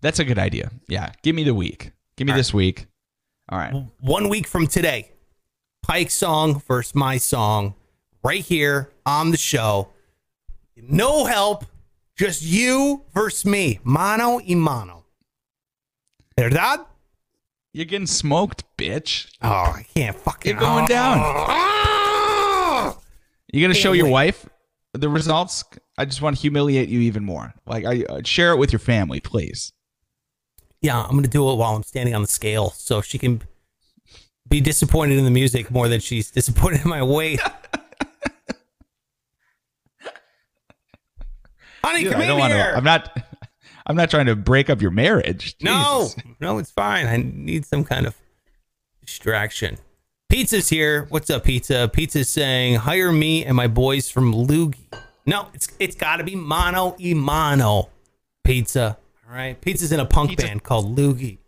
That's 0.00 0.18
a 0.18 0.24
good 0.24 0.38
idea. 0.38 0.70
Yeah, 0.88 1.12
give 1.22 1.34
me 1.34 1.42
the 1.42 1.54
week. 1.54 1.90
Give 2.16 2.26
me 2.26 2.32
All 2.32 2.34
right. 2.36 2.38
this 2.38 2.54
week. 2.54 2.86
All 3.48 3.58
right. 3.58 3.74
One 4.00 4.28
week 4.28 4.46
from 4.46 4.66
today. 4.66 5.12
Pike 5.82 6.10
song 6.10 6.60
versus 6.60 6.94
my 6.94 7.16
song 7.18 7.74
right 8.22 8.44
here 8.44 8.90
on 9.04 9.30
the 9.30 9.36
show. 9.36 9.88
No 10.76 11.24
help, 11.24 11.64
just 12.16 12.42
you 12.42 13.04
versus 13.14 13.44
me. 13.44 13.78
Mano 13.84 14.38
y 14.38 14.54
mano. 14.54 15.04
Verdad? 16.38 16.80
You're 17.72 17.84
getting 17.84 18.06
smoked, 18.06 18.64
bitch. 18.78 19.28
Oh, 19.42 19.48
I 19.48 19.84
can't 19.94 20.16
fucking. 20.16 20.52
You're 20.52 20.60
going 20.60 20.86
down. 20.86 21.18
Ah! 21.20 22.98
You 23.52 23.62
gonna 23.62 23.74
show 23.74 23.92
your 23.92 24.08
wife 24.08 24.48
the 24.94 25.08
results? 25.08 25.62
I 25.98 26.04
just 26.04 26.22
want 26.22 26.36
to 26.36 26.42
humiliate 26.42 26.88
you 26.88 27.00
even 27.00 27.24
more. 27.24 27.54
Like, 27.66 27.84
I, 27.84 28.04
uh, 28.04 28.20
share 28.24 28.52
it 28.52 28.56
with 28.56 28.72
your 28.72 28.78
family, 28.80 29.20
please. 29.20 29.72
Yeah, 30.80 31.02
I'm 31.02 31.14
gonna 31.16 31.28
do 31.28 31.50
it 31.50 31.56
while 31.56 31.76
I'm 31.76 31.82
standing 31.82 32.14
on 32.14 32.22
the 32.22 32.28
scale, 32.28 32.70
so 32.70 33.00
she 33.02 33.18
can 33.18 33.42
be 34.48 34.60
disappointed 34.60 35.18
in 35.18 35.24
the 35.24 35.30
music 35.30 35.70
more 35.70 35.88
than 35.88 36.00
she's 36.00 36.30
disappointed 36.30 36.82
in 36.82 36.88
my 36.88 37.02
weight. 37.02 37.40
Honey, 41.86 42.02
Dude, 42.04 42.12
come 42.14 42.22
I 42.22 42.26
don't 42.26 42.38
wanna- 42.40 42.72
I'm 42.76 42.84
not. 42.84 43.16
I'm 43.88 43.94
not 43.94 44.10
trying 44.10 44.26
to 44.26 44.34
break 44.34 44.68
up 44.68 44.82
your 44.82 44.90
marriage. 44.90 45.54
No, 45.62 46.08
no, 46.40 46.58
it's 46.58 46.72
fine. 46.72 47.06
I 47.06 47.18
need 47.18 47.64
some 47.64 47.84
kind 47.84 48.04
of 48.04 48.16
distraction. 49.00 49.78
Pizza's 50.28 50.68
here. 50.68 51.06
What's 51.10 51.30
up, 51.30 51.44
Pizza? 51.44 51.88
Pizza's 51.92 52.28
saying, 52.28 52.74
hire 52.80 53.12
me 53.12 53.44
and 53.44 53.56
my 53.56 53.68
boys 53.68 54.10
from 54.10 54.34
Loogie. 54.34 54.74
No, 55.24 55.48
it's 55.54 55.68
it's 55.78 55.94
got 55.94 56.16
to 56.16 56.24
be 56.24 56.34
Mano 56.34 56.96
y 56.98 57.12
Mano 57.14 57.90
Pizza. 58.42 58.98
All 59.28 59.34
right. 59.36 59.60
Pizza's 59.60 59.92
in 59.92 60.00
a 60.00 60.04
punk 60.04 60.30
Pizza- 60.30 60.46
band 60.48 60.64
called 60.64 60.96
Loogie. 60.98 61.38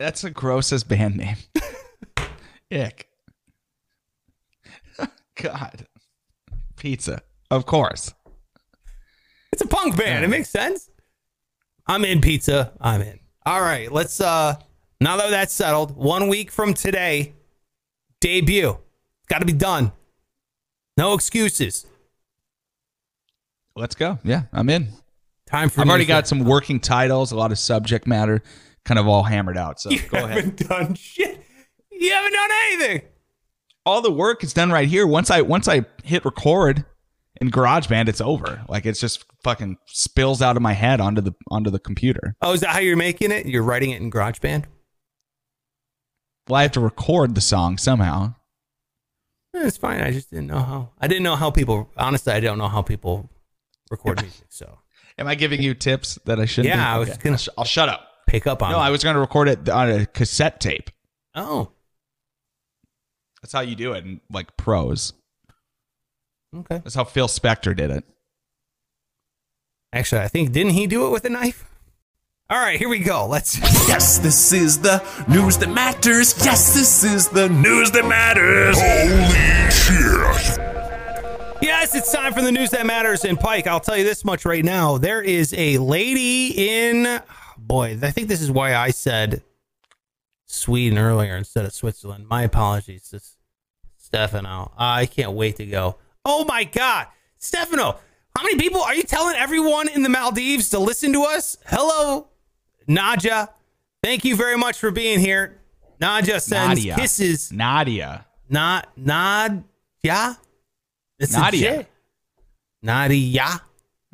That's 0.00 0.22
the 0.22 0.30
grossest 0.30 0.88
band 0.88 1.16
name. 1.18 1.36
Ick. 2.72 3.08
God. 5.40 5.86
Pizza. 6.76 7.22
Of 7.48 7.64
course. 7.66 8.12
It's 9.56 9.62
a 9.62 9.66
punk 9.68 9.96
band. 9.96 10.22
It 10.22 10.28
makes 10.28 10.50
sense. 10.50 10.90
I'm 11.86 12.04
in 12.04 12.20
pizza. 12.20 12.72
I'm 12.78 13.00
in. 13.00 13.18
All 13.46 13.62
right, 13.62 13.90
let's 13.90 14.20
uh 14.20 14.56
now 15.00 15.16
that 15.16 15.30
that's 15.30 15.54
settled, 15.54 15.96
one 15.96 16.28
week 16.28 16.50
from 16.50 16.74
today, 16.74 17.32
debut. 18.20 18.68
It's 18.72 19.28
gotta 19.28 19.46
be 19.46 19.54
done. 19.54 19.92
No 20.98 21.14
excuses. 21.14 21.86
Let's 23.74 23.94
go. 23.94 24.18
Yeah, 24.24 24.42
I'm 24.52 24.68
in. 24.68 24.88
Time 25.46 25.70
for 25.70 25.80
I've 25.80 25.88
already 25.88 26.04
got 26.04 26.28
some 26.28 26.40
working 26.44 26.78
titles, 26.78 27.32
a 27.32 27.36
lot 27.36 27.50
of 27.50 27.58
subject 27.58 28.06
matter, 28.06 28.42
kind 28.84 28.98
of 28.98 29.08
all 29.08 29.22
hammered 29.22 29.56
out. 29.56 29.80
So 29.80 29.88
You 29.88 30.02
go 30.02 30.18
ahead. 30.18 30.30
haven't 30.36 30.68
done 30.68 30.94
shit. 30.96 31.42
You 31.90 32.12
haven't 32.12 32.32
done 32.34 32.50
anything. 32.72 33.02
All 33.86 34.02
the 34.02 34.12
work 34.12 34.44
is 34.44 34.52
done 34.52 34.70
right 34.70 34.86
here. 34.86 35.06
Once 35.06 35.30
I 35.30 35.40
once 35.40 35.66
I 35.66 35.86
hit 36.04 36.26
record 36.26 36.84
in 37.40 37.50
GarageBand, 37.50 38.08
it's 38.08 38.20
over. 38.20 38.64
Like 38.68 38.86
it's 38.86 39.00
just 39.00 39.24
fucking 39.44 39.76
spills 39.86 40.42
out 40.42 40.56
of 40.56 40.62
my 40.62 40.72
head 40.72 41.00
onto 41.00 41.20
the 41.20 41.32
onto 41.50 41.70
the 41.70 41.78
computer. 41.78 42.34
Oh, 42.42 42.52
is 42.52 42.60
that 42.60 42.70
how 42.70 42.78
you're 42.78 42.96
making 42.96 43.30
it? 43.30 43.46
You're 43.46 43.62
writing 43.62 43.90
it 43.90 44.00
in 44.00 44.10
GarageBand? 44.10 44.64
Well, 46.48 46.56
I 46.58 46.62
have 46.62 46.72
to 46.72 46.80
record 46.80 47.34
the 47.34 47.40
song 47.40 47.76
somehow. 47.78 48.34
Eh, 49.54 49.66
It's 49.66 49.76
fine. 49.76 50.00
I 50.00 50.12
just 50.12 50.30
didn't 50.30 50.46
know 50.46 50.60
how. 50.60 50.90
I 51.00 51.08
didn't 51.08 51.24
know 51.24 51.36
how 51.36 51.50
people. 51.50 51.90
Honestly, 51.96 52.32
I 52.32 52.40
don't 52.40 52.58
know 52.58 52.68
how 52.68 52.82
people 52.82 53.30
record 53.90 54.22
music. 54.22 54.46
So 54.48 54.78
Am 55.18 55.26
I 55.26 55.34
giving 55.34 55.62
you 55.62 55.74
tips 55.74 56.18
that 56.26 56.38
I 56.38 56.44
shouldn't? 56.44 56.74
Yeah? 56.74 56.94
I 56.94 56.98
was 56.98 57.08
Okay. 57.10 57.18
gonna- 57.22 57.34
I'll, 57.34 57.38
sh- 57.38 57.48
I'll 57.58 57.64
shut 57.64 57.88
up. 57.88 58.06
pick 58.28 58.46
up 58.46 58.62
on. 58.62 58.70
No, 58.72 58.78
that. 58.78 58.84
I 58.84 58.90
was 58.90 59.02
going 59.02 59.14
to 59.14 59.20
record 59.20 59.48
it 59.48 59.68
on 59.68 59.90
a 59.90 60.04
cassette 60.06 60.60
tape. 60.60 60.90
Oh, 61.34 61.72
That's 63.42 63.52
how 63.52 63.60
you 63.60 63.74
do 63.76 63.92
it 63.92 64.04
in 64.04 64.20
like 64.30 64.56
pros. 64.56 65.12
Okay. 66.60 66.80
That's 66.82 66.94
how 66.94 67.04
Phil 67.04 67.28
Spector 67.28 67.76
did 67.76 67.90
it. 67.90 68.04
Actually, 69.92 70.22
I 70.22 70.28
think 70.28 70.52
didn't 70.52 70.72
he 70.72 70.86
do 70.86 71.06
it 71.06 71.10
with 71.10 71.24
a 71.24 71.30
knife? 71.30 71.64
All 72.48 72.58
right, 72.58 72.78
here 72.78 72.88
we 72.88 73.00
go. 73.00 73.26
Let's. 73.26 73.58
Yes, 73.88 74.18
this 74.18 74.52
is 74.52 74.80
the 74.80 75.02
news 75.26 75.58
that 75.58 75.68
matters. 75.68 76.34
Yes, 76.44 76.74
this 76.74 77.02
is 77.02 77.28
the 77.28 77.48
news 77.48 77.90
that 77.92 78.06
matters. 78.06 78.76
Holy 78.78 79.70
shit. 79.70 80.58
Yes, 81.60 81.94
it's 81.94 82.12
time 82.12 82.32
for 82.32 82.42
the 82.42 82.52
news 82.52 82.70
that 82.70 82.86
matters 82.86 83.24
in 83.24 83.36
Pike. 83.36 83.66
I'll 83.66 83.80
tell 83.80 83.96
you 83.96 84.04
this 84.04 84.24
much 84.24 84.44
right 84.44 84.64
now. 84.64 84.98
There 84.98 85.22
is 85.22 85.54
a 85.56 85.78
lady 85.78 86.52
in. 86.56 87.20
Boy, 87.58 87.98
I 88.00 88.10
think 88.12 88.28
this 88.28 88.40
is 88.40 88.50
why 88.50 88.76
I 88.76 88.90
said 88.90 89.42
Sweden 90.44 90.98
earlier 90.98 91.36
instead 91.36 91.64
of 91.64 91.72
Switzerland. 91.72 92.28
My 92.28 92.42
apologies 92.42 93.08
to 93.08 93.20
Stefano. 93.96 94.70
I 94.78 95.06
can't 95.06 95.32
wait 95.32 95.56
to 95.56 95.66
go. 95.66 95.96
Oh 96.28 96.44
my 96.44 96.64
God. 96.64 97.06
Stefano, 97.38 97.98
how 98.36 98.42
many 98.42 98.56
people 98.58 98.82
are 98.82 98.94
you 98.94 99.04
telling 99.04 99.36
everyone 99.36 99.88
in 99.88 100.02
the 100.02 100.08
Maldives 100.08 100.70
to 100.70 100.78
listen 100.80 101.12
to 101.12 101.22
us? 101.22 101.56
Hello, 101.66 102.26
Naja. 102.88 103.48
Thank 104.02 104.24
you 104.24 104.34
very 104.34 104.58
much 104.58 104.78
for 104.78 104.90
being 104.90 105.20
here. 105.20 105.58
Naja 106.00 106.40
sends 106.40 106.80
Nadia. 106.80 106.96
kisses. 106.96 107.52
Nadia. 107.52 108.26
Not 108.50 108.88
Nad. 108.98 109.64
Yeah. 110.02 110.34
It's 111.20 111.34
a 111.34 111.40
Nadia. 111.40 111.86
Nadia. 112.82 113.62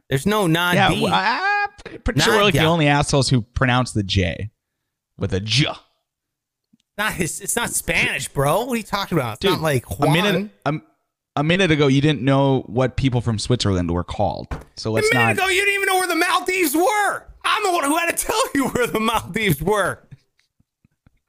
There's 0.09 0.27
no 0.27 0.47
Nadi. 0.47 0.75
Yeah, 0.75 0.91
well, 1.03 1.11
I'm 1.15 1.99
pretty 2.03 2.21
sure 2.21 2.37
we're 2.37 2.45
like 2.45 2.55
the 2.55 2.65
only 2.65 2.89
assholes 2.89 3.31
who 3.31 3.41
pronounce 3.41 3.93
the 3.93 4.03
J 4.03 4.51
with 5.17 5.33
a 5.33 5.41
J. 5.41 5.69
not 6.99 7.15
his, 7.15 7.41
it's 7.41 7.57
not 7.57 7.71
Spanish, 7.71 8.29
bro. 8.29 8.65
What 8.65 8.75
are 8.75 8.77
you 8.77 8.83
talking 8.83 9.17
about? 9.17 9.35
It's 9.35 9.41
Dude, 9.41 9.53
not 9.53 9.63
like 9.63 9.87
a 9.91 9.95
Juan. 9.95 10.13
minute 10.13 10.51
um, 10.67 10.77
a, 10.77 10.92
a 11.37 11.43
minute 11.43 11.71
ago 11.71 11.87
you 11.87 12.01
didn't 12.01 12.23
know 12.23 12.61
what 12.67 12.97
people 12.97 13.21
from 13.21 13.39
Switzerland 13.39 13.91
were 13.91 14.05
called. 14.05 14.49
So 14.77 14.93
let's 14.93 15.11
a 15.11 15.15
minute 15.15 15.25
not 15.25 15.33
ago, 15.37 15.49
you 15.49 15.61
didn't 15.61 15.75
even 15.75 15.87
know 15.87 15.97
where 15.97 16.09
the 16.09 16.17
Maldives 16.17 16.75
were. 16.75 17.27
I'm 17.45 17.63
the 17.65 17.73
one 17.73 17.85
who 17.85 17.97
had 17.97 18.17
to 18.17 18.25
tell 18.27 18.43
you 18.55 18.69
where 18.69 18.87
the 18.87 19.01
Maldives 19.01 19.63
were. 19.63 20.01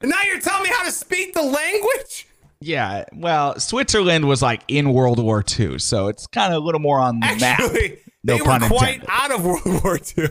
And 0.00 0.10
now 0.10 0.20
you're 0.26 0.40
telling 0.40 0.64
me 0.64 0.70
how 0.70 0.84
to 0.84 0.92
speak 0.92 1.34
the 1.34 1.42
language? 1.42 2.26
Yeah, 2.60 3.04
well, 3.12 3.58
Switzerland 3.58 4.26
was 4.26 4.40
like 4.40 4.62
in 4.68 4.92
World 4.92 5.18
War 5.22 5.44
II, 5.58 5.78
so 5.78 6.08
it's 6.08 6.26
kind 6.26 6.52
of 6.54 6.62
a 6.62 6.64
little 6.64 6.80
more 6.80 6.98
on 6.98 7.20
the 7.20 7.36
map. 7.40 7.58
No 7.58 7.68
they 8.24 8.40
were 8.40 8.58
quite 8.58 8.94
intended. 8.94 9.06
out 9.08 9.32
of 9.32 9.44
World 9.44 9.84
War 9.84 9.98
II. 10.16 10.28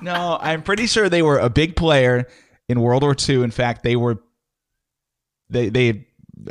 No, 0.00 0.38
I'm 0.40 0.62
pretty 0.62 0.86
sure 0.86 1.08
they 1.08 1.22
were 1.22 1.38
a 1.38 1.50
big 1.50 1.76
player 1.76 2.26
in 2.68 2.80
World 2.80 3.02
War 3.02 3.14
II. 3.28 3.42
In 3.42 3.50
fact, 3.50 3.82
they 3.82 3.96
were 3.96 4.18
they 5.48 5.68
they 5.68 6.06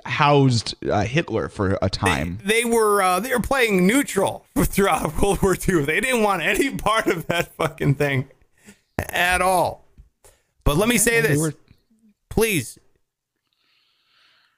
housed 0.06 0.76
uh, 0.89 1.04
Hitler 1.04 1.50
for 1.50 1.78
a 1.82 1.89
time. 1.89 2.39
They 2.43 2.65
were 2.65 3.02
uh, 3.02 3.19
they 3.19 3.32
were 3.34 3.39
playing 3.41 3.86
neutral 3.88 4.45
throughout 4.58 5.21
World 5.21 5.41
War 5.41 5.56
II. 5.56 5.86
They 5.86 6.00
didn't 6.02 6.24
want 6.24 6.41
any 6.41 6.69
part 6.76 7.08
of 7.08 7.28
that 7.28 7.54
fucking 7.56 7.95
thing 7.95 8.30
at 9.10 9.41
all. 9.41 9.86
But 10.63 10.78
let 10.78 10.89
me 10.89 10.98
say 10.98 11.21
this, 11.21 11.38
were- 11.39 11.54
please. 12.30 12.80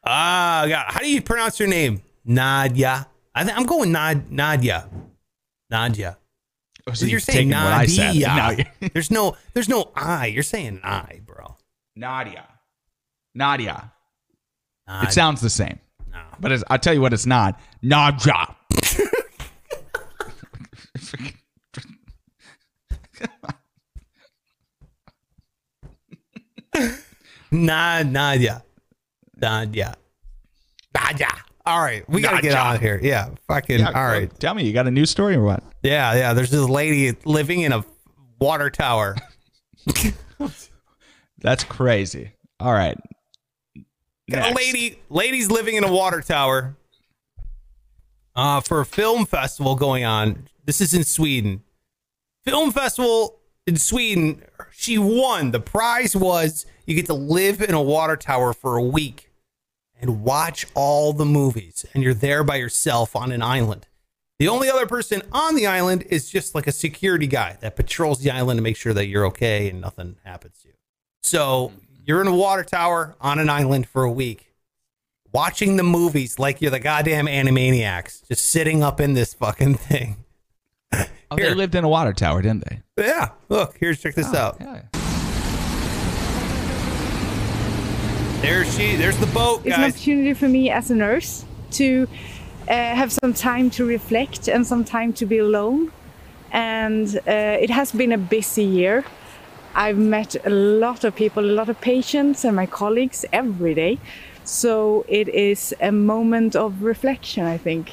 Ah, 0.06 0.66
God, 0.70 0.86
how 0.88 1.00
do 1.02 1.10
you 1.10 1.22
pronounce 1.22 1.60
your 1.60 1.68
name? 1.68 2.02
Nadia. 2.24 3.08
I 3.36 3.44
think 3.44 3.58
I'm 3.58 3.66
going 3.66 3.92
Nad 3.92 4.32
Nadia. 4.32 4.88
Nadia. 5.70 6.18
Oh, 6.88 6.94
so 6.94 7.04
You're 7.06 7.12
you're 7.12 7.20
saying 7.20 7.50
taking 7.50 7.64
what 7.64 7.74
I 7.74 7.86
said. 7.86 8.16
Nadia. 8.16 8.72
There's 8.94 9.12
no 9.12 9.36
there's 9.54 9.68
no 9.68 9.92
I. 9.96 10.28
You're 10.28 10.44
saying 10.44 10.80
I, 10.84 11.20
bro. 11.26 11.58
Nadia, 11.96 12.46
Nadia. 13.36 13.92
Nad- 14.88 15.04
It 15.08 15.12
sounds 15.12 15.42
the 15.42 15.50
same, 15.50 15.80
no. 16.12 16.20
but 16.40 16.52
it's, 16.52 16.64
I'll 16.70 16.80
tell 16.80 16.94
you 16.94 17.02
what, 17.02 17.14
it's 17.14 17.26
not. 17.26 17.60
Nadia. 17.82 18.56
Nad 27.52 28.12
Nadia. 28.12 28.64
Nadia. 29.40 29.96
Nadia. 30.94 31.28
All 31.66 31.82
right, 31.82 32.08
we 32.10 32.22
gotta 32.22 32.42
get 32.42 32.54
out 32.54 32.76
of 32.76 32.82
here. 32.82 32.98
Yeah, 33.04 33.30
fucking. 33.48 33.80
Yeah, 33.80 33.88
all 33.94 34.06
right. 34.06 34.32
Tell 34.40 34.54
me, 34.54 34.64
you 34.64 34.72
got 34.72 34.88
a 34.88 34.92
news 34.92 35.10
story 35.10 35.36
or 35.36 35.44
what? 35.44 35.62
Yeah, 35.84 36.14
yeah. 36.16 36.34
There's 36.34 36.50
this 36.50 36.68
lady 36.70 37.18
living 37.26 37.60
in 37.62 37.74
a 37.74 37.84
water 38.40 38.70
tower. 38.70 39.18
That's 41.40 41.66
crazy. 41.66 42.32
All 42.62 42.72
right. 42.72 42.98
A 44.34 44.54
lady, 44.54 45.00
ladies 45.10 45.50
living 45.50 45.76
in 45.76 45.84
a 45.84 45.92
water 45.92 46.22
tower. 46.22 46.76
Uh, 48.36 48.60
for 48.62 48.82
a 48.82 48.86
film 48.86 49.26
festival 49.26 49.76
going 49.76 50.04
on. 50.04 50.48
This 50.66 50.80
is 50.82 50.94
in 50.94 51.04
Sweden. 51.04 51.64
Film 52.44 52.72
festival 52.72 53.40
in 53.66 53.78
Sweden. 53.78 54.44
She 54.72 54.98
won. 54.98 55.52
The 55.52 55.60
prize 55.60 56.16
was 56.16 56.66
you 56.86 56.94
get 56.94 57.08
to 57.08 57.14
live 57.14 57.62
in 57.62 57.74
a 57.74 57.82
water 57.82 58.16
tower 58.16 58.54
for 58.54 58.78
a 58.78 58.84
week 58.84 59.32
and 60.00 60.24
watch 60.24 60.68
all 60.76 61.14
the 61.14 61.26
movies, 61.26 61.86
and 61.94 62.04
you're 62.04 62.14
there 62.14 62.44
by 62.44 62.58
yourself 62.58 63.16
on 63.16 63.32
an 63.32 63.42
island. 63.42 63.88
The 64.38 64.48
only 64.48 64.70
other 64.70 64.86
person 64.86 65.24
on 65.32 65.56
the 65.56 65.66
island 65.66 66.04
is 66.10 66.30
just 66.30 66.54
like 66.54 66.68
a 66.68 66.72
security 66.72 67.26
guy 67.26 67.58
that 67.62 67.76
patrols 67.76 68.20
the 68.20 68.30
island 68.30 68.60
to 68.60 68.62
make 68.62 68.78
sure 68.78 68.94
that 68.94 69.08
you're 69.08 69.26
okay 69.28 69.70
and 69.70 69.82
nothing 69.82 70.18
happens 70.24 70.60
to 70.62 70.68
you. 70.68 70.74
So 71.24 71.72
you're 72.08 72.22
in 72.22 72.28
a 72.28 72.36
water 72.36 72.64
tower 72.64 73.16
on 73.22 73.38
an 73.38 73.50
island 73.50 73.88
for 73.88 74.04
a 74.04 74.12
week. 74.12 74.46
watching 75.34 75.76
the 75.76 75.84
movies 75.84 76.40
like 76.40 76.62
you're 76.62 76.72
the 76.72 76.80
goddamn 76.80 77.28
Animaniacs, 77.28 78.28
just 78.28 78.46
sitting 78.46 78.82
up 78.82 79.00
in 79.00 79.14
this 79.14 79.34
fucking 79.36 79.76
thing. 79.76 80.16
Oh, 81.30 81.36
they 81.36 81.54
lived 81.54 81.76
in 81.76 81.84
a 81.84 81.90
water 81.90 82.14
tower, 82.14 82.42
didn't 82.42 82.64
they? 82.68 82.82
Yeah, 82.98 83.32
look, 83.50 83.76
here's 83.78 84.00
check 84.02 84.16
this 84.16 84.34
out. 84.34 84.58
Yeah. 84.62 84.84
There's 88.42 88.74
she. 88.78 88.96
There's 88.96 89.18
the 89.18 89.28
boat, 89.28 89.62
It's 89.66 89.76
an 89.76 89.84
opportunity 89.84 90.34
for 90.34 90.48
me 90.48 90.70
as 90.70 90.90
a 90.90 90.96
nurse 90.96 91.44
to 91.72 92.08
uh, 92.70 92.74
have 92.74 93.12
some 93.12 93.34
time 93.34 93.70
to 93.72 93.86
reflect 93.86 94.48
and 94.48 94.66
some 94.66 94.86
time 94.86 95.12
to 95.14 95.26
be 95.26 95.40
alone. 95.40 95.92
And 96.52 97.18
uh, 97.28 97.64
it 97.66 97.70
has 97.70 97.92
been 97.92 98.14
a 98.14 98.18
busy 98.18 98.64
year. 98.64 99.04
I've 99.76 99.98
met 99.98 100.36
a 100.46 100.50
lot 100.50 101.04
of 101.04 101.16
people, 101.16 101.44
a 101.44 101.54
lot 101.54 101.70
of 101.70 101.80
patients, 101.82 102.44
and 102.44 102.56
my 102.56 102.66
colleagues 102.66 103.26
every 103.32 103.74
day. 103.74 104.00
So 104.44 105.06
it 105.08 105.28
is 105.30 105.76
a 105.82 105.92
moment 105.92 106.56
of 106.56 106.82
reflection, 106.82 107.46
I 107.46 107.58
think. 107.58 107.92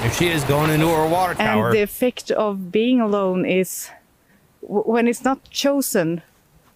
There 0.00 0.12
she 0.12 0.28
is 0.28 0.44
going 0.44 0.70
into 0.70 0.88
her 0.88 1.06
water 1.06 1.34
tower. 1.34 1.66
And 1.66 1.76
the 1.76 1.82
effect 1.82 2.30
of 2.30 2.72
being 2.72 3.00
alone 3.00 3.44
is 3.44 3.90
when 4.62 5.06
it's 5.06 5.24
not 5.24 5.50
chosen 5.50 6.22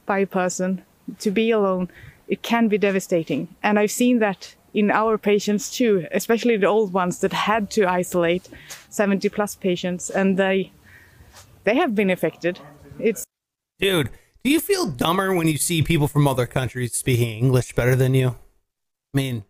by 0.06 0.18
a 0.18 0.26
person 0.26 0.82
to 1.20 1.30
be 1.30 1.50
alone, 1.50 1.88
it 2.28 2.42
can 2.42 2.68
be 2.68 2.76
devastating. 2.76 3.48
And 3.62 3.78
I've 3.78 3.90
seen 3.90 4.18
that 4.18 4.54
in 4.74 4.90
our 4.90 5.16
patients 5.16 5.70
too, 5.70 6.06
especially 6.12 6.56
the 6.56 6.66
old 6.66 6.92
ones 6.92 7.20
that 7.20 7.32
had 7.32 7.70
to 7.70 7.86
isolate 7.86 8.48
70 8.90 9.28
plus 9.30 9.54
patients 9.54 10.10
and 10.10 10.36
they 10.36 10.72
they 11.62 11.76
have 11.76 11.94
been 11.94 12.10
affected. 12.10 12.60
It's 12.98 13.24
Dude, 13.78 14.10
do 14.42 14.50
you 14.50 14.60
feel 14.60 14.86
dumber 14.86 15.34
when 15.34 15.48
you 15.48 15.56
see 15.56 15.80
people 15.82 16.08
from 16.08 16.28
other 16.28 16.46
countries 16.46 16.92
speaking 16.94 17.38
English 17.38 17.72
better 17.74 17.96
than 17.96 18.14
you? 18.14 18.28
I 18.28 19.16
mean, 19.16 19.44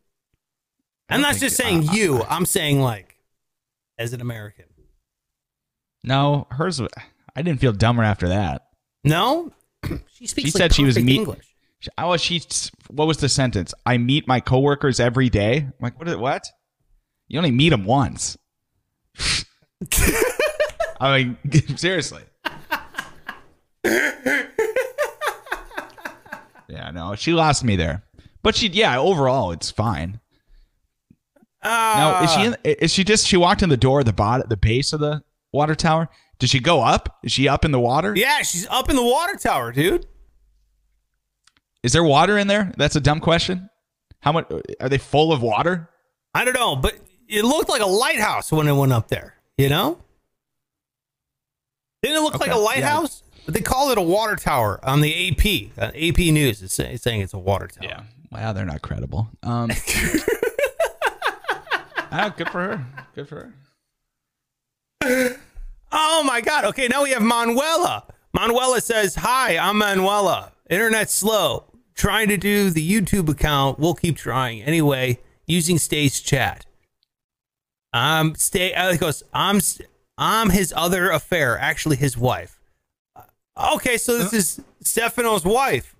I'm 1.08 1.20
not 1.20 1.36
just 1.36 1.56
saying 1.56 1.88
you. 1.92 2.18
Uh, 2.18 2.26
I'm 2.28 2.46
saying 2.46 2.80
like 2.80 3.16
as 3.98 4.12
an 4.12 4.20
American. 4.20 4.66
No, 6.02 6.46
hers. 6.50 6.80
I 7.34 7.42
didn't 7.42 7.60
feel 7.60 7.72
dumber 7.72 8.02
after 8.02 8.28
that. 8.28 8.68
No, 9.04 9.52
she 10.06 10.26
speaks. 10.26 10.50
She 10.50 10.58
like 10.58 10.62
said 10.62 10.74
she 10.74 10.84
was 10.84 10.94
perfect 10.94 11.06
meet- 11.06 11.16
English. 11.20 11.53
Oh, 11.98 12.16
she. 12.16 12.42
What 12.88 13.06
was 13.06 13.18
the 13.18 13.28
sentence? 13.28 13.74
I 13.84 13.98
meet 13.98 14.26
my 14.28 14.40
coworkers 14.40 15.00
every 15.00 15.28
day. 15.28 15.58
I'm 15.58 15.72
like, 15.80 15.98
what? 15.98 16.08
is- 16.08 16.16
What? 16.16 16.44
You 17.28 17.38
only 17.38 17.50
meet 17.50 17.70
them 17.70 17.84
once. 17.84 18.36
I 21.00 21.16
mean, 21.18 21.38
seriously. 21.76 22.22
yeah, 26.68 26.90
no, 26.92 27.14
she 27.14 27.32
lost 27.32 27.64
me 27.64 27.76
there. 27.76 28.04
But 28.42 28.56
she, 28.56 28.68
yeah, 28.68 28.98
overall, 28.98 29.52
it's 29.52 29.70
fine. 29.70 30.20
Now, 31.62 32.22
is 32.22 32.30
she? 32.32 32.40
Ah. 32.40 32.44
In, 32.44 32.56
is 32.64 32.92
she 32.92 33.04
just? 33.04 33.26
She 33.26 33.36
walked 33.38 33.62
in 33.62 33.70
the 33.70 33.76
door, 33.76 34.04
the 34.04 34.12
bot, 34.12 34.48
the 34.50 34.56
base 34.56 34.92
of 34.92 35.00
the 35.00 35.22
water 35.52 35.74
tower. 35.74 36.08
Did 36.38 36.50
she 36.50 36.60
go 36.60 36.82
up? 36.82 37.16
Is 37.22 37.32
she 37.32 37.48
up 37.48 37.64
in 37.64 37.70
the 37.70 37.80
water? 37.80 38.12
Yeah, 38.14 38.42
she's 38.42 38.66
up 38.68 38.90
in 38.90 38.96
the 38.96 39.02
water 39.02 39.36
tower, 39.36 39.72
dude. 39.72 40.06
Is 41.84 41.92
there 41.92 42.02
water 42.02 42.38
in 42.38 42.46
there? 42.48 42.72
That's 42.78 42.96
a 42.96 43.00
dumb 43.00 43.20
question. 43.20 43.68
How 44.20 44.32
much 44.32 44.50
are 44.80 44.88
they 44.88 44.96
full 44.98 45.32
of 45.32 45.42
water? 45.42 45.90
I 46.34 46.44
don't 46.46 46.54
know, 46.54 46.74
but 46.76 46.96
it 47.28 47.44
looked 47.44 47.68
like 47.68 47.82
a 47.82 47.86
lighthouse 47.86 48.50
when 48.50 48.66
it 48.66 48.72
went 48.72 48.92
up 48.92 49.08
there. 49.08 49.34
You 49.58 49.68
know? 49.68 49.98
Didn't 52.02 52.16
it 52.16 52.20
look 52.22 52.40
like 52.40 52.48
Okay, 52.48 52.52
a 52.52 52.54
yeah. 52.56 52.64
lighthouse? 52.64 53.22
But 53.44 53.52
they 53.52 53.60
call 53.60 53.90
it 53.90 53.98
a 53.98 54.02
water 54.02 54.34
tower 54.36 54.80
on 54.82 55.02
the 55.02 55.28
AP. 55.30 55.72
Uh, 55.78 55.90
AP 55.94 56.18
News 56.32 56.62
is 56.62 56.72
say- 56.72 56.96
saying 56.96 57.20
it's 57.20 57.34
a 57.34 57.38
water 57.38 57.66
tower. 57.68 57.84
Yeah. 57.86 58.02
Wow, 58.32 58.54
they're 58.54 58.64
not 58.64 58.80
credible. 58.80 59.28
Um, 59.42 59.70
ah, 62.10 62.32
good 62.36 62.48
for 62.48 62.62
her. 62.62 62.86
Good 63.14 63.28
for 63.28 63.52
her. 65.02 65.36
Oh 65.92 66.22
my 66.24 66.40
God. 66.40 66.64
Okay, 66.64 66.88
now 66.88 67.02
we 67.02 67.10
have 67.10 67.22
Manuela. 67.22 68.04
Manuela 68.32 68.80
says, 68.80 69.14
Hi, 69.16 69.58
I'm 69.58 69.76
Manuela. 69.78 70.52
Internet 70.70 71.10
slow. 71.10 71.66
Trying 71.94 72.28
to 72.28 72.36
do 72.36 72.70
the 72.70 72.88
YouTube 72.88 73.28
account. 73.28 73.78
We'll 73.78 73.94
keep 73.94 74.16
trying. 74.16 74.62
Anyway, 74.62 75.20
using 75.46 75.78
Stay's 75.78 76.20
chat. 76.20 76.66
I'm 77.92 78.34
stay. 78.34 78.74
Uh, 78.74 78.96
goes. 78.96 79.22
I'm. 79.32 79.60
I'm 80.18 80.50
his 80.50 80.72
other 80.76 81.10
affair. 81.10 81.58
Actually, 81.58 81.96
his 81.96 82.18
wife. 82.18 82.58
Uh, 83.16 83.22
Okay, 83.74 83.96
so 83.96 84.18
this 84.18 84.32
is 84.32 84.60
Stefano's 84.82 85.44
wife. 85.44 85.94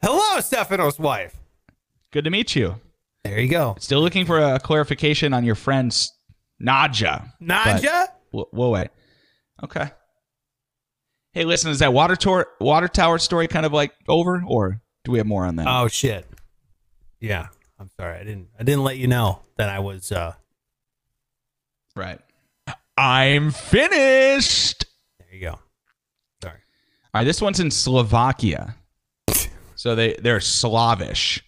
Hello, 0.00 0.40
Stefano's 0.40 0.98
wife. 0.98 1.36
Good 2.12 2.24
to 2.24 2.30
meet 2.30 2.56
you. 2.56 2.76
There 3.24 3.38
you 3.38 3.48
go. 3.48 3.76
Still 3.78 4.00
looking 4.00 4.24
for 4.24 4.40
a 4.40 4.58
clarification 4.58 5.34
on 5.34 5.44
your 5.44 5.54
friend's 5.54 6.12
Naja. 6.60 7.30
Naja. 7.42 8.06
We'll, 8.32 8.48
we'll 8.52 8.70
wait. 8.70 8.88
Okay. 9.62 9.90
Hey, 11.34 11.44
listen, 11.44 11.70
is 11.70 11.78
that 11.80 11.92
water 11.92 12.16
tower 12.16 12.46
water 12.60 12.88
tower 12.88 13.18
story 13.18 13.48
kind 13.48 13.64
of 13.66 13.72
like 13.72 13.92
over, 14.08 14.42
or 14.46 14.80
do 15.04 15.12
we 15.12 15.18
have 15.18 15.26
more 15.26 15.44
on 15.44 15.56
that? 15.56 15.66
Oh 15.68 15.88
shit. 15.88 16.26
Yeah. 17.20 17.48
I'm 17.78 17.90
sorry. 17.98 18.16
I 18.18 18.24
didn't. 18.24 18.48
I 18.58 18.62
didn't 18.62 18.84
let 18.84 18.96
you 18.96 19.08
know 19.08 19.40
that 19.56 19.68
I 19.68 19.80
was. 19.80 20.12
uh 20.12 20.34
right. 21.96 22.20
I'm 22.96 23.50
finished. 23.50 24.84
There 25.18 25.28
you 25.32 25.40
go. 25.40 25.58
Sorry. 26.42 26.54
All 27.14 27.20
right, 27.20 27.24
this 27.24 27.40
one's 27.40 27.58
in 27.58 27.70
Slovakia. 27.70 28.76
so 29.74 29.94
they 29.94 30.14
they're 30.14 30.40
Slavish, 30.40 31.42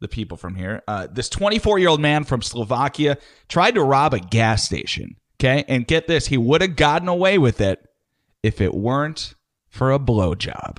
the 0.00 0.08
people 0.08 0.36
from 0.36 0.54
here. 0.54 0.82
Uh, 0.86 1.08
this 1.10 1.28
24 1.28 1.78
year 1.78 1.88
old 1.88 2.00
man 2.00 2.24
from 2.24 2.42
Slovakia 2.42 3.18
tried 3.48 3.74
to 3.74 3.82
rob 3.82 4.14
a 4.14 4.20
gas 4.20 4.64
station. 4.64 5.16
Okay, 5.40 5.64
and 5.68 5.86
get 5.86 6.06
this, 6.06 6.26
he 6.26 6.36
would 6.36 6.60
have 6.60 6.76
gotten 6.76 7.08
away 7.08 7.38
with 7.38 7.60
it 7.62 7.82
if 8.42 8.60
it 8.60 8.74
weren't 8.74 9.34
for 9.68 9.90
a 9.90 9.98
blowjob. 9.98 10.78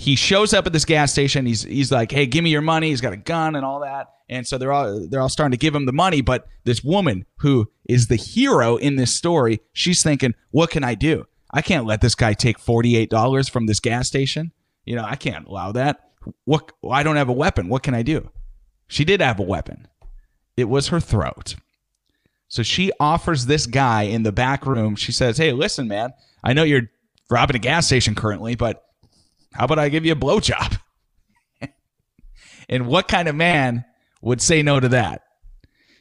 He 0.00 0.16
shows 0.16 0.54
up 0.54 0.66
at 0.66 0.72
this 0.72 0.86
gas 0.86 1.12
station. 1.12 1.44
He's 1.44 1.62
he's 1.62 1.92
like, 1.92 2.10
"Hey, 2.10 2.24
give 2.24 2.42
me 2.42 2.48
your 2.48 2.62
money." 2.62 2.88
He's 2.88 3.02
got 3.02 3.12
a 3.12 3.18
gun 3.18 3.54
and 3.54 3.66
all 3.66 3.80
that, 3.80 4.08
and 4.30 4.46
so 4.46 4.56
they're 4.56 4.72
all 4.72 5.06
they're 5.06 5.20
all 5.20 5.28
starting 5.28 5.50
to 5.50 5.58
give 5.58 5.74
him 5.74 5.84
the 5.84 5.92
money. 5.92 6.22
But 6.22 6.48
this 6.64 6.82
woman, 6.82 7.26
who 7.40 7.70
is 7.86 8.06
the 8.06 8.16
hero 8.16 8.76
in 8.76 8.96
this 8.96 9.14
story, 9.14 9.60
she's 9.74 10.02
thinking, 10.02 10.32
"What 10.52 10.70
can 10.70 10.84
I 10.84 10.94
do? 10.94 11.26
I 11.50 11.60
can't 11.60 11.84
let 11.84 12.00
this 12.00 12.14
guy 12.14 12.32
take 12.32 12.58
forty 12.58 12.96
eight 12.96 13.10
dollars 13.10 13.50
from 13.50 13.66
this 13.66 13.78
gas 13.78 14.08
station. 14.08 14.52
You 14.86 14.96
know, 14.96 15.04
I 15.04 15.16
can't 15.16 15.46
allow 15.46 15.72
that. 15.72 16.00
What? 16.46 16.72
I 16.90 17.02
don't 17.02 17.16
have 17.16 17.28
a 17.28 17.34
weapon. 17.34 17.68
What 17.68 17.82
can 17.82 17.92
I 17.92 18.00
do?" 18.00 18.30
She 18.88 19.04
did 19.04 19.20
have 19.20 19.38
a 19.38 19.42
weapon. 19.42 19.86
It 20.56 20.70
was 20.70 20.88
her 20.88 21.00
throat. 21.00 21.56
So 22.48 22.62
she 22.62 22.90
offers 22.98 23.44
this 23.44 23.66
guy 23.66 24.04
in 24.04 24.22
the 24.22 24.32
back 24.32 24.64
room. 24.64 24.96
She 24.96 25.12
says, 25.12 25.36
"Hey, 25.36 25.52
listen, 25.52 25.88
man. 25.88 26.14
I 26.42 26.54
know 26.54 26.62
you're 26.62 26.88
robbing 27.28 27.56
a 27.56 27.58
gas 27.58 27.84
station 27.84 28.14
currently, 28.14 28.54
but 28.54 28.82
how 29.52 29.64
about 29.64 29.78
I 29.78 29.88
give 29.88 30.04
you 30.04 30.12
a 30.12 30.16
blowjob?" 30.16 30.78
and 32.68 32.86
what 32.86 33.08
kind 33.08 33.28
of 33.28 33.34
man 33.34 33.84
would 34.22 34.40
say 34.40 34.62
no 34.62 34.80
to 34.80 34.88
that? 34.88 35.22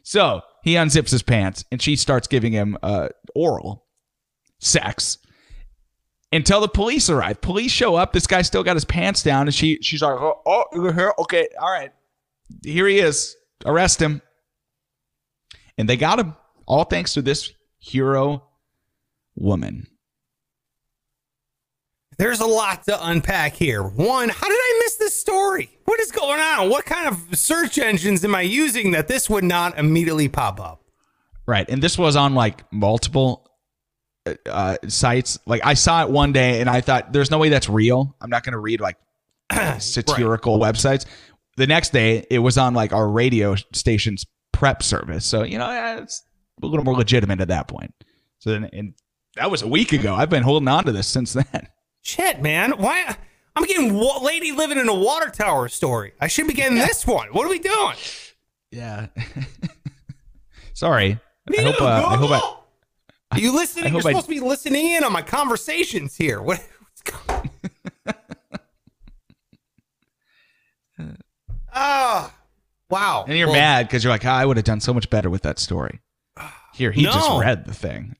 So 0.04 0.42
he 0.64 0.74
unzips 0.74 1.12
his 1.12 1.24
pants, 1.24 1.66
and 1.72 1.82
she 1.82 1.96
starts 1.96 2.28
giving 2.28 2.52
him 2.52 2.78
uh, 2.82 3.10
oral 3.36 3.86
sex 4.60 5.18
until 6.32 6.62
the 6.62 6.68
police 6.68 7.10
arrive. 7.10 7.42
Police 7.42 7.72
show 7.72 7.96
up. 7.96 8.14
This 8.14 8.28
guy 8.28 8.42
still 8.42 8.64
got 8.64 8.76
his 8.76 8.86
pants 8.86 9.24
down, 9.24 9.48
and 9.48 9.54
she 9.54 9.80
she's 9.82 10.02
like, 10.02 10.20
"Oh, 10.20 10.42
oh 10.46 11.14
okay, 11.20 11.48
all 11.62 11.72
right, 11.72 11.92
here 12.64 12.88
he 12.88 13.00
is. 13.00 13.36
Arrest 13.66 14.02
him." 14.02 14.22
And 15.78 15.88
they 15.88 15.96
got 15.96 16.20
him, 16.20 16.36
all 16.66 16.84
thanks 16.84 17.14
to 17.14 17.22
this 17.22 17.54
hero 17.78 18.44
woman. 19.36 19.88
There's 22.20 22.42
a 22.42 22.46
lot 22.46 22.84
to 22.84 23.08
unpack 23.08 23.54
here. 23.54 23.82
One, 23.82 24.28
how 24.28 24.48
did 24.48 24.58
I 24.58 24.82
miss 24.84 24.98
this 24.98 25.16
story? 25.16 25.70
What 25.86 26.02
is 26.02 26.12
going 26.12 26.42
on? 26.42 26.70
What 26.70 26.84
kind 26.84 27.08
of 27.08 27.40
search 27.40 27.78
engines 27.78 28.26
am 28.26 28.36
I 28.36 28.42
using 28.42 28.92
that 28.92 29.08
this 29.08 29.30
would 29.30 29.46
not 29.46 29.80
immediately 29.80 30.28
pop 30.28 30.60
up? 30.60 30.84
Right. 31.48 31.68
And 31.70 31.82
this 31.82 31.98
was 31.98 32.18
on 32.18 32.36
like 32.36 32.70
multiple 32.74 33.50
uh, 34.26 34.34
uh, 34.46 34.76
sites. 34.90 35.40
Like 35.46 35.66
I 35.66 35.76
saw 35.76 36.04
it 36.04 36.10
one 36.10 36.34
day 36.34 36.60
and 36.60 36.70
I 36.70 36.82
thought, 36.82 37.14
there's 37.14 37.32
no 37.32 37.38
way 37.38 37.48
that's 37.48 37.70
real. 37.70 38.14
I'm 38.20 38.30
not 38.30 38.44
going 38.44 38.52
to 38.52 38.60
read 38.60 38.82
like 38.82 38.98
satirical 39.80 40.60
websites. 40.60 41.06
The 41.56 41.68
next 41.68 41.94
day, 41.94 42.28
it 42.30 42.40
was 42.40 42.58
on 42.58 42.74
like 42.74 42.92
our 42.92 43.08
radio 43.08 43.56
station's 43.74 44.26
prep 44.52 44.84
service. 44.84 45.26
So, 45.26 45.44
you 45.44 45.58
know, 45.58 46.02
it's 46.02 46.22
a 46.62 46.66
little 46.66 46.84
more 46.84 46.96
legitimate 46.96 47.40
at 47.40 47.48
that 47.48 47.70
point. 47.70 47.94
So 48.40 48.50
then, 48.50 48.70
and 48.74 48.94
that 49.38 49.50
was 49.50 49.62
a 49.62 49.68
week 49.70 49.94
ago. 49.94 50.16
I've 50.16 50.30
been 50.30 50.44
holding 50.44 50.68
on 50.68 50.84
to 50.84 50.92
this 50.92 51.08
since 51.08 51.32
then. 51.54 51.70
Shit, 52.02 52.42
man. 52.42 52.72
Why? 52.78 53.16
I'm 53.56 53.64
getting 53.66 53.94
wa- 53.94 54.20
lady 54.22 54.52
living 54.52 54.78
in 54.78 54.88
a 54.90 54.94
water 54.96 55.30
tower 55.30 55.68
story. 55.68 56.14
I 56.20 56.28
should 56.28 56.48
be 56.48 56.54
getting 56.54 56.78
this 56.78 57.06
one. 57.06 57.28
What 57.30 57.46
are 57.46 57.50
we 57.50 57.60
doing? 57.60 57.96
Yeah. 58.72 59.08
Sorry. 60.74 61.20
I 61.58 61.62
hope, 61.62 61.82
uh, 61.82 61.86
I 61.86 62.16
hope 62.16 62.32
I, 62.32 63.36
Are 63.36 63.40
you 63.40 63.54
listening? 63.54 63.86
I 63.86 63.88
You're 63.90 64.00
hope 64.02 64.06
I- 64.08 64.12
supposed 64.12 64.26
to 64.28 64.32
be 64.32 64.40
listening 64.40 64.88
in 64.92 65.04
on 65.04 65.12
my 65.12 65.22
conversations 65.22 66.16
here. 66.16 66.42
What? 66.44 66.64
what's 66.80 67.02
going- 67.26 67.50
on? 71.00 71.18
Ah, 71.74 72.34
wow. 72.90 73.26
And 73.28 73.38
you're 73.38 73.48
Well, 73.48 73.56
mad 73.56 73.88
because 73.88 74.04
you're 74.04 74.12
like, 74.12 74.26
"Ah, 74.26 74.38
I 74.38 74.46
would 74.46 74.58
have 74.58 74.64
done 74.66 74.80
so 74.82 74.94
much 74.94 75.10
better 75.10 75.30
with 75.30 75.44
that 75.44 75.60
story. 75.60 76.00
Here, 76.74 76.92
he 76.92 77.04
just 77.04 77.30
read 77.40 77.66
the 77.66 77.74
thing. 77.74 78.16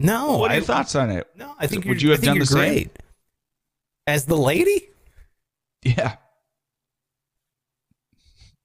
No, 0.00 0.38
what 0.38 0.50
are 0.50 0.54
your 0.54 0.62
I- 0.62 0.66
thoughts 0.66 0.94
on 0.94 1.10
it? 1.10 1.28
No, 1.36 1.54
I 1.58 1.66
think 1.66 1.84
would 1.84 2.00
you're, 2.02 2.12
have 2.12 2.22
done 2.22 2.38
the 2.38 2.46
same? 2.46 2.90
As 4.06 4.24
the 4.26 4.36
lady? 4.36 4.88
Yeah. 5.84 6.16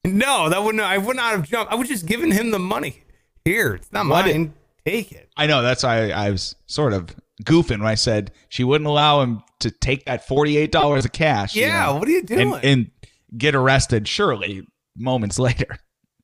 No, 0.06 0.50
that 0.50 0.64
wouldn't. 0.64 0.84
I 0.84 0.98
would 0.98 1.16
not 1.16 1.32
have 1.34 1.50
jumped. 1.50 1.72
I 1.72 1.76
was 1.76 1.88
just 1.88 2.06
giving 2.06 2.32
him 2.32 2.52
the 2.52 2.60
money. 2.60 3.04
Here, 3.44 3.76
it's 3.76 3.92
not 3.92 4.08
What 4.08 4.26
mine. 4.26 4.54
Take 4.86 5.12
it. 5.12 5.30
I 5.36 5.48
know. 5.48 5.62
That's 5.62 5.84
why 5.84 6.12
I, 6.12 6.28
I 6.28 6.32
was 6.32 6.56
sort 6.66 6.94
of 6.94 7.14
goofing 7.44 7.80
when 7.80 7.88
I 7.88 7.96
said 7.96 8.32
she 8.50 8.64
wouldn't 8.64 8.88
allow 8.88 9.22
him 9.22 9.44
to 9.60 9.70
take 9.72 10.06
that 10.06 10.28
forty-eight 10.28 10.72
dollars 10.72 11.06
of 11.06 11.12
cash. 11.12 11.56
you 11.56 11.64
Yeah, 11.64 11.88
know, 11.88 11.96
what 11.96 12.08
are 12.08 12.12
you 12.12 12.24
doing? 12.24 12.54
And, 12.54 12.64
and 12.64 12.92
get 13.38 13.54
arrested. 13.56 14.08
Surely, 14.08 14.66
moments 14.96 15.40
later. 15.40 15.78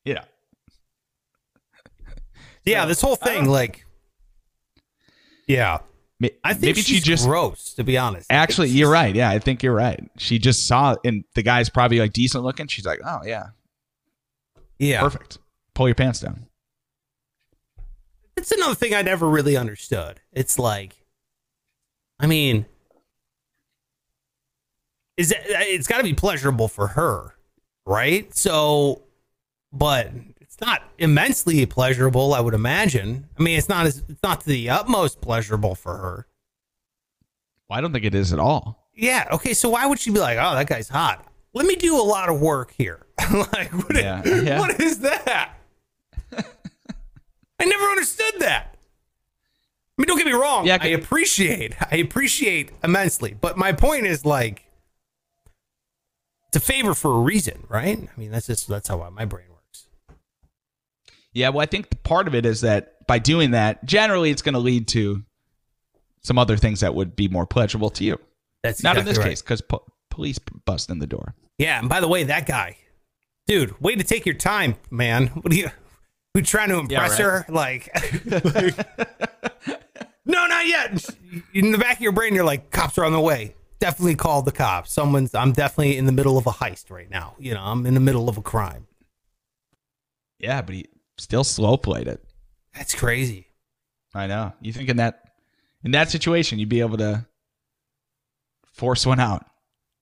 Yeah. 0.06 0.24
yeah, 2.66 2.86
this 2.86 3.02
whole 3.02 3.16
thing, 3.18 3.48
uh, 3.48 3.52
like, 3.52 3.86
yeah, 5.48 5.80
I 6.44 6.54
think 6.54 6.62
maybe 6.62 6.82
she 6.82 7.00
just 7.00 7.26
gross. 7.26 7.74
To 7.74 7.84
be 7.84 7.98
honest, 7.98 8.28
Actually, 8.30 8.70
you're 8.70 8.92
right. 8.92 9.14
Yeah, 9.14 9.30
I 9.30 9.40
think 9.40 9.62
you're 9.62 9.76
right. 9.76 10.10
She 10.18 10.40
just 10.40 10.68
saw, 10.68 10.96
and 11.04 11.24
the 11.36 11.44
guy's 11.44 11.70
probably 11.70 12.00
like 12.00 12.14
decent 12.14 12.44
looking. 12.44 12.68
She's 12.68 12.86
like, 12.86 13.00
oh 13.06 13.20
yeah, 13.26 13.48
Yeah, 14.80 15.02
perfect. 15.02 15.40
Pull 15.74 15.88
your 15.88 15.96
pants 15.96 16.22
down. 16.22 16.46
It's 18.38 18.52
another 18.52 18.76
thing 18.76 18.94
I 18.94 19.02
never 19.02 19.30
really 19.30 19.58
understood. 19.58 20.22
It's 20.32 20.58
like, 20.58 20.96
I 22.20 22.28
mean, 22.28 22.66
is 25.18 25.32
it? 25.32 25.40
It's 25.46 25.88
got 25.88 25.98
to 25.98 26.04
be 26.04 26.14
pleasurable 26.14 26.68
for 26.68 26.88
her, 26.88 27.36
right? 27.86 28.34
So, 28.36 29.04
but 29.72 30.12
it's 30.54 30.62
not 30.62 30.84
immensely 31.00 31.66
pleasurable. 31.66 32.34
I 32.34 32.40
would 32.40 32.54
imagine. 32.54 33.28
I 33.40 33.42
mean, 33.44 33.58
it's 33.58 33.70
not 33.70 33.88
as 33.88 34.04
it's 34.08 34.22
not 34.22 34.42
to 34.42 34.48
the 34.48 34.70
utmost 34.70 35.20
pleasurable 35.20 35.74
for 35.74 35.98
her. 35.98 36.28
Well, 37.68 37.80
I 37.80 37.82
don't 37.82 37.92
think 37.92 38.06
it 38.06 38.14
is 38.14 38.32
at 38.34 38.40
all. 38.40 38.88
Yeah. 38.94 39.28
Okay. 39.32 39.56
So 39.56 39.70
why 39.70 39.88
would 39.88 40.00
she 40.00 40.12
be 40.12 40.20
like, 40.20 40.38
"Oh, 40.40 40.54
that 40.54 40.68
guy's 40.68 40.90
hot"? 40.90 41.26
Let 41.54 41.66
me 41.66 41.76
do 41.76 42.00
a 42.00 42.04
lot 42.04 42.30
of 42.30 42.40
work 42.40 42.72
here. 42.78 43.06
like, 43.34 43.72
what, 43.74 43.96
Yeah, 43.96 44.22
yeah. 44.26 44.60
what 44.60 44.80
is 44.80 45.00
that? 45.00 45.54
I 46.32 47.66
never 47.66 47.84
understood 47.86 48.34
that. 48.40 48.76
I 49.98 50.02
mean, 50.02 50.08
don't 50.08 50.18
get 50.18 50.26
me 50.26 50.34
wrong. 50.34 50.66
Yeah, 50.66 50.78
I 50.82 50.88
appreciate, 50.88 51.76
I 51.92 51.98
appreciate 51.98 52.72
immensely. 52.84 53.36
But 53.40 53.58
my 53.58 53.72
point 53.72 54.08
is, 54.08 54.26
like, 54.26 54.66
it's 56.48 56.58
a 56.58 56.60
favor 56.60 56.94
for 56.96 57.12
a 57.16 57.20
reason, 57.20 57.66
right? 57.70 58.00
I 58.00 58.20
mean, 58.20 58.32
that's 58.32 58.48
just 58.48 58.68
that's 58.68 58.88
how 58.88 59.08
my 59.12 59.26
brain 59.26 59.46
works. 59.50 59.53
Yeah, 61.34 61.50
well, 61.50 61.62
I 61.62 61.66
think 61.66 62.04
part 62.04 62.28
of 62.28 62.36
it 62.36 62.46
is 62.46 62.62
that 62.62 63.06
by 63.08 63.20
doing 63.20 63.52
that, 63.52 63.84
generally 63.86 64.30
it's 64.30 64.42
going 64.42 64.54
to 64.54 64.60
lead 64.60 64.88
to 64.90 65.24
some 66.22 66.38
other 66.38 66.58
things 66.58 66.82
that 66.82 66.96
would 66.96 67.16
be 67.16 67.28
more 67.28 67.46
pleasurable 67.46 67.90
to 67.92 68.04
you. 68.04 68.20
That's 68.62 68.84
Not 68.84 68.98
in 68.98 69.06
this 69.06 69.18
right. 69.18 69.30
case, 69.30 69.42
because 69.42 69.62
po- 69.62 69.84
police 70.10 70.40
bust 70.66 70.90
in 70.90 71.00
the 71.00 71.08
door. 71.08 71.36
Yeah, 71.58 71.80
and 71.80 71.90
by 71.90 72.00
the 72.00 72.08
way, 72.08 72.24
that 72.24 72.46
guy, 72.46 72.78
dude, 73.48 73.80
way 73.82 73.96
to 73.96 74.04
take 74.04 74.26
your 74.26 74.36
time, 74.36 74.76
man. 74.90 75.28
What 75.28 75.52
are 75.52 75.56
you? 75.56 75.70
We 76.34 76.42
trying 76.42 76.70
to 76.70 76.80
impress 76.80 77.12
right. 77.12 77.20
her? 77.20 77.46
Like, 77.50 77.90
like- 78.26 78.78
no, 80.26 80.48
not 80.48 80.66
yet. 80.66 81.06
In 81.54 81.72
the 81.72 81.78
back 81.78 81.98
of 81.98 82.02
your 82.02 82.12
brain, 82.12 82.34
you're 82.34 82.46
like, 82.46 82.72
cops 82.72 82.98
are 82.98 83.06
on 83.06 83.12
the 83.12 83.20
way. 83.20 83.56
Definitely 83.80 84.16
call 84.16 84.42
the 84.42 84.52
cops. 84.52 84.94
Someone's. 84.94 85.36
I'm 85.36 85.52
definitely 85.52 85.98
in 85.98 86.06
the 86.06 86.12
middle 86.14 86.38
of 86.38 86.48
a 86.48 86.52
heist 86.52 86.90
right 86.90 87.10
now. 87.10 87.36
You 87.38 87.54
know, 87.54 87.62
I'm 87.62 87.86
in 87.86 87.94
the 87.96 88.00
middle 88.00 88.30
of 88.30 88.38
a 88.38 88.42
crime. 88.42 88.88
Yeah, 90.40 90.62
but 90.62 90.76
he 90.76 90.86
still 91.18 91.44
slow 91.44 91.78
played 91.78 92.08
it. 92.08 92.24
That's 92.76 92.96
crazy. 92.96 93.48
I 94.14 94.28
know. 94.28 94.54
You 94.62 94.74
think 94.74 94.90
in 94.90 94.98
that 94.98 95.24
in 95.84 95.92
that 95.92 96.10
situation 96.10 96.60
you'd 96.60 96.70
be 96.70 96.82
able 96.82 96.98
to 96.98 97.26
force 98.66 99.06
one 99.06 99.20
out? 99.20 99.46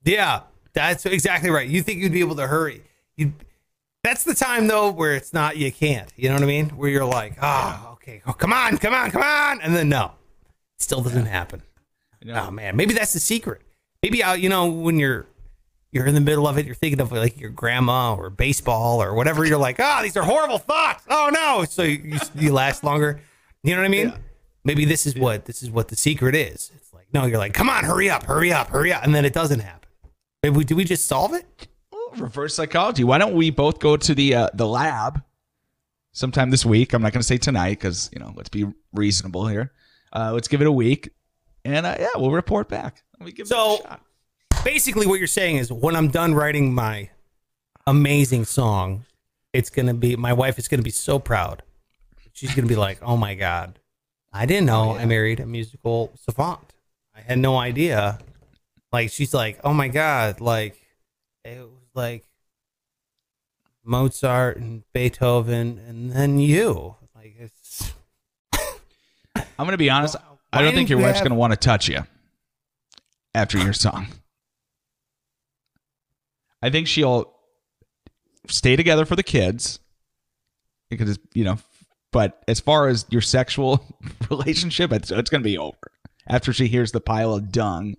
Yeah, 0.04 0.42
that's 0.72 1.06
exactly 1.06 1.50
right. 1.50 1.68
You 1.68 1.82
think 1.82 2.00
you'd 2.00 2.12
be 2.12 2.20
able 2.20 2.36
to 2.36 2.46
hurry? 2.46 2.82
You. 3.16 3.34
That's 4.02 4.24
the 4.24 4.34
time 4.34 4.66
though 4.66 4.90
where 4.90 5.14
it's 5.14 5.32
not. 5.32 5.56
You 5.56 5.70
can't. 5.70 6.12
You 6.16 6.28
know 6.28 6.34
what 6.34 6.42
I 6.42 6.46
mean? 6.46 6.70
Where 6.70 6.90
you're 6.90 7.04
like, 7.04 7.36
oh, 7.40 7.90
okay, 7.92 8.20
oh, 8.26 8.32
come 8.32 8.52
on, 8.52 8.78
come 8.78 8.94
on, 8.94 9.10
come 9.10 9.22
on, 9.22 9.60
and 9.60 9.74
then 9.76 9.88
no, 9.88 10.12
it 10.76 10.82
still 10.82 11.02
doesn't 11.02 11.26
happen. 11.26 11.62
Oh 12.28 12.50
man, 12.50 12.76
maybe 12.76 12.94
that's 12.94 13.12
the 13.12 13.20
secret. 13.20 13.62
Maybe 14.02 14.22
uh, 14.22 14.34
you 14.34 14.48
know 14.48 14.66
when 14.66 14.98
you're 14.98 15.26
you're 15.92 16.06
in 16.06 16.14
the 16.14 16.20
middle 16.20 16.48
of 16.48 16.58
it, 16.58 16.64
you're 16.66 16.74
thinking 16.74 17.00
of 17.00 17.12
like 17.12 17.38
your 17.38 17.50
grandma 17.50 18.14
or 18.14 18.30
baseball 18.30 19.02
or 19.02 19.14
whatever. 19.14 19.44
You're 19.44 19.58
like, 19.58 19.76
oh, 19.78 20.00
these 20.02 20.16
are 20.16 20.22
horrible 20.22 20.58
thoughts. 20.58 21.04
Oh 21.08 21.30
no, 21.32 21.64
so 21.64 21.82
you, 21.82 22.18
you 22.34 22.52
last 22.52 22.82
longer. 22.82 23.20
You 23.62 23.74
know 23.74 23.82
what 23.82 23.86
I 23.86 23.90
mean? 23.90 24.12
Maybe 24.64 24.84
this 24.84 25.06
is 25.06 25.14
what 25.14 25.44
this 25.44 25.62
is 25.62 25.70
what 25.70 25.88
the 25.88 25.96
secret 25.96 26.34
is. 26.34 26.70
It's 26.74 26.92
like 26.94 27.12
no, 27.12 27.26
you're 27.26 27.38
like, 27.38 27.52
come 27.52 27.68
on, 27.68 27.84
hurry 27.84 28.08
up, 28.08 28.24
hurry 28.24 28.52
up, 28.52 28.68
hurry 28.68 28.92
up, 28.92 29.04
and 29.04 29.14
then 29.14 29.24
it 29.24 29.32
doesn't 29.32 29.60
happen. 29.60 29.88
Maybe 30.42 30.56
we, 30.56 30.64
do 30.64 30.74
we 30.74 30.84
just 30.84 31.06
solve 31.06 31.34
it? 31.34 31.68
Reverse 32.16 32.54
psychology. 32.54 33.04
Why 33.04 33.18
don't 33.18 33.34
we 33.34 33.50
both 33.50 33.78
go 33.78 33.96
to 33.96 34.14
the 34.14 34.34
uh, 34.34 34.48
the 34.54 34.66
lab 34.66 35.22
sometime 36.12 36.50
this 36.50 36.64
week? 36.64 36.92
I'm 36.92 37.02
not 37.02 37.12
going 37.12 37.20
to 37.20 37.26
say 37.26 37.38
tonight 37.38 37.78
because 37.78 38.10
you 38.12 38.18
know 38.18 38.32
let's 38.36 38.48
be 38.48 38.66
reasonable 38.92 39.46
here. 39.46 39.72
Uh, 40.14 40.32
let's 40.32 40.48
give 40.48 40.60
it 40.60 40.66
a 40.66 40.72
week, 40.72 41.10
and 41.64 41.86
uh, 41.86 41.96
yeah, 41.98 42.08
we'll 42.16 42.30
report 42.32 42.68
back. 42.68 43.02
We 43.20 43.32
give 43.32 43.46
it 43.46 43.52
a 43.52 43.54
So 43.54 43.76
shot. 43.82 44.02
Basically, 44.64 45.06
what 45.06 45.18
you're 45.18 45.26
saying 45.26 45.56
is 45.56 45.72
when 45.72 45.96
I'm 45.96 46.08
done 46.08 46.34
writing 46.34 46.74
my 46.74 47.10
amazing 47.86 48.44
song, 48.44 49.04
it's 49.52 49.70
gonna 49.70 49.94
be 49.94 50.16
my 50.16 50.32
wife 50.32 50.58
is 50.58 50.68
gonna 50.68 50.82
be 50.82 50.90
so 50.90 51.18
proud. 51.18 51.62
She's 52.32 52.54
gonna 52.54 52.68
be 52.68 52.76
like, 52.76 52.98
"Oh 53.02 53.16
my 53.16 53.34
god, 53.34 53.78
I 54.32 54.46
didn't 54.46 54.66
know 54.66 54.92
oh, 54.92 54.96
I 54.96 55.04
married 55.04 55.40
a 55.40 55.46
musical 55.46 56.12
savant. 56.16 56.74
I 57.14 57.20
had 57.20 57.38
no 57.38 57.56
idea." 57.58 58.18
Like 58.92 59.10
she's 59.10 59.34
like, 59.34 59.60
"Oh 59.64 59.74
my 59.74 59.88
god, 59.88 60.40
like 60.40 60.80
it 61.44 61.60
was 61.60 61.90
like 61.94 62.24
Mozart 63.84 64.56
and 64.56 64.84
Beethoven, 64.92 65.78
and 65.86 66.12
then 66.12 66.38
you." 66.38 66.96
Like 67.14 67.36
it's 67.38 67.92
I'm 69.34 69.66
going 69.66 69.70
to 69.72 69.78
be 69.78 69.90
honest. 69.90 70.16
I 70.52 70.62
don't 70.62 70.74
think 70.74 70.88
your 70.90 70.98
wife's 70.98 71.18
have- 71.18 71.24
going 71.28 71.36
to 71.36 71.38
want 71.38 71.52
to 71.52 71.56
touch 71.56 71.88
you 71.88 72.00
after 73.34 73.58
your 73.58 73.72
song. 73.72 74.08
I 76.62 76.70
think 76.70 76.86
she'll 76.86 77.32
stay 78.48 78.76
together 78.76 79.04
for 79.04 79.16
the 79.16 79.22
kids 79.22 79.78
because 80.90 81.18
you 81.34 81.44
know. 81.44 81.58
But 82.12 82.42
as 82.46 82.60
far 82.60 82.88
as 82.88 83.06
your 83.08 83.22
sexual 83.22 83.82
relationship, 84.30 84.92
it's, 84.92 85.10
it's 85.10 85.30
going 85.30 85.42
to 85.42 85.48
be 85.48 85.56
over 85.56 85.78
after 86.28 86.52
she 86.52 86.66
hears 86.66 86.92
the 86.92 87.00
pile 87.00 87.32
of 87.32 87.50
dung 87.50 87.96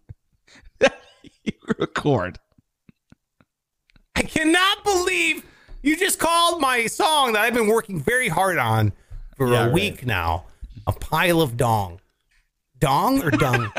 that 0.80 0.96
you 1.44 1.54
record. 1.80 2.38
I 4.16 4.22
cannot 4.22 4.84
believe 4.84 5.44
you 5.82 5.98
just 5.98 6.20
called 6.20 6.62
my 6.62 6.86
song 6.86 7.34
that 7.34 7.42
I've 7.42 7.56
been 7.56 7.66
working 7.68 8.00
very 8.00 8.28
hard 8.30 8.60
on 8.60 8.94
for 9.36 9.48
Yeah, 9.52 9.64
a 9.64 9.66
right. 9.66 9.74
week 9.74 10.06
now 10.06 10.46
a 10.86 10.92
pile 10.92 11.42
of 11.42 11.58
dong. 11.58 12.00
Dong 12.78 13.24
or 13.24 13.32
dung? 13.32 13.72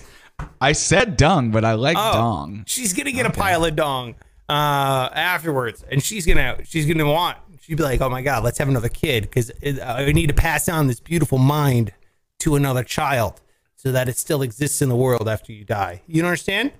I 0.60 0.72
said 0.72 1.16
dung, 1.16 1.50
but 1.52 1.64
I 1.64 1.74
like 1.74 1.96
Oh, 1.96 2.12
dong. 2.12 2.64
She's 2.66 2.92
gonna 2.92 3.12
get 3.12 3.26
a 3.26 3.30
pile 3.30 3.64
of 3.64 3.76
dong 3.76 4.16
uh, 4.48 5.08
afterwards, 5.12 5.84
and 5.90 6.02
she's 6.02 6.26
gonna 6.26 6.58
she's 6.64 6.86
gonna 6.86 7.10
want. 7.10 7.38
She'd 7.60 7.76
be 7.76 7.82
like, 7.82 8.00
"Oh 8.00 8.08
my 8.08 8.22
god, 8.22 8.44
let's 8.44 8.58
have 8.58 8.68
another 8.68 8.88
kid 8.88 9.24
because 9.24 9.50
I 9.62 10.12
need 10.12 10.28
to 10.28 10.34
pass 10.34 10.68
on 10.68 10.86
this 10.86 11.00
beautiful 11.00 11.38
mind 11.38 11.92
to 12.40 12.54
another 12.54 12.84
child 12.84 13.40
so 13.76 13.90
that 13.92 14.08
it 14.08 14.16
still 14.16 14.42
exists 14.42 14.80
in 14.82 14.88
the 14.88 14.96
world 14.96 15.28
after 15.28 15.52
you 15.52 15.64
die." 15.64 16.02
You 16.06 16.24
understand? 16.24 16.72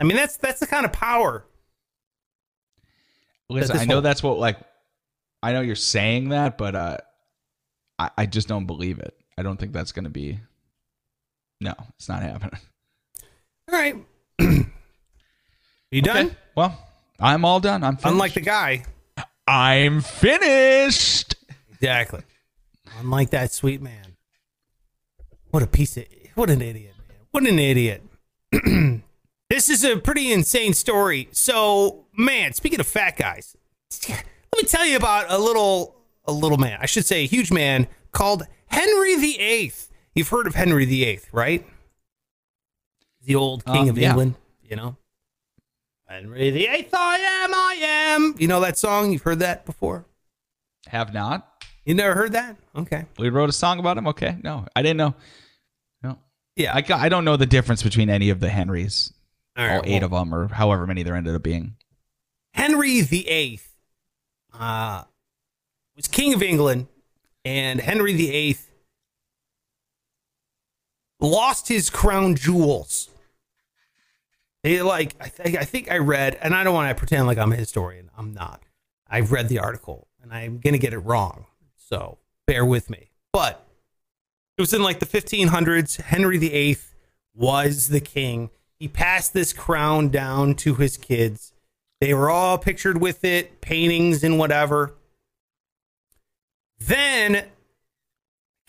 I 0.00 0.04
mean, 0.04 0.16
that's 0.16 0.36
that's 0.38 0.60
the 0.60 0.66
kind 0.66 0.84
of 0.86 0.92
power. 0.92 1.44
Listen, 3.48 3.76
I 3.76 3.84
know 3.84 3.94
whole- 3.96 4.02
that's 4.02 4.22
what 4.22 4.38
like 4.38 4.58
I 5.42 5.52
know 5.52 5.60
you're 5.60 5.74
saying 5.76 6.30
that, 6.30 6.56
but 6.56 6.74
uh 6.74 6.96
I, 7.98 8.10
I 8.18 8.26
just 8.26 8.48
don't 8.48 8.66
believe 8.66 8.98
it. 8.98 9.14
I 9.36 9.42
don't 9.42 9.58
think 9.58 9.72
that's 9.72 9.92
gonna 9.92 10.08
be 10.10 10.38
No, 11.60 11.74
it's 11.98 12.08
not 12.08 12.22
happening. 12.22 12.60
All 13.70 13.78
right, 13.78 13.96
you 15.90 16.02
done? 16.02 16.26
Okay, 16.26 16.36
Well, 16.56 16.78
I'm 17.20 17.44
all 17.44 17.60
done. 17.60 17.82
I'm 17.84 17.96
finished. 17.96 18.12
Unlike 18.12 18.34
the 18.34 18.40
guy. 18.40 18.84
I'm 19.46 20.00
finished. 20.00 21.34
Exactly. 21.72 22.22
Unlike 22.98 23.30
that 23.30 23.52
sweet 23.52 23.80
man. 23.82 24.16
What 25.50 25.62
a 25.62 25.66
piece 25.66 25.96
of 25.96 26.04
what 26.34 26.48
an 26.50 26.62
idiot, 26.62 26.94
man. 27.08 27.16
What 27.32 27.46
an 27.46 27.58
idiot. 27.58 28.02
this 29.50 29.68
is 29.68 29.84
a 29.84 29.96
pretty 29.96 30.32
insane 30.32 30.74
story. 30.74 31.28
So, 31.32 32.06
man, 32.16 32.52
speaking 32.52 32.80
of 32.80 32.86
fat 32.86 33.16
guys, 33.16 33.56
let 34.08 34.24
me 34.56 34.62
tell 34.62 34.86
you 34.86 34.96
about 34.96 35.26
a 35.28 35.38
little 35.38 35.96
a 36.24 36.32
little 36.32 36.58
man. 36.58 36.78
I 36.80 36.86
should 36.86 37.04
say 37.04 37.24
a 37.24 37.26
huge 37.26 37.50
man 37.50 37.88
called 38.12 38.44
Henry 38.66 39.16
VIII. 39.16 39.72
You've 40.14 40.28
heard 40.28 40.46
of 40.46 40.54
Henry 40.54 40.84
VIII, 40.84 41.20
right? 41.32 41.66
The 43.24 43.34
old 43.34 43.64
king 43.64 43.76
Um, 43.82 43.88
of 43.90 43.98
yeah. 43.98 44.10
England, 44.10 44.34
you 44.62 44.76
know. 44.76 44.96
Henry 46.10 46.50
the 46.50 46.66
Eighth, 46.66 46.92
I 46.92 47.16
am, 47.18 47.54
I 47.54 47.74
am. 47.80 48.34
You 48.36 48.48
know 48.48 48.60
that 48.60 48.76
song? 48.76 49.12
You've 49.12 49.22
heard 49.22 49.38
that 49.38 49.64
before? 49.64 50.04
Have 50.88 51.14
not. 51.14 51.46
You 51.84 51.94
never 51.94 52.14
heard 52.14 52.32
that? 52.32 52.56
Okay. 52.74 53.04
We 53.16 53.30
wrote 53.30 53.48
a 53.48 53.52
song 53.52 53.78
about 53.78 53.96
him. 53.96 54.08
Okay, 54.08 54.36
no, 54.42 54.66
I 54.74 54.82
didn't 54.82 54.96
know. 54.96 55.14
No, 56.02 56.18
Yeah. 56.56 56.74
I 56.74 56.84
I 56.92 57.08
don't 57.08 57.24
know 57.24 57.36
the 57.36 57.46
difference 57.46 57.82
between 57.82 58.10
any 58.10 58.30
of 58.30 58.40
the 58.40 58.48
Henrys, 58.48 59.12
All 59.56 59.64
all 59.64 59.76
right, 59.76 59.86
eight 59.86 60.02
well, 60.02 60.04
of 60.06 60.10
them, 60.10 60.34
or 60.34 60.48
however 60.48 60.84
many 60.86 61.04
there 61.04 61.14
ended 61.14 61.34
up 61.34 61.42
being. 61.44 61.76
Henry 62.54 63.02
the 63.02 63.28
Eighth 63.28 63.76
uh, 64.52 65.04
was 65.94 66.08
king 66.08 66.34
of 66.34 66.42
England, 66.42 66.88
and 67.44 67.80
Henry 67.80 68.14
the 68.14 68.32
Eighth 68.32 68.68
lost 71.20 71.68
his 71.68 71.88
crown 71.88 72.34
jewels. 72.34 73.09
They 74.62 74.82
like 74.82 75.14
I, 75.20 75.58
I 75.58 75.64
think 75.64 75.90
I 75.90 75.98
read, 75.98 76.38
and 76.40 76.54
I 76.54 76.64
don't 76.64 76.74
want 76.74 76.90
to 76.90 76.94
pretend 76.94 77.26
like 77.26 77.38
I'm 77.38 77.52
a 77.52 77.56
historian. 77.56 78.10
I'm 78.16 78.32
not. 78.34 78.62
I've 79.08 79.32
read 79.32 79.48
the 79.48 79.58
article, 79.58 80.08
and 80.22 80.32
I'm 80.32 80.58
gonna 80.58 80.78
get 80.78 80.92
it 80.92 80.98
wrong, 80.98 81.46
so 81.76 82.18
bear 82.46 82.64
with 82.64 82.90
me. 82.90 83.10
But 83.32 83.66
it 84.58 84.60
was 84.60 84.74
in 84.74 84.82
like 84.82 84.98
the 85.00 85.06
1500s. 85.06 86.00
Henry 86.02 86.52
Eighth 86.52 86.94
was 87.34 87.88
the 87.88 88.00
king. 88.00 88.50
He 88.78 88.88
passed 88.88 89.32
this 89.32 89.52
crown 89.52 90.08
down 90.08 90.54
to 90.56 90.74
his 90.74 90.96
kids. 90.96 91.52
They 92.00 92.14
were 92.14 92.30
all 92.30 92.58
pictured 92.58 93.00
with 93.00 93.24
it, 93.24 93.60
paintings 93.60 94.24
and 94.24 94.38
whatever. 94.38 94.94
Then, 96.78 97.44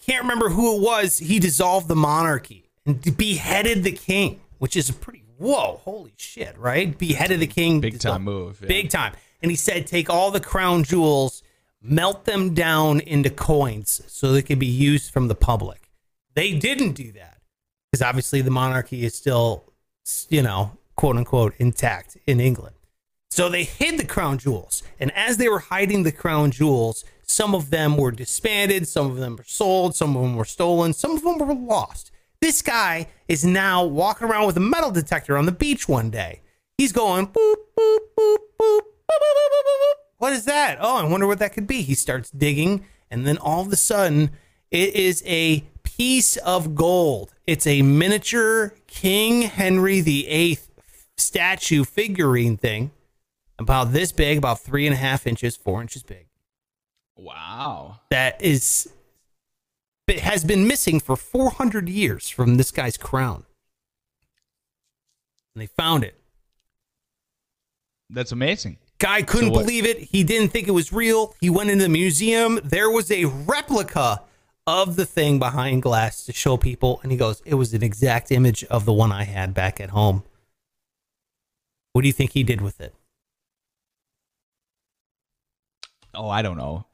can't 0.06 0.24
remember 0.24 0.50
who 0.50 0.76
it 0.76 0.82
was, 0.82 1.20
he 1.20 1.39
dissolved 1.39 1.88
the 1.88 1.96
monarchy 1.96 2.70
and 2.86 3.18
beheaded 3.18 3.84
the 3.84 3.94
king, 3.94 4.42
which 4.58 4.76
is 4.76 4.89
a 4.89 4.94
pretty, 4.94 5.24
whoa, 5.42 5.82
holy 5.84 6.14
shit, 6.18 6.58
right? 6.58 6.98
Beheaded 6.98 7.39
the 7.39 7.48
king. 7.48 7.82
Big 7.82 8.00
time 8.00 8.24
move. 8.24 8.60
yeah. 8.62 8.68
Big 8.68 8.89
time. 8.89 9.14
And 9.42 9.50
he 9.52 9.58
said, 9.58 9.88
take 9.88 10.10
all 10.10 10.30
the 10.32 10.39
crown 10.39 10.84
jewels, 10.84 11.42
melt 11.82 12.26
them 12.26 12.54
down 12.54 13.00
into 13.00 13.30
coins 13.30 14.02
so 14.08 14.32
they 14.32 14.44
could 14.44 14.60
be 14.60 14.68
used 14.68 15.12
from 15.12 15.28
the 15.28 15.36
public. 15.36 15.89
They 16.36 16.54
didn't 16.54 16.94
do 16.94 17.12
that 17.14 17.39
because 17.92 18.02
obviously 18.02 18.42
the 18.42 18.52
monarchy 18.52 19.04
is 19.04 19.16
still, 19.16 19.74
you 20.30 20.44
know, 20.44 20.78
quote 20.96 21.18
unquote, 21.18 21.54
intact 21.58 22.18
in 22.28 22.39
England. 22.39 22.76
So 23.32 23.50
they 23.50 23.64
hid 23.64 23.98
the 23.98 24.06
crown 24.06 24.38
jewels. 24.38 24.84
And 25.00 25.12
as 25.16 25.38
they 25.38 25.50
were 25.50 25.60
hiding 25.60 26.04
the 26.04 26.12
crown 26.12 26.52
jewels, 26.52 27.04
some 27.24 27.56
of 27.56 27.70
them 27.70 27.98
were 27.98 28.12
disbanded, 28.12 28.88
some 28.88 29.10
of 29.10 29.18
them 29.18 29.38
were 29.38 29.46
sold, 29.46 29.96
some 29.96 30.16
of 30.16 30.22
them 30.22 30.36
were 30.36 30.46
stolen, 30.46 30.94
some 30.94 31.12
of 31.12 31.24
them 31.24 31.39
were 31.39 31.54
lost. 31.54 32.11
This 32.42 32.64
guy 32.64 33.08
is 33.28 33.46
now 33.46 33.86
walking 33.86 34.28
around 34.28 34.48
with 34.48 34.58
a 34.58 34.62
metal 34.62 34.89
detector 34.89 35.38
on 35.38 35.46
the 35.46 35.52
beach 35.52 35.88
one 35.88 36.10
day. 36.10 36.42
He's 36.76 36.92
going 36.92 37.28
boop, 37.28 37.56
boop, 37.78 37.98
boop, 38.18 38.38
boop, 38.60 38.80
What 40.18 40.34
is 40.34 40.46
that? 40.46 40.80
Oh, 40.82 40.98
I 40.98 41.08
wonder 41.08 41.28
what 41.28 41.38
that 41.38 41.54
could 41.54 41.68
be. 41.68 41.84
He 41.84 41.94
starts 41.94 42.32
digging, 42.32 42.84
and 43.12 43.28
then 43.28 43.38
all 43.38 43.62
of 43.62 43.72
a 43.72 43.76
sudden, 43.76 44.32
it 44.72 44.96
is 44.96 45.22
a 45.28 45.64
piece 45.84 46.36
of 46.38 46.74
gold. 46.74 47.32
It's 47.46 47.68
a 47.68 47.84
miniature 47.84 48.74
King 48.88 49.44
Henry 49.44 50.02
VIII 50.02 50.58
statue 51.18 51.84
figurine 51.84 52.58
thing, 52.58 52.89
about 53.60 53.94
this 53.94 54.12
big, 54.12 54.39
about 54.39 54.60
three 54.60 54.88
and 54.88 54.96
a 54.96 54.98
half 54.98 55.28
inches, 55.28 55.56
four 55.56 55.80
inches 55.80 56.02
big. 56.02 56.26
Wow. 57.16 58.00
That 58.10 58.42
is 58.42 58.92
has 60.10 60.43
been 60.43 60.68
missing 60.68 60.99
for 60.99 61.16
400 61.16 61.88
years 61.89 62.30
from 62.30 62.58
this 62.58 62.72
guy's 62.72 62.97
crown. 62.97 63.45
And 65.56 65.62
they 65.62 65.68
found 65.68 66.04
it. 66.04 66.16
That's 68.10 68.32
amazing. 68.32 68.78
Guy 68.99 69.22
couldn't 69.22 69.54
So 69.54 69.60
believe 69.60 69.86
it. 69.86 69.97
He 69.99 70.24
didn't 70.24 70.49
think 70.49 70.68
it 70.68 70.72
was 70.72 70.91
real. 70.93 71.34
He 71.39 71.49
went 71.49 71.70
into 71.70 71.84
the 71.84 71.89
museum. 71.89 72.60
There 72.64 72.89
was 72.89 73.10
a 73.10 73.26
replica 73.26 74.22
of 74.68 74.95
the 74.95 75.06
thing 75.06 75.39
behind 75.39 75.82
glass 75.82 76.26
to 76.26 76.34
show 76.34 76.58
people. 76.58 76.99
And 77.04 77.12
he 77.12 77.18
goes, 77.18 77.41
It 77.45 77.56
was 77.56 77.74
an 77.74 77.84
exact 77.84 78.32
image 78.32 78.64
of 78.66 78.86
the 78.86 78.93
one 78.93 79.12
I 79.12 79.24
had 79.24 79.54
back 79.54 79.82
at 79.82 79.89
home. 79.89 80.24
What 81.93 82.04
do 82.04 82.08
you 82.08 82.14
think 82.14 82.32
he 82.32 82.43
did 82.43 82.62
with 82.62 82.80
it? 82.80 82.93
Oh, 86.14 86.30
I 86.30 86.41
don't 86.41 86.58
know. 86.58 86.86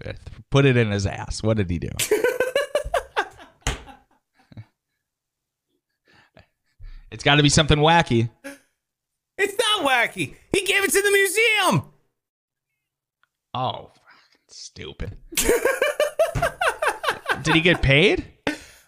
Put 0.50 0.66
it 0.66 0.76
in 0.76 0.90
his 0.90 1.06
ass. 1.06 1.42
What 1.42 1.58
did 1.58 1.70
he 1.70 1.78
do? 1.78 1.88
it's 7.12 7.22
got 7.22 7.36
to 7.36 7.42
be 7.42 7.48
something 7.48 7.78
wacky. 7.78 8.30
It's 9.38 9.54
not 9.58 9.86
wacky. 9.86 10.34
He 10.52 10.64
gave 10.64 10.82
it 10.84 10.90
to 10.90 11.02
the 11.02 11.10
museum. 11.10 11.92
Oh, 13.54 13.90
fucking 13.94 14.40
stupid. 14.48 15.16
did 17.42 17.54
he 17.54 17.60
get 17.60 17.82
paid? 17.82 18.24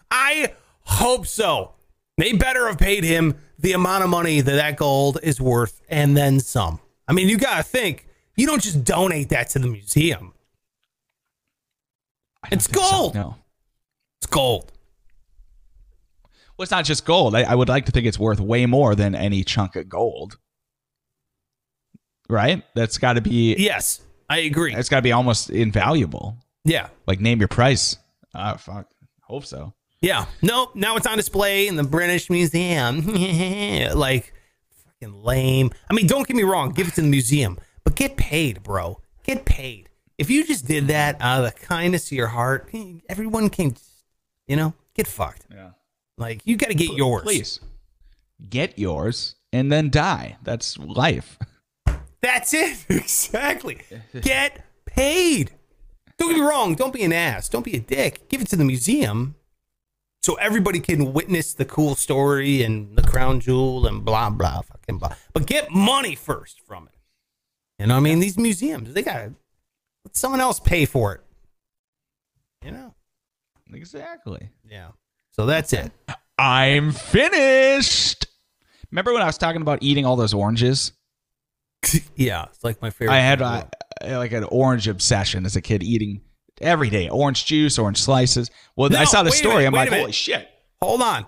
I 0.09 0.53
hope 0.81 1.27
so. 1.27 1.73
They 2.17 2.33
better 2.33 2.67
have 2.67 2.77
paid 2.77 3.03
him 3.03 3.35
the 3.59 3.73
amount 3.73 4.03
of 4.03 4.09
money 4.09 4.41
that 4.41 4.55
that 4.55 4.77
gold 4.77 5.19
is 5.21 5.39
worth 5.39 5.81
and 5.89 6.17
then 6.17 6.39
some. 6.39 6.79
I 7.07 7.13
mean, 7.13 7.29
you 7.29 7.37
got 7.37 7.57
to 7.57 7.63
think, 7.63 8.07
you 8.35 8.47
don't 8.47 8.61
just 8.61 8.83
donate 8.83 9.29
that 9.29 9.49
to 9.51 9.59
the 9.59 9.67
museum. 9.67 10.33
It's 12.51 12.67
think 12.67 12.83
so, 12.83 12.91
gold. 12.91 13.15
No. 13.15 13.35
It's 14.19 14.27
gold. 14.27 14.71
Well, 16.57 16.63
it's 16.63 16.71
not 16.71 16.85
just 16.85 17.05
gold. 17.05 17.35
I, 17.35 17.43
I 17.43 17.55
would 17.55 17.69
like 17.69 17.85
to 17.85 17.91
think 17.91 18.05
it's 18.05 18.19
worth 18.19 18.39
way 18.39 18.65
more 18.65 18.95
than 18.95 19.13
any 19.15 19.43
chunk 19.43 19.75
of 19.75 19.89
gold. 19.89 20.37
Right? 22.29 22.63
That's 22.75 22.97
got 22.97 23.13
to 23.13 23.21
be. 23.21 23.55
Yes, 23.57 24.01
I 24.29 24.39
agree. 24.39 24.73
It's 24.73 24.89
got 24.89 24.97
to 24.97 25.01
be 25.01 25.11
almost 25.11 25.49
invaluable. 25.49 26.37
Yeah. 26.63 26.87
Like 27.05 27.19
name 27.19 27.39
your 27.39 27.47
price. 27.47 27.97
Ah, 28.33 28.55
fuck. 28.55 28.87
Hope 29.21 29.45
so. 29.45 29.73
Yeah. 30.01 30.25
Nope. 30.41 30.75
Now 30.75 30.95
it's 30.97 31.05
on 31.05 31.17
display 31.17 31.67
in 31.67 31.75
the 31.75 31.83
British 31.83 32.29
Museum. 32.29 33.05
like, 33.95 34.33
fucking 34.83 35.23
lame. 35.23 35.71
I 35.89 35.93
mean, 35.93 36.07
don't 36.07 36.27
get 36.27 36.35
me 36.35 36.43
wrong. 36.43 36.71
Give 36.71 36.87
it 36.87 36.95
to 36.95 37.01
the 37.01 37.07
museum, 37.07 37.59
but 37.83 37.95
get 37.95 38.17
paid, 38.17 38.63
bro. 38.63 39.01
Get 39.23 39.45
paid. 39.45 39.89
If 40.17 40.29
you 40.29 40.45
just 40.45 40.65
did 40.65 40.87
that 40.87 41.17
out 41.19 41.43
of 41.43 41.53
the 41.53 41.59
kindness 41.59 42.07
of 42.07 42.13
your 42.13 42.27
heart, 42.27 42.69
everyone 43.09 43.49
can, 43.49 43.75
you 44.47 44.55
know, 44.55 44.73
get 44.93 45.07
fucked. 45.07 45.45
Yeah. 45.51 45.71
Like, 46.17 46.41
you 46.45 46.55
got 46.57 46.67
to 46.67 46.75
get 46.75 46.93
yours. 46.93 47.23
Please 47.23 47.59
get 48.49 48.77
yours 48.77 49.35
and 49.53 49.71
then 49.71 49.89
die. 49.89 50.37
That's 50.43 50.77
life. 50.77 51.37
That's 52.21 52.53
it. 52.53 52.85
Exactly. 52.89 53.81
Get 54.21 54.63
paid. 54.85 55.51
Don't 56.17 56.29
get 56.29 56.39
me 56.39 56.45
wrong. 56.45 56.75
Don't 56.75 56.93
be 56.93 57.03
an 57.03 57.13
ass. 57.13 57.49
Don't 57.49 57.65
be 57.65 57.75
a 57.75 57.79
dick. 57.79 58.29
Give 58.29 58.41
it 58.41 58.47
to 58.47 58.55
the 58.55 58.63
museum 58.63 59.35
so 60.23 60.35
everybody 60.35 60.79
can 60.79 61.13
witness 61.13 61.53
the 61.53 61.65
cool 61.65 61.95
story 61.95 62.63
and 62.63 62.97
the 62.97 63.03
crown 63.03 63.39
jewel 63.39 63.85
and 63.85 64.03
blah, 64.03 64.29
blah, 64.29 64.61
fucking 64.61 64.97
blah. 64.97 65.13
But 65.33 65.45
get 65.45 65.71
money 65.71 66.15
first 66.15 66.61
from 66.61 66.87
it. 66.87 66.97
You 67.79 67.87
know 67.87 67.95
what 67.95 67.99
I 67.99 68.03
mean? 68.03 68.19
These 68.19 68.37
museums, 68.37 68.93
they 68.93 69.03
got 69.03 69.17
to 69.17 69.33
let 70.05 70.15
someone 70.15 70.41
else 70.41 70.59
pay 70.59 70.85
for 70.85 71.13
it. 71.13 71.21
You 72.63 72.71
know? 72.71 72.95
Exactly. 73.73 74.49
Yeah. 74.67 74.91
So 75.35 75.45
that's 75.45 75.73
it. 75.73 75.91
I'm 76.37 76.93
finished. 76.93 78.27
Remember 78.89 79.11
when 79.11 79.21
I 79.21 79.25
was 79.25 79.37
talking 79.37 79.61
about 79.61 79.79
eating 79.83 80.05
all 80.05 80.15
those 80.15 80.33
oranges? 80.33 80.93
yeah. 82.15 82.45
It's 82.45 82.63
like 82.63 82.81
my 82.81 82.89
favorite. 82.89 83.13
I 83.13 83.19
had 83.19 83.39
thing 83.39 83.47
in 83.47 83.53
the 83.53 83.57
uh, 83.57 84.07
world. 84.07 84.19
like 84.19 84.31
an 84.31 84.43
orange 84.45 84.87
obsession 84.87 85.45
as 85.45 85.57
a 85.57 85.61
kid, 85.61 85.83
eating 85.83 86.21
every 86.61 86.89
day 86.89 87.09
orange 87.09 87.45
juice, 87.45 87.77
orange 87.77 88.01
slices. 88.01 88.49
Well, 88.77 88.95
I 88.95 89.03
saw 89.03 89.23
the 89.23 89.31
story. 89.33 89.65
minute, 89.65 89.67
I'm 89.67 89.73
like, 89.73 89.89
holy 89.89 90.13
shit. 90.13 90.49
Hold 90.81 91.01
on. 91.01 91.25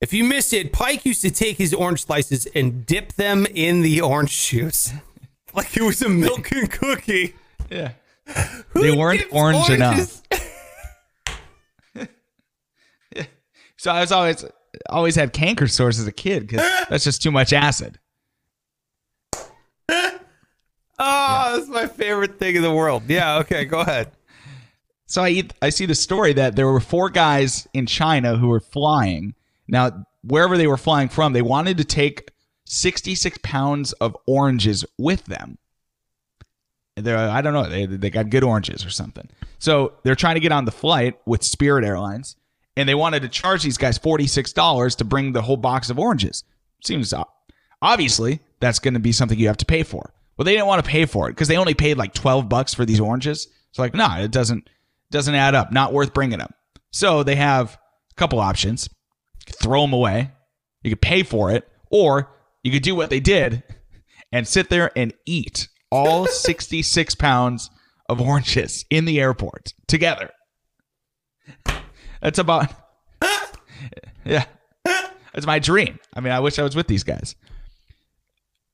If 0.00 0.12
you 0.12 0.24
missed 0.24 0.52
it, 0.52 0.72
Pike 0.72 1.06
used 1.06 1.22
to 1.22 1.30
take 1.30 1.56
his 1.56 1.72
orange 1.72 2.06
slices 2.06 2.46
and 2.52 2.84
dip 2.84 3.12
them 3.12 3.46
in 3.54 3.82
the 3.82 4.00
orange 4.00 4.48
juice. 4.48 4.92
Like 5.52 5.76
it 5.76 5.82
was 5.82 6.00
a 6.00 6.08
milk 6.08 6.52
and 6.52 6.70
cookie. 6.70 7.34
Yeah. 7.68 7.90
Who 8.68 8.82
They 8.82 8.96
weren't 8.96 9.24
orange 9.32 9.68
oranges? 9.68 10.22
So 13.80 13.90
I 13.90 14.00
was 14.00 14.12
always 14.12 14.44
always 14.90 15.16
had 15.16 15.32
canker 15.32 15.66
sores 15.66 15.98
as 15.98 16.06
a 16.06 16.12
kid 16.12 16.46
because 16.46 16.70
that's 16.90 17.02
just 17.02 17.22
too 17.22 17.30
much 17.30 17.54
acid. 17.54 17.98
Oh, 21.02 21.56
that's 21.56 21.68
my 21.70 21.86
favorite 21.86 22.38
thing 22.38 22.56
in 22.56 22.62
the 22.62 22.74
world. 22.74 23.04
Yeah, 23.08 23.38
okay, 23.38 23.64
go 23.64 23.80
ahead. 23.80 24.12
So 25.06 25.22
I 25.22 25.30
eat, 25.30 25.54
I 25.62 25.70
see 25.70 25.86
the 25.86 25.94
story 25.94 26.34
that 26.34 26.54
there 26.56 26.68
were 26.68 26.78
four 26.78 27.08
guys 27.08 27.66
in 27.72 27.86
China 27.86 28.36
who 28.36 28.48
were 28.48 28.60
flying. 28.60 29.34
Now, 29.66 30.04
wherever 30.22 30.56
they 30.56 30.68
were 30.68 30.76
flying 30.76 31.08
from, 31.08 31.32
they 31.32 31.42
wanted 31.42 31.78
to 31.78 31.84
take 31.84 32.30
66 32.66 33.38
pounds 33.42 33.92
of 33.94 34.16
oranges 34.26 34.84
with 34.98 35.24
them. 35.24 35.58
They're, 36.96 37.18
I 37.18 37.40
don't 37.40 37.54
know, 37.54 37.68
they, 37.68 37.86
they 37.86 38.10
got 38.10 38.30
good 38.30 38.44
oranges 38.44 38.84
or 38.84 38.90
something. 38.90 39.28
So 39.58 39.94
they're 40.04 40.14
trying 40.14 40.36
to 40.36 40.40
get 40.40 40.52
on 40.52 40.64
the 40.64 40.70
flight 40.70 41.18
with 41.26 41.42
Spirit 41.42 41.84
Airlines, 41.84 42.36
and 42.76 42.88
they 42.88 42.94
wanted 42.94 43.22
to 43.22 43.28
charge 43.28 43.62
these 43.62 43.78
guys 43.78 43.98
$46 43.98 44.96
to 44.96 45.04
bring 45.04 45.32
the 45.32 45.42
whole 45.42 45.56
box 45.56 45.90
of 45.90 45.98
oranges. 45.98 46.44
Seems 46.84 47.12
obviously 47.82 48.40
that's 48.60 48.78
going 48.78 48.94
to 48.94 49.00
be 49.00 49.12
something 49.12 49.38
you 49.38 49.48
have 49.48 49.56
to 49.58 49.66
pay 49.66 49.82
for. 49.82 50.12
Well, 50.36 50.44
they 50.44 50.52
didn't 50.52 50.68
want 50.68 50.82
to 50.84 50.90
pay 50.90 51.04
for 51.04 51.28
it 51.28 51.32
because 51.32 51.48
they 51.48 51.56
only 51.56 51.74
paid 51.74 51.98
like 51.98 52.14
12 52.14 52.48
bucks 52.48 52.72
for 52.72 52.84
these 52.84 53.00
oranges. 53.00 53.48
It's 53.70 53.78
like, 53.78 53.94
nah, 53.94 54.18
it 54.20 54.30
doesn't 54.30 54.68
doesn't 55.10 55.34
add 55.34 55.54
up. 55.54 55.72
Not 55.72 55.92
worth 55.92 56.14
bringing 56.14 56.38
them. 56.38 56.52
So 56.92 57.22
they 57.22 57.36
have 57.36 57.78
a 58.10 58.14
couple 58.14 58.38
options. 58.38 58.88
Throw 59.46 59.82
them 59.82 59.92
away. 59.92 60.30
You 60.82 60.90
could 60.90 61.02
pay 61.02 61.24
for 61.24 61.50
it, 61.50 61.68
or 61.90 62.30
you 62.62 62.70
could 62.70 62.82
do 62.82 62.94
what 62.94 63.10
they 63.10 63.20
did 63.20 63.62
and 64.32 64.46
sit 64.46 64.70
there 64.70 64.90
and 64.96 65.12
eat 65.26 65.68
all 65.90 66.26
66 66.26 67.14
pounds 67.16 67.70
of 68.08 68.20
oranges 68.20 68.84
in 68.90 69.04
the 69.04 69.20
airport 69.20 69.74
together. 69.86 70.30
That's 72.20 72.38
about 72.38 72.72
yeah. 74.24 74.44
That's 74.84 75.46
my 75.46 75.58
dream. 75.58 75.98
I 76.14 76.20
mean, 76.20 76.32
I 76.32 76.40
wish 76.40 76.58
I 76.58 76.62
was 76.62 76.74
with 76.74 76.86
these 76.88 77.04
guys. 77.04 77.34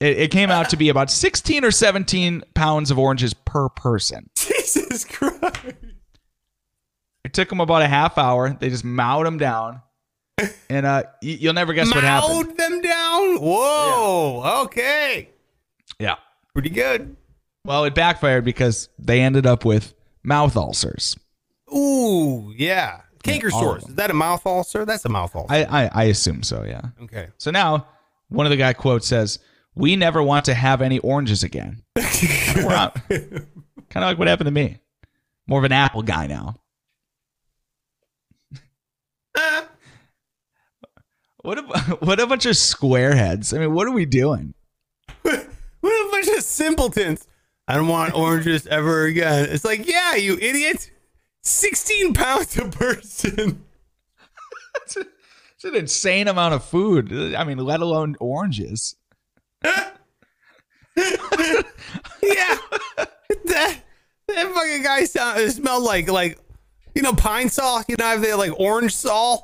It, 0.00 0.18
it 0.18 0.30
came 0.30 0.50
out 0.50 0.70
to 0.70 0.76
be 0.76 0.88
about 0.88 1.10
16 1.10 1.64
or 1.64 1.70
17 1.70 2.42
pounds 2.54 2.90
of 2.90 2.98
oranges 2.98 3.34
per 3.34 3.68
person. 3.68 4.30
Jesus 4.36 5.04
Christ. 5.04 5.74
It 7.24 7.32
took 7.32 7.48
them 7.48 7.60
about 7.60 7.82
a 7.82 7.88
half 7.88 8.18
hour. 8.18 8.56
They 8.58 8.68
just 8.68 8.84
mowed 8.84 9.26
them 9.26 9.38
down. 9.38 9.82
And 10.68 10.84
uh, 10.84 11.04
you'll 11.22 11.54
never 11.54 11.72
guess 11.72 11.92
what 11.94 12.04
happened. 12.04 12.48
Mowed 12.48 12.56
them 12.58 12.82
down. 12.82 13.36
Whoa. 13.40 14.62
Okay. 14.64 15.30
Yeah. 15.98 16.16
Pretty 16.52 16.70
good. 16.70 17.16
Well, 17.64 17.84
it 17.84 17.94
backfired 17.94 18.44
because 18.44 18.90
they 18.98 19.20
ended 19.22 19.46
up 19.46 19.64
with 19.64 19.94
mouth 20.22 20.56
ulcers. 20.56 21.16
Ooh, 21.74 22.52
yeah. 22.56 23.00
Canker 23.26 23.50
sores. 23.50 23.84
Is 23.84 23.94
that 23.96 24.10
a 24.10 24.14
mouth 24.14 24.46
ulcer? 24.46 24.84
That's 24.84 25.04
a 25.04 25.08
mouth 25.08 25.34
ulcer. 25.34 25.52
I, 25.52 25.64
I, 25.64 25.90
I 25.92 26.04
assume 26.04 26.42
so, 26.42 26.64
yeah. 26.64 26.82
okay. 27.02 27.28
So 27.38 27.50
now, 27.50 27.86
one 28.28 28.46
of 28.46 28.50
the 28.50 28.56
guy 28.56 28.72
quotes 28.72 29.06
says, 29.06 29.38
"We 29.74 29.96
never 29.96 30.22
want 30.22 30.44
to 30.46 30.54
have 30.54 30.82
any 30.82 30.98
oranges 31.00 31.42
again." 31.42 31.82
kind 31.96 32.94
of 33.08 34.02
like 34.02 34.18
what 34.18 34.28
happened 34.28 34.46
to 34.46 34.52
me. 34.52 34.78
More 35.46 35.58
of 35.58 35.64
an 35.64 35.72
apple 35.72 36.02
guy 36.02 36.26
now. 36.26 36.56
what 41.42 41.58
a 41.58 41.62
what 42.00 42.18
a 42.20 42.26
bunch 42.26 42.46
of 42.46 42.54
squareheads. 42.54 43.54
I 43.54 43.60
mean, 43.60 43.74
what 43.74 43.86
are 43.86 43.92
we 43.92 44.06
doing? 44.06 44.54
What 45.80 46.08
a 46.08 46.10
bunch 46.10 46.36
of 46.36 46.42
simpletons. 46.42 47.28
I 47.68 47.76
don't 47.76 47.86
want 47.86 48.14
oranges 48.14 48.66
ever 48.66 49.04
again. 49.04 49.48
It's 49.50 49.64
like, 49.64 49.86
yeah, 49.86 50.16
you 50.16 50.36
idiot. 50.36 50.90
16 51.46 52.14
pounds 52.14 52.56
a 52.58 52.68
person. 52.68 53.64
It's, 54.82 54.96
a- 54.96 55.06
it's 55.54 55.64
an 55.64 55.74
insane 55.74 56.28
amount 56.28 56.54
of 56.54 56.64
food. 56.64 57.12
I 57.34 57.44
mean, 57.44 57.58
let 57.58 57.80
alone 57.80 58.16
oranges. 58.20 58.96
Yeah. 62.22 62.56
that, 63.44 63.76
that 64.28 64.52
fucking 64.52 64.82
guy 64.82 65.04
sound, 65.04 65.52
smelled 65.52 65.84
like, 65.84 66.08
like, 66.10 66.38
you 66.94 67.02
know, 67.02 67.12
Pine-Sol? 67.12 67.82
You 67.88 67.96
know, 67.98 68.18
they 68.18 68.34
like 68.34 68.58
orange 68.58 68.94
saw? 68.94 69.38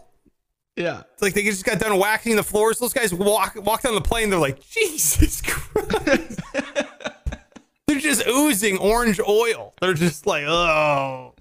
Yeah. 0.77 1.03
It's 1.13 1.23
like 1.23 1.35
they 1.35 1.43
just 1.45 1.65
got 1.65 1.79
done 1.79 1.99
waxing 1.99 2.37
the 2.37 2.43
floors. 2.43 2.79
Those 2.79 2.93
guys 2.95 3.13
walk 3.15 3.57
walk 3.57 3.83
down 3.83 3.95
the 3.95 4.01
plane. 4.01 4.31
They're 4.31 4.39
like, 4.39 4.61
Jesus 4.67 5.43
Christ. 5.43 6.41
they're 7.87 8.01
just 8.01 8.27
oozing 8.27 8.79
orange 8.79 9.21
oil. 9.21 9.75
They're 9.81 9.95
just 9.95 10.27
like, 10.27 10.45
oh. 10.47 11.35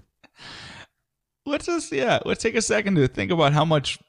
Let's 1.46 1.66
just 1.66 1.92
yeah. 1.92 2.20
Let's 2.26 2.42
take 2.42 2.56
a 2.56 2.62
second 2.62 2.96
to 2.96 3.08
think 3.08 3.32
about 3.32 3.54
how 3.54 3.66
much 3.66 4.00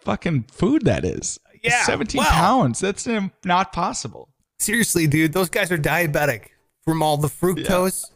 fucking 0.00 0.44
food 0.52 0.84
that 0.86 1.04
is. 1.04 1.38
Yeah, 1.62 1.84
seventeen 1.84 2.22
pounds. 2.22 2.80
That's 2.80 3.06
not 3.44 3.72
possible. 3.72 4.28
Seriously, 4.58 5.06
dude, 5.06 5.32
those 5.32 5.48
guys 5.48 5.70
are 5.70 5.78
diabetic 5.78 6.48
from 6.84 7.02
all 7.02 7.16
the 7.16 7.28
fructose, 7.28 8.06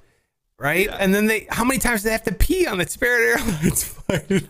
right? 0.58 0.88
And 0.98 1.14
then 1.14 1.26
they, 1.26 1.46
how 1.50 1.64
many 1.64 1.78
times 1.78 2.02
do 2.02 2.08
they 2.08 2.12
have 2.12 2.22
to 2.24 2.34
pee 2.34 2.66
on 2.66 2.78
the 2.78 2.88
Spirit 2.88 3.38
Airlines 3.38 3.84
flight? 3.84 4.44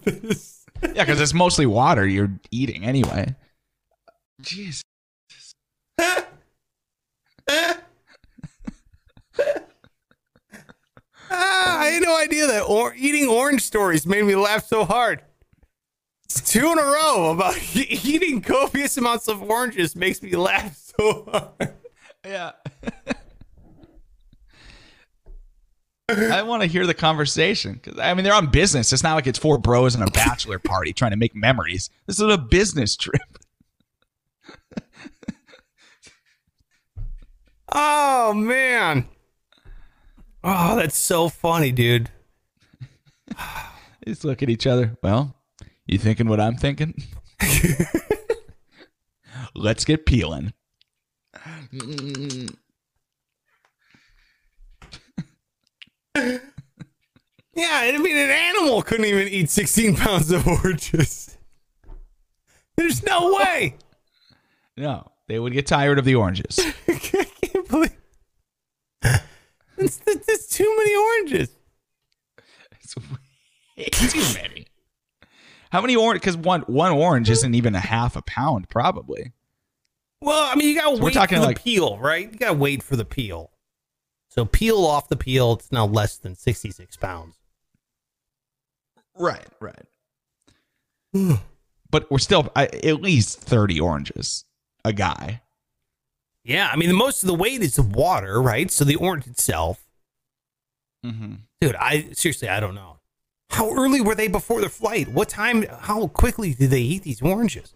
Yeah, 0.94 1.04
because 1.04 1.20
it's 1.20 1.34
mostly 1.34 1.66
water 1.66 2.06
you're 2.06 2.32
eating 2.50 2.84
anyway. 2.84 3.34
Jeez. 4.42 4.82
I 11.84 11.88
had 11.88 12.02
no 12.02 12.16
idea 12.18 12.46
that 12.46 12.62
or- 12.62 12.94
eating 12.96 13.28
orange 13.28 13.62
stories 13.62 14.06
made 14.06 14.24
me 14.24 14.34
laugh 14.36 14.66
so 14.66 14.84
hard. 14.84 15.22
It's 16.24 16.40
two 16.50 16.66
in 16.72 16.78
a 16.78 16.82
row 16.82 17.30
about 17.32 17.56
eating 17.76 18.40
copious 18.40 18.96
amounts 18.96 19.28
of 19.28 19.42
oranges 19.42 19.94
makes 19.94 20.22
me 20.22 20.34
laugh 20.34 20.76
so 20.98 21.24
hard. 21.58 21.74
Yeah. 22.24 22.52
I 26.08 26.42
want 26.42 26.62
to 26.62 26.66
hear 26.68 26.86
the 26.86 26.94
conversation 26.94 27.74
because 27.82 27.98
I 27.98 28.12
mean 28.14 28.24
they're 28.24 28.34
on 28.34 28.48
business. 28.48 28.92
It's 28.92 29.02
not 29.02 29.14
like 29.14 29.26
it's 29.26 29.38
four 29.38 29.56
bros 29.58 29.94
and 29.94 30.04
a 30.06 30.10
bachelor 30.10 30.58
party 30.58 30.92
trying 30.92 31.12
to 31.12 31.16
make 31.16 31.34
memories. 31.34 31.88
This 32.06 32.16
is 32.20 32.28
a 32.32 32.38
business 32.38 32.96
trip. 32.96 33.20
Oh 37.76 38.32
man. 38.34 39.08
Oh, 40.46 40.76
that's 40.76 40.96
so 40.96 41.28
funny, 41.30 41.72
dude. 41.72 42.10
Just 44.06 44.24
look 44.24 44.42
at 44.42 44.50
each 44.50 44.66
other. 44.66 44.96
Well, 45.02 45.34
you 45.86 45.96
thinking 45.98 46.28
what 46.28 46.38
I'm 46.40 46.56
thinking? 46.56 47.02
Let's 49.54 49.84
get 49.86 50.04
peeling. 50.04 50.52
Yeah, 57.56 57.68
I 57.82 57.96
mean, 57.98 58.16
an 58.16 58.30
animal 58.30 58.82
couldn't 58.82 59.06
even 59.06 59.28
eat 59.28 59.48
16 59.48 59.96
pounds 59.96 60.30
of 60.30 60.46
oranges. 60.46 61.38
There's 62.76 63.02
no 63.02 63.34
way. 63.34 63.76
No, 64.76 65.12
they 65.28 65.38
would 65.38 65.52
get 65.52 65.68
tired 65.68 66.00
of 66.00 66.04
the 66.04 66.16
oranges. 66.16 66.58
I. 69.84 70.10
It's, 70.12 70.28
it's 70.28 70.46
too 70.48 70.74
many 70.78 70.96
oranges. 70.96 71.50
It's 72.80 72.96
way 72.96 73.84
too 73.92 74.40
many. 74.40 74.66
How 75.70 75.80
many 75.80 75.96
orange? 75.96 76.20
Because 76.20 76.36
one 76.36 76.60
one 76.62 76.92
orange 76.92 77.30
isn't 77.30 77.54
even 77.54 77.74
a 77.74 77.80
half 77.80 78.14
a 78.16 78.22
pound, 78.22 78.68
probably. 78.68 79.32
Well, 80.20 80.48
I 80.50 80.54
mean, 80.54 80.68
you 80.68 80.80
gotta 80.80 81.02
we're 81.02 81.10
talking 81.10 81.36
for 81.36 81.40
the 81.42 81.46
like- 81.48 81.62
peel, 81.62 81.98
right? 81.98 82.30
You 82.32 82.38
gotta 82.38 82.54
wait 82.54 82.82
for 82.82 82.96
the 82.96 83.04
peel. 83.04 83.50
So 84.28 84.44
peel 84.44 84.84
off 84.84 85.08
the 85.08 85.16
peel. 85.16 85.54
It's 85.54 85.70
now 85.70 85.86
less 85.86 86.16
than 86.16 86.34
66 86.34 86.96
pounds. 86.96 87.36
Right, 89.16 89.46
right. 89.60 89.84
but 91.90 92.10
we're 92.10 92.18
still 92.18 92.50
I, 92.56 92.66
at 92.66 93.00
least 93.00 93.40
thirty 93.40 93.78
oranges 93.80 94.44
a 94.84 94.92
guy. 94.92 95.40
Yeah, 96.44 96.68
I 96.70 96.76
mean, 96.76 96.88
the 96.88 96.94
most 96.94 97.22
of 97.22 97.26
the 97.26 97.34
weight 97.34 97.62
is 97.62 97.76
the 97.76 97.82
water, 97.82 98.40
right? 98.40 98.70
So 98.70 98.84
the 98.84 98.96
orange 98.96 99.26
itself. 99.26 99.82
Mm-hmm. 101.04 101.34
Dude, 101.60 101.74
I 101.76 102.10
seriously, 102.12 102.48
I 102.48 102.60
don't 102.60 102.74
know. 102.74 102.98
How 103.50 103.70
early 103.72 104.00
were 104.00 104.14
they 104.14 104.28
before 104.28 104.60
the 104.60 104.68
flight? 104.68 105.08
What 105.08 105.28
time? 105.28 105.64
How 105.80 106.06
quickly 106.08 106.54
did 106.54 106.70
they 106.70 106.80
eat 106.80 107.02
these 107.02 107.22
oranges? 107.22 107.72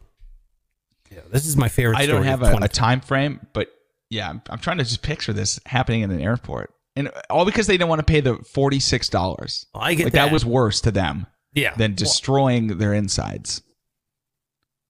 Yeah, 1.10 1.20
this 1.30 1.46
is 1.46 1.56
my 1.56 1.68
favorite. 1.68 1.98
I 1.98 2.06
don't 2.06 2.24
have 2.24 2.42
a, 2.42 2.56
a 2.60 2.68
time 2.68 3.00
frame, 3.00 3.46
but 3.52 3.70
yeah, 4.10 4.28
I'm, 4.28 4.42
I'm 4.50 4.58
trying 4.58 4.78
to 4.78 4.84
just 4.84 5.02
picture 5.02 5.32
this 5.32 5.58
happening 5.66 6.02
in 6.02 6.10
an 6.10 6.20
airport, 6.20 6.74
and 6.96 7.10
all 7.30 7.44
because 7.44 7.66
they 7.66 7.74
didn't 7.74 7.88
want 7.88 8.00
to 8.00 8.04
pay 8.04 8.20
the 8.20 8.36
forty 8.36 8.80
six 8.80 9.08
dollars. 9.08 9.66
I 9.74 9.94
get 9.94 10.04
like 10.04 10.12
that. 10.14 10.26
that 10.26 10.32
was 10.32 10.44
worse 10.44 10.80
to 10.82 10.90
them 10.90 11.26
Yeah, 11.54 11.74
than 11.76 11.92
Well, 11.92 11.96
destroying 11.96 12.78
their 12.78 12.92
insides. 12.92 13.62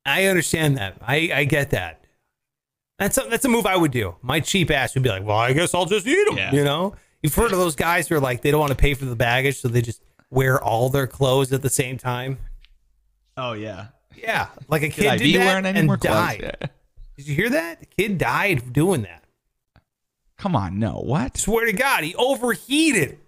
I 0.05 0.25
understand 0.25 0.79
that. 0.79 0.97
I, 1.03 1.31
I 1.35 1.45
get 1.45 1.71
that. 1.71 1.98
That's 2.99 3.17
a, 3.19 3.23
that's 3.31 3.45
a 3.45 3.49
move 3.49 3.65
I 3.67 3.77
would 3.77 3.93
do. 3.93 4.17
My 4.23 4.41
cheap 4.41 4.71
ass 4.71 4.95
would 4.95 5.03
be 5.05 5.09
like, 5.09 5.25
well, 5.25 5.37
I 5.39 5.53
guess 5.53 5.73
I'll 5.75 5.87
just 5.87 6.07
eat 6.07 6.25
them. 6.27 6.37
Yeah. 6.37 6.53
You 6.53 6.65
know, 6.65 6.95
you've 7.23 7.35
heard 7.35 7.53
of 7.53 7.59
those 7.59 7.77
guys 7.77 8.09
who 8.09 8.17
are 8.17 8.21
like 8.21 8.43
they 8.43 8.51
don't 8.51 8.61
want 8.61 8.71
to 8.73 8.77
pay 8.77 8.95
for 8.95 9.05
the 9.05 9.15
baggage, 9.17 9.61
so 9.61 9.69
they 9.69 9.83
just 9.83 10.03
wear 10.31 10.63
all 10.63 10.89
their 10.91 11.07
clothes 11.07 11.53
at 11.53 11.63
the 11.63 11.71
same 11.71 11.97
time. 11.97 12.39
Oh 13.37 13.53
yeah, 13.53 13.89
Yeah, 14.17 14.49
like 14.69 14.83
a 14.83 14.89
kid 14.89 15.07
I 15.07 15.17
did 15.17 15.23
be 15.25 15.37
that 15.37 15.45
wearing 15.47 15.65
any 15.67 15.79
and 15.79 15.87
more 15.87 15.97
clothes? 15.97 16.13
died. 16.15 16.41
Yeah. 16.61 16.67
Did 17.17 17.29
you 17.29 17.35
hear 17.37 17.51
that? 17.51 17.81
The 17.81 17.87
kid 17.87 18.19
died 18.19 18.73
doing 18.73 19.03
that. 19.03 19.23
Come 20.37 20.55
on, 20.57 20.79
no, 20.81 20.95
what? 21.01 21.37
Swear 21.39 21.67
to 21.67 21.73
God, 21.73 22.03
he 22.05 22.15
overheated 22.17 23.19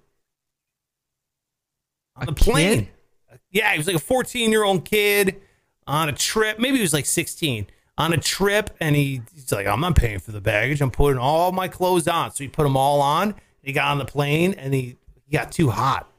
on 2.16 2.24
A 2.24 2.26
the 2.26 2.32
plane. 2.32 2.78
kid? 2.78 3.38
Yeah, 3.52 3.70
he 3.72 3.78
was 3.78 3.86
like 3.86 3.96
a 3.96 4.00
14 4.00 4.50
year 4.50 4.64
old 4.64 4.84
kid 4.84 5.40
on 5.86 6.08
a 6.08 6.12
trip. 6.12 6.58
Maybe 6.58 6.76
he 6.76 6.82
was 6.82 6.92
like 6.92 7.06
16 7.06 7.66
on 8.00 8.12
a 8.12 8.16
trip, 8.16 8.70
and 8.80 8.96
he, 8.96 9.22
he's 9.32 9.52
like, 9.52 9.66
"I'm 9.66 9.80
not 9.80 9.94
paying 9.96 10.18
for 10.18 10.32
the 10.32 10.40
baggage. 10.40 10.80
I'm 10.80 10.90
putting 10.90 11.18
all 11.18 11.52
my 11.52 11.68
clothes 11.68 12.08
on." 12.08 12.32
So 12.32 12.44
he 12.44 12.48
put 12.48 12.64
them 12.64 12.76
all 12.76 13.00
on. 13.00 13.34
He 13.62 13.72
got 13.72 13.88
on 13.88 13.98
the 13.98 14.04
plane, 14.06 14.54
and 14.54 14.72
he, 14.74 14.96
he 15.26 15.36
got 15.36 15.52
too 15.52 15.70
hot. 15.70 16.10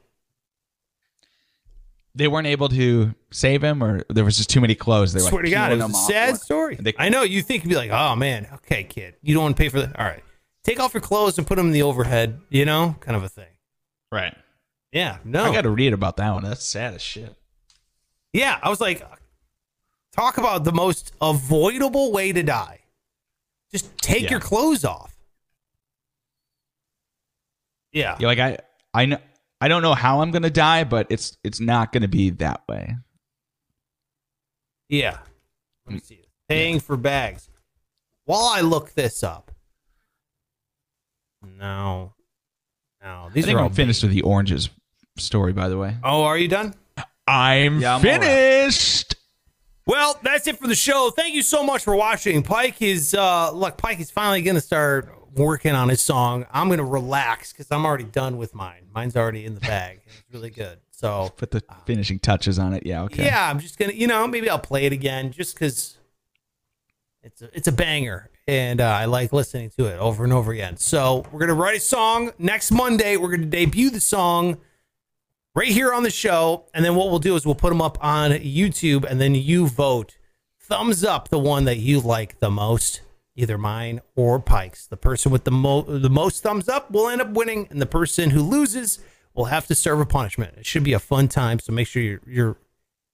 they 2.14 2.28
weren't 2.28 2.46
able 2.46 2.68
to 2.68 3.14
save 3.30 3.62
him, 3.64 3.82
or 3.82 4.04
there 4.10 4.24
was 4.24 4.36
just 4.36 4.50
too 4.50 4.60
many 4.60 4.74
clothes. 4.74 5.12
They 5.12 5.22
were 5.22 5.28
Swear 5.28 5.42
like, 5.42 5.50
to 5.50 5.54
God, 5.56 5.72
it 5.72 5.76
was 5.76 5.90
a 5.90 6.12
sad 6.12 6.36
story. 6.36 6.76
They- 6.78 6.94
I 6.98 7.08
know. 7.08 7.22
You 7.22 7.42
think 7.42 7.64
you'd 7.64 7.70
be 7.70 7.76
like, 7.76 7.90
oh 7.90 8.14
man, 8.16 8.48
okay, 8.54 8.84
kid, 8.84 9.14
you 9.22 9.34
don't 9.34 9.42
want 9.44 9.56
to 9.56 9.62
pay 9.62 9.68
for 9.68 9.80
that. 9.80 9.98
All 9.98 10.04
right, 10.04 10.22
take 10.62 10.78
off 10.78 10.92
your 10.94 11.00
clothes 11.00 11.38
and 11.38 11.46
put 11.46 11.56
them 11.56 11.66
in 11.66 11.72
the 11.72 11.82
overhead. 11.82 12.40
You 12.50 12.64
know, 12.64 12.96
kind 13.00 13.16
of 13.16 13.24
a 13.24 13.28
thing. 13.28 13.46
Right. 14.10 14.36
Yeah. 14.92 15.18
No. 15.24 15.44
I 15.44 15.52
got 15.52 15.62
to 15.62 15.70
read 15.70 15.94
about 15.94 16.18
that 16.18 16.30
one. 16.34 16.44
That's 16.44 16.64
sad 16.64 16.92
as 16.94 17.00
shit. 17.00 17.34
Yeah, 18.34 18.58
I 18.62 18.68
was 18.68 18.80
like, 18.80 19.02
talk 20.12 20.38
about 20.38 20.64
the 20.64 20.72
most 20.72 21.12
avoidable 21.20 22.12
way 22.12 22.32
to 22.32 22.42
die. 22.42 22.80
Just 23.72 23.96
take 23.98 24.24
Yeah. 24.24 24.30
your 24.32 24.40
clothes 24.40 24.84
off. 24.84 25.16
Yeah. 27.92 28.16
Yeah, 28.18 28.26
like 28.26 28.38
I, 28.38 28.58
I 28.94 29.06
know, 29.06 29.18
I 29.60 29.68
don't 29.68 29.82
know 29.82 29.94
how 29.94 30.20
I'm 30.20 30.30
gonna 30.30 30.50
die, 30.50 30.84
but 30.84 31.06
it's 31.10 31.36
it's 31.44 31.60
not 31.60 31.92
gonna 31.92 32.08
be 32.08 32.30
that 32.30 32.62
way. 32.68 32.96
Yeah. 34.88 35.18
Let 35.86 35.94
me 35.94 36.00
see. 36.00 36.14
it. 36.16 36.26
Paying 36.48 36.80
for 36.80 36.96
bags. 36.96 37.48
While 38.24 38.44
I 38.44 38.60
look 38.60 38.92
this 38.94 39.22
up. 39.22 39.50
No. 41.42 42.14
No. 43.02 43.26
I 43.26 43.28
These 43.32 43.46
think 43.46 43.56
are 43.56 43.60
all 43.60 43.66
I'm 43.66 43.72
finished 43.72 44.02
with 44.02 44.12
the 44.12 44.22
oranges 44.22 44.70
story. 45.16 45.52
By 45.52 45.68
the 45.68 45.78
way, 45.78 45.96
Oh, 46.04 46.22
are 46.24 46.38
you 46.38 46.48
done? 46.48 46.74
I'm 47.26 47.80
Yeah, 47.80 47.96
I'm 47.96 48.00
finished. 48.02 49.11
Well, 49.86 50.18
that's 50.22 50.46
it 50.46 50.58
for 50.58 50.68
the 50.68 50.74
show. 50.74 51.10
Thank 51.10 51.34
you 51.34 51.42
so 51.42 51.64
much 51.64 51.82
for 51.82 51.96
watching. 51.96 52.42
Pike 52.42 52.80
is 52.82 53.14
uh 53.14 53.50
look, 53.52 53.76
Pike 53.76 54.00
is 54.00 54.10
finally 54.10 54.42
gonna 54.42 54.60
start 54.60 55.12
working 55.34 55.72
on 55.72 55.88
his 55.88 56.00
song. 56.00 56.46
I'm 56.52 56.68
gonna 56.68 56.84
relax 56.84 57.52
because 57.52 57.66
I'm 57.70 57.84
already 57.84 58.04
done 58.04 58.36
with 58.36 58.54
mine. 58.54 58.84
Mine's 58.94 59.16
already 59.16 59.44
in 59.44 59.54
the 59.54 59.60
bag. 59.60 60.00
It's 60.06 60.22
really 60.32 60.50
good. 60.50 60.78
So 60.90 61.32
Put 61.36 61.50
the 61.50 61.62
finishing 61.84 62.20
touches 62.20 62.58
on 62.58 62.74
it. 62.74 62.86
Yeah. 62.86 63.02
Okay. 63.04 63.24
yeah, 63.24 63.48
I'm 63.48 63.58
just 63.58 63.78
gonna 63.78 63.92
you 63.92 64.06
know, 64.06 64.26
maybe 64.28 64.48
I'll 64.48 64.58
play 64.58 64.84
it 64.86 64.92
again 64.92 65.32
just 65.32 65.54
because 65.54 65.98
it's 67.22 67.42
a, 67.42 67.50
it's 67.56 67.68
a 67.68 67.72
banger 67.72 68.30
and 68.46 68.80
uh, 68.80 68.84
I 68.84 69.04
like 69.06 69.32
listening 69.32 69.70
to 69.78 69.86
it 69.86 69.98
over 69.98 70.24
and 70.24 70.32
over 70.32 70.52
again. 70.52 70.76
So 70.76 71.24
we're 71.32 71.40
gonna 71.40 71.54
write 71.54 71.76
a 71.76 71.80
song 71.80 72.30
next 72.38 72.70
Monday. 72.70 73.16
We're 73.16 73.30
gonna 73.30 73.46
debut 73.46 73.90
the 73.90 74.00
song 74.00 74.58
right 75.54 75.68
here 75.68 75.92
on 75.92 76.02
the 76.02 76.10
show. 76.10 76.66
And 76.74 76.84
then 76.84 76.94
what 76.94 77.10
we'll 77.10 77.18
do 77.18 77.36
is 77.36 77.44
we'll 77.44 77.54
put 77.54 77.70
them 77.70 77.82
up 77.82 77.98
on 78.02 78.30
YouTube 78.32 79.04
and 79.04 79.20
then 79.20 79.34
you 79.34 79.66
vote 79.66 80.16
thumbs 80.58 81.04
up 81.04 81.28
the 81.28 81.38
one 81.38 81.64
that 81.64 81.78
you 81.78 82.00
like 82.00 82.38
the 82.38 82.50
most, 82.50 83.02
either 83.36 83.58
mine 83.58 84.00
or 84.16 84.40
Pike's. 84.40 84.86
The 84.86 84.96
person 84.96 85.30
with 85.30 85.44
the, 85.44 85.50
mo- 85.50 85.82
the 85.82 86.08
most 86.08 86.42
thumbs 86.42 86.68
up 86.68 86.90
will 86.90 87.08
end 87.08 87.20
up 87.20 87.30
winning, 87.30 87.66
and 87.70 87.80
the 87.80 87.86
person 87.86 88.30
who 88.30 88.42
loses 88.42 88.98
will 89.34 89.46
have 89.46 89.66
to 89.66 89.74
serve 89.74 90.00
a 90.00 90.06
punishment. 90.06 90.54
It 90.56 90.66
should 90.66 90.84
be 90.84 90.92
a 90.92 90.98
fun 90.98 91.28
time. 91.28 91.58
So 91.58 91.72
make 91.72 91.88
sure 91.88 92.02
you're, 92.02 92.20
you're 92.26 92.56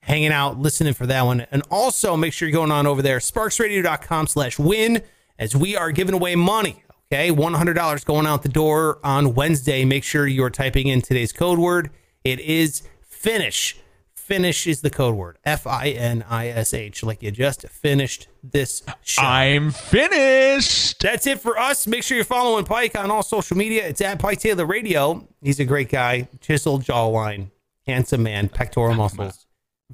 hanging 0.03 0.33
out, 0.33 0.59
listening 0.59 0.95
for 0.95 1.07
that 1.07 1.23
one. 1.23 1.47
And 1.51 1.63
also 1.71 2.17
make 2.17 2.33
sure 2.33 2.49
you're 2.49 2.55
going 2.57 2.71
on 2.71 2.87
over 2.87 3.03
there, 3.03 3.19
sparksradio.com 3.19 4.27
slash 4.27 4.59
win, 4.59 5.03
as 5.39 5.57
we 5.57 5.77
are 5.77 5.91
giving 5.91 6.15
away 6.15 6.37
money. 6.37 6.83
Okay, 7.11 7.31
$100 7.31 8.05
going 8.05 8.27
out 8.27 8.43
the 8.43 8.49
door 8.51 8.99
on 9.03 9.35
Wednesday. 9.35 9.85
Make 9.85 10.05
sure 10.05 10.27
you're 10.27 10.51
typing 10.51 10.89
in 10.89 11.01
today's 11.01 11.33
code 11.33 11.59
word. 11.59 11.91
It 12.33 12.41
is 12.41 12.83
finish. 13.03 13.77
Finish 14.15 14.67
is 14.67 14.83
the 14.83 14.91
code 14.91 15.15
word. 15.15 15.39
F 15.45 15.67
I 15.67 15.89
N 15.89 16.23
I 16.29 16.49
S 16.49 16.75
H. 16.75 17.03
Like 17.03 17.23
you 17.23 17.31
just 17.31 17.67
finished 17.69 18.29
this 18.43 18.83
show. 19.03 19.23
I'm 19.23 19.71
finished. 19.71 21.01
That's 21.01 21.27
it 21.27 21.41
for 21.41 21.59
us. 21.59 21.87
Make 21.87 22.03
sure 22.03 22.17
you're 22.17 22.25
following 22.27 22.67
Pike 22.67 22.99
on 22.99 23.11
all 23.11 23.23
social 23.23 23.57
media. 23.57 23.89
It's 23.89 24.03
at 24.03 24.19
Pike 24.19 24.41
Taylor 24.41 24.67
Radio. 24.67 25.27
He's 25.41 25.61
a 25.61 25.65
great 25.65 25.89
guy. 25.89 26.29
Chiseled 26.43 26.85
jawline, 26.85 27.51
handsome 27.87 28.23
man, 28.23 28.51
pectoral 28.51 28.95
muscles, 28.95 29.47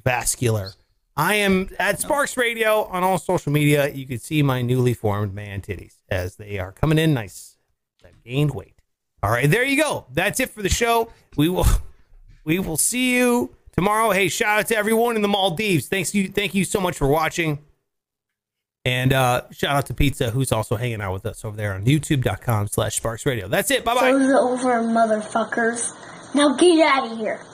vascular. 0.03 0.72
I 1.16 1.37
am 1.37 1.68
at 1.78 2.01
Sparks 2.01 2.37
Radio 2.37 2.87
on 2.87 3.05
all 3.05 3.18
social 3.18 3.53
media. 3.53 3.89
You 3.89 4.05
can 4.05 4.18
see 4.18 4.43
my 4.43 4.62
newly 4.62 4.95
formed 4.95 5.32
man 5.32 5.61
titties 5.61 5.99
as 6.09 6.35
they 6.37 6.59
are 6.59 6.72
coming 6.72 6.99
in 6.99 7.14
nice. 7.14 7.57
I've 8.05 8.20
gained 8.24 8.53
weight. 8.53 8.74
All 9.22 9.30
right, 9.30 9.49
there 9.49 9.64
you 9.64 9.80
go. 9.80 10.07
That's 10.12 10.41
it 10.41 10.51
for 10.51 10.61
the 10.61 10.68
show. 10.68 11.12
We 11.37 11.49
will 11.49 11.66
we 12.45 12.59
will 12.59 12.76
see 12.76 13.16
you 13.16 13.55
tomorrow. 13.72 14.11
Hey, 14.11 14.28
shout 14.28 14.61
out 14.61 14.66
to 14.68 14.76
everyone 14.76 15.16
in 15.16 15.22
the 15.22 15.28
Maldives. 15.28 15.88
Thanks 15.88 16.14
you 16.14 16.28
thank 16.28 16.55
you 16.55 16.64
so 16.64 16.80
much 16.80 16.97
for 16.97 17.09
watching. 17.09 17.59
And 18.86 19.14
uh, 19.14 19.42
shout 19.51 19.76
out 19.76 19.86
to 19.86 19.95
Pizza, 19.95 20.30
who's 20.30 20.53
also 20.53 20.76
hanging 20.76 21.01
out 21.01 21.14
with 21.14 21.24
us 21.24 21.42
over 21.45 21.57
there 21.57 21.72
on 21.72 21.86
youtube.com 21.86 22.68
slash 22.68 22.97
sparks 22.97 23.24
radio. 23.24 23.49
That's 23.49 23.70
it. 23.70 23.82
Bye 23.82 23.95
bye. 23.95 24.11
Over, 24.11 24.82
motherfuckers. 24.82 25.92
Now 26.34 26.55
get 26.57 26.86
out 26.86 27.11
of 27.11 27.18
here. 27.18 27.45